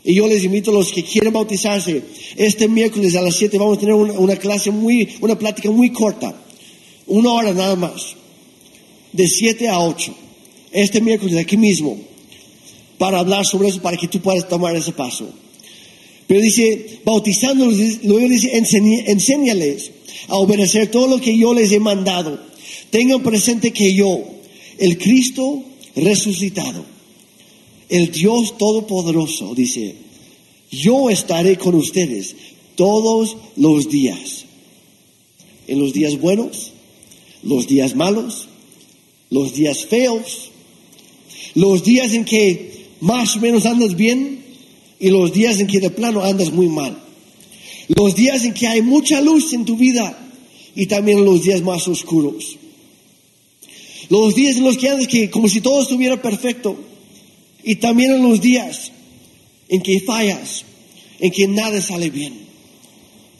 Y 0.05 0.15
yo 0.15 0.27
les 0.29 0.45
invito 0.45 0.71
a 0.71 0.75
los 0.75 0.93
que 0.93 1.03
quieren 1.03 1.33
bautizarse, 1.33 2.03
este 2.37 2.69
miércoles 2.69 3.15
a 3.17 3.23
las 3.23 3.37
7 3.37 3.57
vamos 3.59 3.79
a 3.79 3.81
tener 3.81 3.95
una, 3.95 4.37
clase 4.37 4.71
muy, 4.71 5.09
una 5.23 5.39
plática 5.39 5.71
muy 5.71 5.91
corta, 5.91 6.35
una 7.07 7.33
hora 7.33 7.53
nada 7.55 7.75
más, 7.75 8.15
de 9.13 9.27
7 9.27 9.67
a 9.69 9.81
8, 9.81 10.15
este 10.73 11.01
miércoles 11.01 11.37
aquí 11.39 11.57
mismo, 11.57 11.97
para 12.99 13.19
hablar 13.21 13.47
sobre 13.47 13.69
eso, 13.69 13.81
para 13.81 13.97
que 13.97 14.09
tú 14.09 14.21
puedas 14.21 14.47
tomar 14.47 14.77
ese 14.77 14.93
paso. 14.93 15.27
Pero 16.27 16.41
dice, 16.41 17.01
bautizándolos, 17.05 17.77
luego 18.05 18.29
dice, 18.29 18.57
enseña- 18.59 19.05
enséñales 19.07 19.91
a 20.29 20.37
obedecer 20.37 20.91
todo 20.91 21.07
lo 21.07 21.21
que 21.21 21.37
yo 21.37 21.55
les 21.55 21.73
he 21.73 21.81
mandado. 21.81 22.39
Tengan 22.91 23.23
presente 23.23 23.73
que 23.73 23.95
yo, 23.95 24.21
el 24.79 24.99
Cristo 24.99 25.63
resucitado, 25.97 26.85
el 27.89 28.11
Dios 28.11 28.57
Todopoderoso, 28.59 29.55
dice, 29.55 29.97
yo 30.71 31.11
estaré 31.11 31.57
con 31.57 31.75
ustedes 31.75 32.35
todos 32.75 33.37
los 33.57 33.89
días. 33.89 34.45
En 35.67 35.81
los 35.81 35.93
días 35.93 36.21
buenos, 36.21 36.73
los 37.43 37.67
días 37.67 37.95
malos, 37.95 38.49
los 39.31 39.55
días 39.55 39.87
feos, 39.87 40.51
los 41.55 41.85
días 41.85 42.13
en 42.15 42.25
que 42.25 42.87
más 43.01 43.37
o 43.37 43.41
menos 43.41 43.67
andas 43.67 43.97
bien 43.97 44.45
y 44.99 45.11
los 45.11 45.33
días 45.33 45.61
en 45.61 45.67
que 45.67 45.81
de 45.81 45.91
plano 45.91 46.23
andas 46.23 46.53
muy 46.53 46.69
mal. 46.69 47.04
Los 47.89 48.15
días 48.15 48.45
en 48.45 48.55
que 48.55 48.67
hay 48.67 48.83
mucha 48.83 49.21
luz 49.21 49.53
en 49.53 49.65
tu 49.65 49.77
vida 49.77 50.19
y 50.75 50.87
también 50.87 51.25
los 51.25 51.43
días 51.43 51.63
más 51.63 51.87
oscuros. 51.89 52.57
Los 54.09 54.35
días 54.35 54.57
en 54.57 54.65
los 54.65 54.77
que 54.77 54.89
andas 54.89 55.09
que 55.09 55.31
como 55.31 55.49
si 55.49 55.61
todo 55.61 55.83
estuviera 55.83 56.21
perfecto 56.21 56.77
y 57.63 57.77
también 57.77 58.13
en 58.13 58.23
los 58.23 58.41
días 58.41 58.93
en 59.69 59.81
que 59.81 60.01
fallas, 60.01 60.65
en 61.21 61.31
que 61.31 61.49
nada 61.49 61.81
sale 61.81 62.11
bien. 62.11 62.35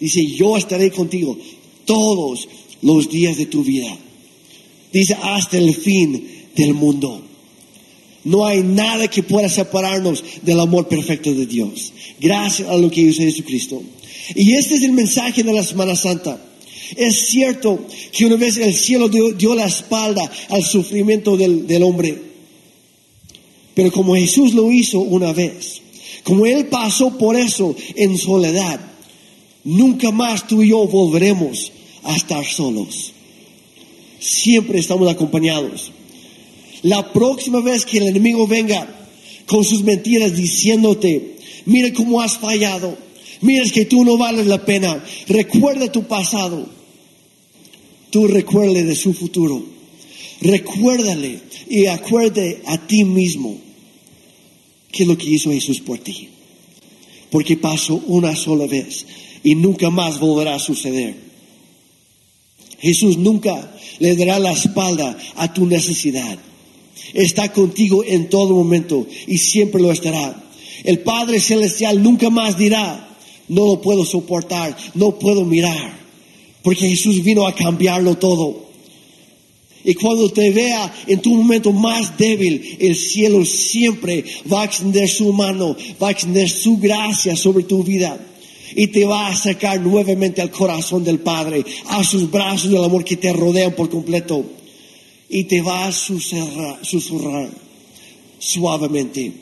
Dice, 0.01 0.25
yo 0.27 0.57
estaré 0.57 0.91
contigo 0.91 1.39
todos 1.85 2.49
los 2.83 3.09
días 3.09 3.37
de 3.37 3.47
tu 3.47 3.63
vida. 3.63 3.97
Dice, 4.93 5.17
hasta 5.21 5.59
el 5.59 5.75
fin 5.75 6.47
del 6.55 6.75
mundo. 6.75 7.23
No 8.25 8.47
hay 8.47 8.63
nada 8.63 9.09
que 9.09 9.23
pueda 9.23 9.49
separarnos 9.49 10.25
del 10.43 10.61
amor 10.61 10.89
perfecto 10.89 11.35
de 11.35 11.47
Dios. 11.47 11.93
Gracias 12.19 12.69
a 12.69 12.77
lo 12.77 12.91
que 12.91 13.03
hizo 13.03 13.23
Jesucristo. 13.23 13.83
Y 14.35 14.55
este 14.55 14.75
es 14.77 14.83
el 14.83 14.93
mensaje 14.93 15.43
de 15.43 15.53
la 15.53 15.63
Semana 15.63 15.97
Santa. 15.97 16.41
Es 16.97 17.27
cierto 17.29 17.87
que 18.13 18.27
una 18.27 18.37
vez 18.37 18.57
el 18.57 18.75
cielo 18.75 19.09
dio, 19.09 19.55
la 19.55 19.67
espalda 19.67 20.31
al 20.51 20.63
sufrimiento 20.63 21.37
del, 21.37 21.67
del 21.67 21.83
hombre. 21.83 22.23
Pero 23.75 23.91
como 23.91 24.15
Jesús 24.15 24.55
lo 24.55 24.71
hizo 24.71 25.01
una 25.01 25.33
vez, 25.33 25.83
como 26.23 26.47
Él 26.47 26.67
pasó 26.67 27.19
por 27.19 27.37
eso 27.37 27.75
en 27.97 28.17
soledad, 28.17 28.81
nunca 29.65 30.11
más 30.11 30.47
tú 30.47 30.63
y 30.63 30.69
yo 30.69 30.87
volveremos 30.87 31.73
a 32.05 32.17
estar 32.17 32.45
solos. 32.45 33.13
Siempre 34.21 34.79
estamos 34.79 35.09
acompañados. 35.09 35.91
La 36.83 37.13
próxima 37.13 37.61
vez 37.61 37.85
que 37.85 37.99
el 37.99 38.09
enemigo 38.09 38.47
venga 38.47 39.09
con 39.47 39.65
sus 39.65 39.83
mentiras 39.83 40.37
diciéndote, 40.37 41.37
mira 41.65 41.93
cómo 41.93 42.21
has 42.21 42.39
fallado, 42.39 42.97
mira 43.45 43.69
que 43.71 43.85
tú 43.85 44.05
no 44.05 44.17
vales 44.17 44.47
la 44.47 44.65
pena, 44.65 45.05
recuerda 45.29 45.93
tu 45.93 46.05
pasado, 46.05 46.67
tú 48.11 48.27
recuerde 48.27 48.85
de 48.85 48.97
su 48.97 49.13
futuro, 49.13 49.63
recuérdale 50.41 51.41
y 51.69 51.87
acuerde 51.87 52.63
a 52.65 52.79
ti 52.87 53.05
mismo 53.05 53.59
qué 54.91 55.03
es 55.03 55.09
lo 55.09 55.19
que 55.19 55.29
hizo 55.29 55.51
Jesús 55.51 55.81
por 55.81 55.99
ti, 55.99 56.31
porque 57.31 57.59
pasó 57.59 58.03
una 58.07 58.35
sola 58.35 58.67
vez 58.67 59.05
y 59.43 59.55
nunca 59.55 59.91
más 59.91 60.19
volverá 60.19 60.55
a 60.55 60.59
suceder. 60.59 61.15
Jesús 62.79 63.19
nunca 63.19 63.77
le 63.99 64.17
dará 64.17 64.39
la 64.39 64.53
espalda 64.53 65.19
a 65.37 65.53
tu 65.53 65.67
necesidad. 65.67 66.39
Está 67.13 67.53
contigo 67.53 68.05
en 68.05 68.31
todo 68.31 68.55
momento 68.55 69.07
y 69.27 69.37
siempre 69.37 69.83
lo 69.83 69.93
estará. 69.93 70.43
El 70.83 71.01
Padre 71.01 71.41
Celestial 71.41 72.03
nunca 72.03 72.31
más 72.31 72.57
dirá, 72.57 73.14
no 73.49 73.67
lo 73.67 73.81
puedo 73.81 74.05
soportar, 74.05 74.77
no 74.95 75.19
puedo 75.19 75.45
mirar, 75.45 75.99
porque 76.63 76.89
Jesús 76.89 77.23
vino 77.23 77.47
a 77.47 77.55
cambiarlo 77.55 78.17
todo. 78.17 78.65
Y 79.85 79.95
cuando 79.95 80.31
te 80.31 80.51
vea 80.51 80.95
en 81.07 81.21
tu 81.21 81.35
momento 81.35 81.71
más 81.73 82.17
débil, 82.17 82.79
el 82.81 82.97
cielo 82.97 83.45
siempre 83.45 84.25
va 84.51 84.63
a 84.63 84.65
extender 84.65 85.09
su 85.09 85.31
mano, 85.33 85.77
va 86.03 86.09
a 86.09 86.11
extender 86.13 86.49
su 86.49 86.79
gracia 86.79 87.37
sobre 87.37 87.65
tu 87.65 87.85
vida. 87.85 88.19
Y 88.75 88.87
te 88.87 89.05
va 89.05 89.29
a 89.29 89.37
sacar 89.37 89.81
nuevamente 89.81 90.41
al 90.41 90.51
corazón 90.51 91.05
del 91.05 91.21
Padre, 91.21 91.65
a 91.89 92.03
sus 92.03 92.31
brazos 92.31 92.71
del 92.71 92.83
amor 92.83 93.05
que 93.05 93.17
te 93.17 93.33
rodean 93.33 93.75
por 93.75 93.91
completo 93.91 94.45
y 95.29 95.45
te 95.45 95.61
va 95.61 95.87
a 95.87 95.93
susurrar, 95.93 96.79
susurrar, 96.83 97.51
suavemente, 98.39 99.33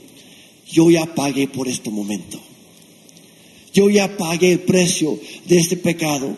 yo 0.70 0.90
ya 0.90 1.04
pagué 1.14 1.48
por 1.48 1.68
este 1.68 1.90
momento. 1.90 2.40
Yo 3.72 3.88
ya 3.88 4.16
pagué 4.16 4.52
el 4.52 4.60
precio 4.60 5.18
de 5.46 5.58
este 5.58 5.76
pecado. 5.76 6.36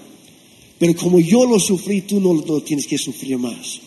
Pero 0.79 0.95
como 0.97 1.21
yo 1.21 1.47
lo 1.47 1.59
sufrí, 1.59 2.03
tú 2.03 2.21
no 2.21 2.35
lo 2.35 2.63
tienes 2.63 2.87
que 2.87 2.99
sufrir 2.99 3.39
más. 3.39 3.81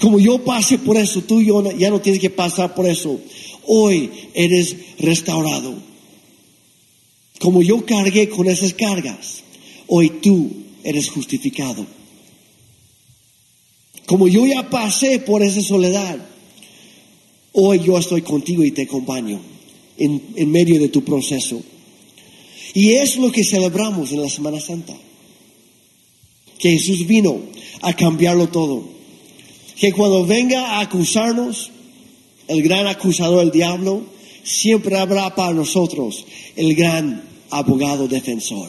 Como 0.00 0.18
yo 0.18 0.42
pasé 0.44 0.78
por 0.78 0.96
eso, 0.96 1.22
tú 1.22 1.42
ya 1.42 1.90
no 1.90 2.00
tienes 2.00 2.20
que 2.20 2.30
pasar 2.30 2.74
por 2.74 2.86
eso. 2.86 3.20
Hoy 3.66 4.10
eres 4.34 4.76
restaurado. 4.98 5.74
Como 7.38 7.62
yo 7.62 7.84
cargué 7.84 8.28
con 8.28 8.48
esas 8.48 8.72
cargas, 8.74 9.42
hoy 9.88 10.10
tú 10.22 10.50
eres 10.84 11.10
justificado. 11.10 11.84
Como 14.06 14.28
yo 14.28 14.46
ya 14.46 14.68
pasé 14.70 15.18
por 15.20 15.42
esa 15.42 15.60
soledad, 15.60 16.18
hoy 17.52 17.80
yo 17.80 17.98
estoy 17.98 18.22
contigo 18.22 18.64
y 18.64 18.70
te 18.70 18.82
acompaño 18.82 19.40
en, 19.98 20.22
en, 20.36 20.50
medio 20.50 20.80
de 20.80 20.88
tu 20.88 21.02
proceso. 21.02 21.62
Y 22.74 22.94
es 22.94 23.16
lo 23.16 23.30
que 23.30 23.44
celebramos 23.44 24.12
en 24.12 24.22
la 24.22 24.28
Semana 24.28 24.60
Santa. 24.60 24.94
Que 26.58 26.70
Jesús 26.70 27.06
vino 27.06 27.40
a 27.82 27.94
cambiarlo 27.94 28.48
todo. 28.48 28.84
Que 29.78 29.92
cuando 29.92 30.24
venga 30.24 30.76
a 30.76 30.80
acusarnos, 30.80 31.70
el 32.48 32.62
gran 32.62 32.86
acusador, 32.86 33.42
el 33.42 33.50
diablo, 33.50 34.04
siempre 34.42 34.98
habrá 34.98 35.34
para 35.34 35.52
nosotros 35.52 36.24
el 36.56 36.74
gran 36.74 37.22
abogado 37.50 38.08
defensor, 38.08 38.68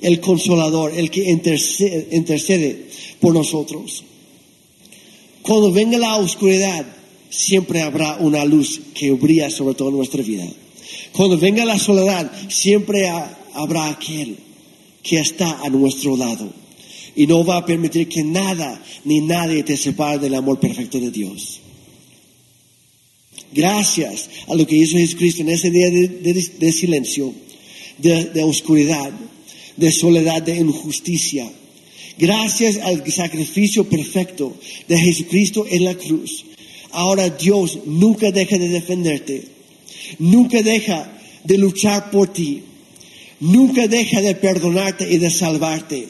el 0.00 0.20
consolador, 0.20 0.92
el 0.94 1.10
que 1.10 1.30
intercede, 1.30 2.08
intercede 2.12 2.88
por 3.20 3.34
nosotros. 3.34 4.04
Cuando 5.42 5.72
venga 5.72 5.98
la 5.98 6.16
oscuridad, 6.16 6.86
siempre 7.30 7.82
habrá 7.82 8.16
una 8.16 8.44
luz 8.44 8.80
que 8.94 9.10
brilla 9.12 9.50
sobre 9.50 9.74
toda 9.74 9.90
nuestra 9.90 10.22
vida. 10.22 10.46
Cuando 11.12 11.38
venga 11.38 11.64
la 11.64 11.78
soledad, 11.78 12.30
siempre 12.48 13.08
ha, 13.08 13.38
habrá 13.54 13.88
aquel 13.88 14.36
que 15.02 15.18
está 15.20 15.60
a 15.62 15.68
nuestro 15.68 16.16
lado 16.16 16.52
y 17.14 17.26
no 17.26 17.44
va 17.44 17.58
a 17.58 17.66
permitir 17.66 18.08
que 18.08 18.22
nada 18.22 18.82
ni 19.04 19.20
nadie 19.20 19.62
te 19.62 19.76
separe 19.76 20.18
del 20.18 20.34
amor 20.34 20.58
perfecto 20.58 20.98
de 20.98 21.10
Dios. 21.10 21.60
Gracias 23.52 24.30
a 24.48 24.54
lo 24.54 24.66
que 24.66 24.76
hizo 24.76 24.96
Jesucristo 24.96 25.42
en 25.42 25.50
ese 25.50 25.70
día 25.70 25.90
de 25.90 26.72
silencio, 26.72 27.34
de, 27.98 28.24
de 28.26 28.42
oscuridad, 28.42 29.12
de 29.76 29.92
soledad, 29.92 30.42
de 30.42 30.56
injusticia, 30.56 31.50
Gracias 32.18 32.76
al 32.78 33.10
sacrificio 33.10 33.88
perfecto 33.88 34.56
de 34.88 34.98
Jesucristo 34.98 35.66
en 35.68 35.84
la 35.84 35.94
cruz. 35.94 36.44
Ahora 36.90 37.30
Dios 37.30 37.78
nunca 37.86 38.30
deja 38.30 38.58
de 38.58 38.68
defenderte. 38.68 39.44
Nunca 40.18 40.62
deja 40.62 41.12
de 41.44 41.58
luchar 41.58 42.10
por 42.10 42.32
ti. 42.32 42.62
Nunca 43.40 43.88
deja 43.88 44.20
de 44.20 44.34
perdonarte 44.34 45.12
y 45.12 45.18
de 45.18 45.30
salvarte. 45.30 46.08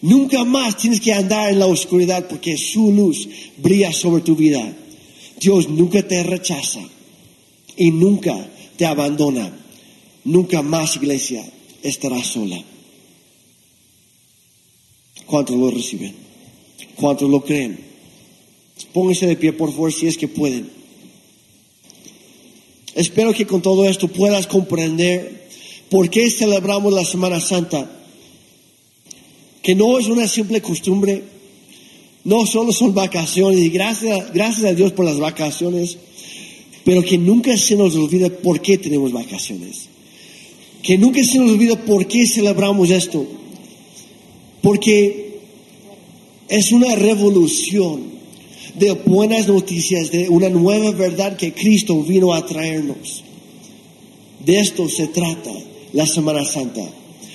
Nunca 0.00 0.44
más 0.44 0.76
tienes 0.76 1.00
que 1.00 1.12
andar 1.12 1.52
en 1.52 1.58
la 1.58 1.66
oscuridad 1.66 2.26
porque 2.28 2.56
su 2.56 2.92
luz 2.92 3.28
brilla 3.58 3.92
sobre 3.92 4.22
tu 4.22 4.34
vida. 4.34 4.74
Dios 5.40 5.68
nunca 5.68 6.06
te 6.06 6.22
rechaza 6.22 6.80
y 7.76 7.90
nunca 7.90 8.48
te 8.76 8.86
abandona. 8.86 9.52
Nunca 10.24 10.62
más, 10.62 10.96
iglesia, 10.96 11.44
estarás 11.82 12.26
sola. 12.28 12.62
¿Cuántos 15.26 15.56
lo 15.56 15.70
reciben? 15.70 16.14
¿Cuántos 16.96 17.28
lo 17.28 17.44
creen? 17.44 17.78
Pónganse 18.92 19.26
de 19.26 19.36
pie, 19.36 19.52
por 19.52 19.70
favor, 19.70 19.92
si 19.92 20.06
es 20.06 20.16
que 20.16 20.28
pueden. 20.28 20.81
Espero 22.94 23.32
que 23.32 23.46
con 23.46 23.62
todo 23.62 23.88
esto 23.88 24.08
puedas 24.08 24.46
comprender 24.46 25.42
¿Por 25.92 26.08
qué 26.08 26.30
celebramos 26.30 26.90
la 26.90 27.04
Semana 27.04 27.38
Santa? 27.38 27.86
Que 29.62 29.74
no 29.74 29.98
es 29.98 30.06
una 30.06 30.26
simple 30.26 30.62
costumbre, 30.62 31.22
no 32.24 32.46
solo 32.46 32.72
son 32.72 32.94
vacaciones, 32.94 33.60
y 33.60 33.68
gracias, 33.68 34.32
gracias 34.32 34.64
a 34.64 34.72
Dios 34.72 34.92
por 34.92 35.04
las 35.04 35.18
vacaciones, 35.18 35.98
pero 36.82 37.02
que 37.02 37.18
nunca 37.18 37.54
se 37.58 37.76
nos 37.76 37.94
olvide 37.94 38.30
por 38.30 38.62
qué 38.62 38.78
tenemos 38.78 39.12
vacaciones. 39.12 39.90
Que 40.82 40.96
nunca 40.96 41.22
se 41.22 41.38
nos 41.38 41.50
olvide 41.50 41.76
por 41.76 42.08
qué 42.08 42.26
celebramos 42.26 42.88
esto. 42.88 43.26
Porque 44.62 45.40
es 46.48 46.72
una 46.72 46.96
revolución 46.96 48.12
de 48.74 48.92
buenas 48.92 49.48
noticias, 49.48 50.10
de 50.10 50.28
una 50.28 50.48
nueva 50.48 50.90
verdad 50.92 51.36
que 51.36 51.52
Cristo 51.52 52.02
vino 52.02 52.32
a 52.32 52.44
traernos. 52.46 53.22
De 54.44 54.58
esto 54.58 54.88
se 54.88 55.08
trata 55.08 55.52
la 55.92 56.06
Semana 56.06 56.44
Santa. 56.44 56.82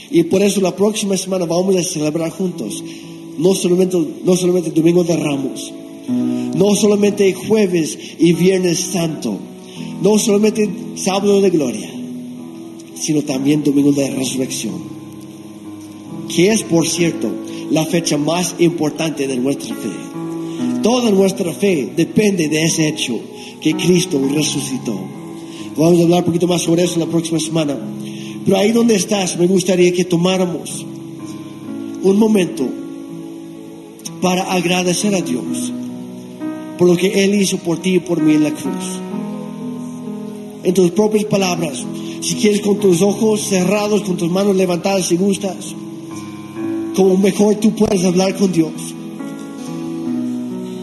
Y 0.10 0.24
por 0.24 0.42
eso 0.42 0.62
la 0.62 0.76
próxima 0.76 1.18
semana 1.18 1.46
vamos 1.46 1.76
a 1.76 1.84
celebrar 1.84 2.32
juntos. 2.32 2.84
No 3.38 3.54
solamente, 3.54 3.98
no 4.24 4.36
solamente 4.36 4.72
Domingo 4.72 5.04
de 5.04 5.16
Ramos, 5.16 5.72
no 6.08 6.76
solamente 6.76 7.34
jueves 7.34 7.98
y 8.18 8.34
viernes 8.34 8.80
santo, 8.80 9.38
no 10.02 10.18
solamente 10.18 10.70
sábado 10.96 11.42
de 11.42 11.50
gloria, 11.50 11.90
sino 12.96 13.22
también 13.22 13.64
domingo 13.64 13.92
de 13.92 14.10
resurrección, 14.10 14.74
que 16.34 16.50
es, 16.50 16.64
por 16.64 16.88
cierto, 16.88 17.30
la 17.70 17.86
fecha 17.86 18.18
más 18.18 18.56
importante 18.60 19.28
de 19.28 19.38
nuestra 19.38 19.76
fe. 19.76 20.27
Toda 20.84 21.12
nuestra 21.12 21.54
fe 21.54 21.92
depende 21.96 22.48
de 22.48 22.64
ese 22.64 22.88
hecho 22.88 23.20
que 23.62 23.74
Cristo 23.74 24.22
resucitó. 24.34 24.98
Vamos 25.76 26.00
a 26.00 26.04
hablar 26.04 26.20
un 26.20 26.26
poquito 26.26 26.48
más 26.48 26.62
sobre 26.62 26.84
eso 26.84 27.00
la 27.00 27.06
próxima 27.06 27.40
semana. 27.40 27.78
Pero 28.46 28.58
ahí 28.58 28.72
donde 28.72 28.96
estás, 28.96 29.38
me 29.38 29.48
gustaría 29.48 29.92
que 29.92 30.06
tomáramos 30.06 30.86
un 32.04 32.18
momento 32.18 32.68
para 34.22 34.44
agradecer 34.54 35.14
a 35.16 35.22
Dios 35.22 35.74
por 36.78 36.88
lo 36.88 36.96
que 36.96 37.24
Él 37.24 37.36
hizo 37.36 37.58
por 37.58 37.80
ti 37.80 37.96
y 37.96 38.00
por 38.00 38.22
mí 38.22 38.34
en 38.34 38.44
la 38.44 38.52
cruz. 38.52 39.00
En 40.64 40.74
tus 40.74 40.92
propias 40.92 41.26
palabras, 41.26 41.84
si 42.22 42.36
quieres 42.36 42.62
con 42.62 42.80
tus 42.80 43.02
ojos 43.02 43.42
cerrados, 43.42 44.02
con 44.02 44.18
tus 44.18 44.30
manos 44.30 44.56
levantadas 44.56 45.08
si 45.08 45.18
gustas, 45.18 45.74
como 46.96 47.18
mejor 47.18 47.56
tú 47.56 47.74
puedes 47.76 48.04
hablar 48.04 48.36
con 48.36 48.52
Dios. 48.52 48.72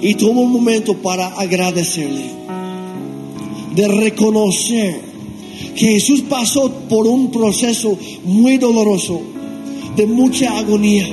Y 0.05 0.15
toma 0.15 0.43
un 0.43 0.53
momento 0.53 0.95
para 0.99 1.27
agradecerle, 1.27 2.27
de 3.75 3.89
reconocer 3.89 5.01
que 5.75 5.87
Jesús 5.95 6.23
pasó 6.29 6.71
por 6.89 7.09
un 7.09 7.33
proceso 7.33 7.99
muy 8.23 8.59
doloroso, 8.59 9.21
de 9.97 10.07
mucha 10.07 10.57
agonía, 10.59 11.09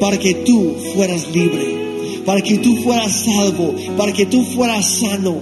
para 0.00 0.18
que 0.18 0.32
tú 0.34 0.74
fueras 0.94 1.30
libre 1.34 1.78
para 2.28 2.42
que 2.42 2.58
tú 2.58 2.76
fueras 2.76 3.24
salvo, 3.24 3.74
para 3.96 4.12
que 4.12 4.26
tú 4.26 4.44
fueras 4.44 4.98
sano, 5.00 5.40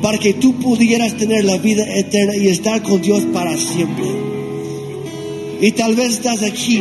para 0.00 0.16
que 0.16 0.32
tú 0.32 0.54
pudieras 0.54 1.18
tener 1.18 1.44
la 1.44 1.58
vida 1.58 1.84
eterna 1.94 2.34
y 2.34 2.48
estar 2.48 2.82
con 2.82 3.02
Dios 3.02 3.24
para 3.30 3.54
siempre. 3.58 4.06
Y 5.60 5.72
tal 5.72 5.94
vez 5.94 6.14
estás 6.14 6.42
aquí 6.42 6.80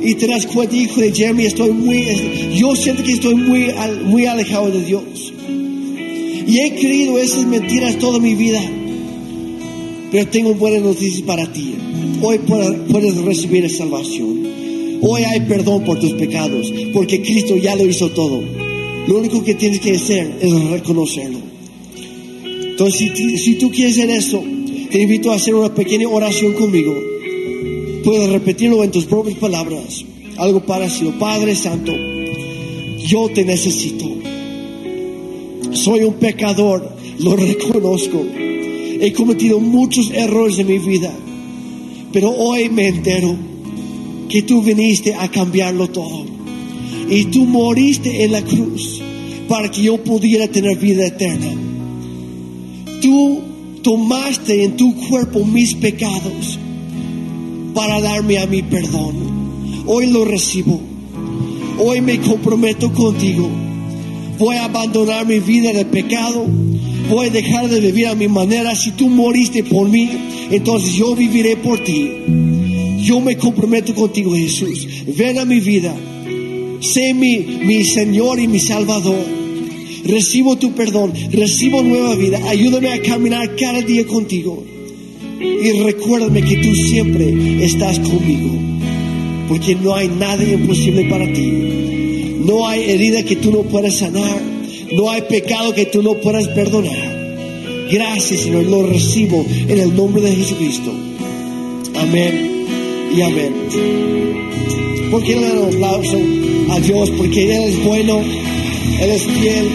y 0.00 0.14
te 0.14 0.26
das 0.26 0.46
cuenta, 0.46 0.76
hijo 0.76 1.00
de 1.00 1.12
Jeremy, 1.12 1.46
estoy 1.46 1.72
muy, 1.72 2.06
yo 2.54 2.74
siento 2.76 3.02
que 3.02 3.12
estoy 3.12 3.34
muy, 3.34 3.66
muy 4.04 4.26
alejado 4.26 4.70
de 4.70 4.84
Dios. 4.84 5.32
Y 6.46 6.60
he 6.60 6.74
creído 6.74 7.18
esas 7.18 7.44
mentiras 7.44 7.98
toda 7.98 8.18
mi 8.18 8.34
vida. 8.34 8.60
Pero 10.10 10.26
tengo 10.28 10.54
buenas 10.54 10.82
noticias 10.82 11.22
para 11.22 11.52
ti. 11.52 11.74
Hoy 12.22 12.38
puedes 12.38 13.16
recibir 13.22 13.68
salvación. 13.68 14.46
Hoy 15.02 15.22
hay 15.22 15.40
perdón 15.40 15.84
por 15.84 16.00
tus 16.00 16.12
pecados, 16.14 16.72
porque 16.92 17.20
Cristo 17.20 17.56
ya 17.56 17.76
lo 17.76 17.86
hizo 17.86 18.10
todo. 18.10 18.42
Lo 19.06 19.18
único 19.18 19.44
que 19.44 19.54
tienes 19.54 19.80
que 19.80 19.92
hacer 19.92 20.38
es 20.40 20.70
reconocerlo. 20.70 21.38
Entonces, 22.44 23.12
si, 23.42 23.54
tú 23.54 23.70
quieres 23.70 23.98
hacer 23.98 24.10
eso, 24.10 24.42
te 24.90 25.02
invito 25.02 25.30
a 25.30 25.34
hacer 25.34 25.54
una 25.54 25.74
pequeña 25.74 26.08
oración 26.08 26.54
conmigo. 26.54 26.94
Puedes 28.08 28.30
repetirlo 28.30 28.82
en 28.82 28.90
tus 28.90 29.04
propias 29.04 29.36
palabras. 29.36 30.02
Algo 30.38 30.64
parecido. 30.64 31.18
Padre 31.18 31.54
Santo, 31.54 31.92
yo 33.04 33.28
te 33.28 33.44
necesito. 33.44 34.06
Soy 35.72 36.04
un 36.04 36.14
pecador, 36.14 36.90
lo 37.18 37.36
reconozco. 37.36 38.24
He 38.98 39.12
cometido 39.12 39.60
muchos 39.60 40.10
errores 40.10 40.58
en 40.58 40.68
mi 40.68 40.78
vida, 40.78 41.14
pero 42.10 42.30
hoy 42.30 42.70
me 42.70 42.88
entero 42.88 43.36
que 44.30 44.40
tú 44.40 44.62
viniste 44.62 45.12
a 45.14 45.30
cambiarlo 45.30 45.88
todo. 45.88 46.24
Y 47.10 47.26
tú 47.26 47.44
moriste 47.44 48.24
en 48.24 48.32
la 48.32 48.40
cruz 48.40 49.02
para 49.48 49.70
que 49.70 49.82
yo 49.82 50.02
pudiera 50.02 50.48
tener 50.48 50.78
vida 50.78 51.06
eterna. 51.06 51.52
Tú 53.02 53.42
tomaste 53.82 54.64
en 54.64 54.78
tu 54.78 54.96
cuerpo 54.96 55.44
mis 55.44 55.74
pecados 55.74 56.58
para 57.78 58.00
darme 58.00 58.38
a 58.38 58.46
mi 58.48 58.60
perdón. 58.60 59.84
Hoy 59.86 60.08
lo 60.08 60.24
recibo. 60.24 60.80
Hoy 61.78 62.00
me 62.00 62.18
comprometo 62.18 62.92
contigo. 62.92 63.48
Voy 64.36 64.56
a 64.56 64.64
abandonar 64.64 65.24
mi 65.24 65.38
vida 65.38 65.72
de 65.72 65.84
pecado. 65.84 66.44
Voy 67.08 67.28
a 67.28 67.30
dejar 67.30 67.68
de 67.68 67.78
vivir 67.78 68.08
a 68.08 68.16
mi 68.16 68.26
manera. 68.26 68.74
Si 68.74 68.90
tú 68.90 69.08
moriste 69.08 69.62
por 69.62 69.88
mí, 69.88 70.10
entonces 70.50 70.94
yo 70.94 71.14
viviré 71.14 71.56
por 71.56 71.78
ti. 71.84 72.10
Yo 73.04 73.20
me 73.20 73.36
comprometo 73.36 73.94
contigo, 73.94 74.34
Jesús. 74.34 74.88
Ven 75.16 75.38
a 75.38 75.44
mi 75.44 75.60
vida. 75.60 75.94
Sé 76.80 77.14
mi, 77.14 77.60
mi 77.64 77.84
Señor 77.84 78.40
y 78.40 78.48
mi 78.48 78.58
Salvador. 78.58 79.24
Recibo 80.04 80.56
tu 80.56 80.72
perdón. 80.72 81.12
Recibo 81.30 81.80
nueva 81.84 82.16
vida. 82.16 82.40
Ayúdame 82.48 82.92
a 82.92 83.00
caminar 83.02 83.54
cada 83.54 83.82
día 83.82 84.04
contigo. 84.04 84.64
Y 85.40 85.82
recuérdame 85.82 86.42
que 86.42 86.56
tú 86.56 86.74
siempre 86.74 87.64
estás 87.64 87.98
conmigo. 88.00 88.50
Porque 89.48 89.74
no 89.76 89.94
hay 89.94 90.08
nada 90.08 90.42
imposible 90.42 91.04
para 91.04 91.32
ti. 91.32 92.36
No 92.44 92.66
hay 92.66 92.90
herida 92.90 93.22
que 93.22 93.36
tú 93.36 93.50
no 93.50 93.62
puedas 93.62 93.96
sanar. 93.96 94.40
No 94.92 95.10
hay 95.10 95.22
pecado 95.22 95.74
que 95.74 95.86
tú 95.86 96.02
no 96.02 96.14
puedas 96.14 96.48
perdonar. 96.48 97.18
Gracias, 97.90 98.40
Señor. 98.40 98.64
Lo 98.64 98.82
recibo 98.82 99.44
en 99.68 99.78
el 99.78 99.94
nombre 99.94 100.22
de 100.22 100.34
Jesucristo. 100.34 100.92
Amén 101.94 102.66
y 103.16 103.22
amén. 103.22 103.54
Porque 105.10 105.34
le 105.34 105.42
dan 105.42 105.58
un 105.58 105.74
aplauso 105.74 106.18
a 106.70 106.80
Dios? 106.80 107.10
Porque 107.12 107.44
Él 107.44 107.50
es 107.50 107.84
bueno, 107.84 108.20
Él 109.00 109.10
es 109.10 109.24
fiel 109.24 109.66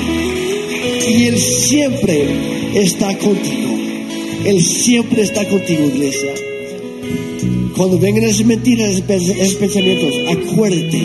y 1.10 1.26
Él 1.26 1.38
siempre 1.38 2.26
está 2.76 3.18
contigo. 3.18 3.73
Él 4.46 4.62
siempre 4.62 5.22
está 5.22 5.48
contigo, 5.48 5.86
iglesia. 5.86 6.34
Cuando 7.78 7.98
vengan 7.98 8.26
esas 8.26 8.46
mentiras, 8.46 9.02
esos 9.08 9.56
pensamientos, 9.56 10.14
acuérdate 10.28 11.02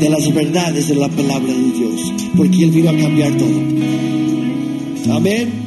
de 0.00 0.08
las 0.08 0.32
verdades 0.34 0.88
de 0.88 0.94
la 0.94 1.08
palabra 1.08 1.52
de 1.52 1.72
Dios, 1.78 2.12
porque 2.36 2.64
Él 2.64 2.70
vino 2.70 2.90
a 2.90 2.96
cambiar 2.96 3.36
todo. 3.36 5.14
Amén. 5.14 5.59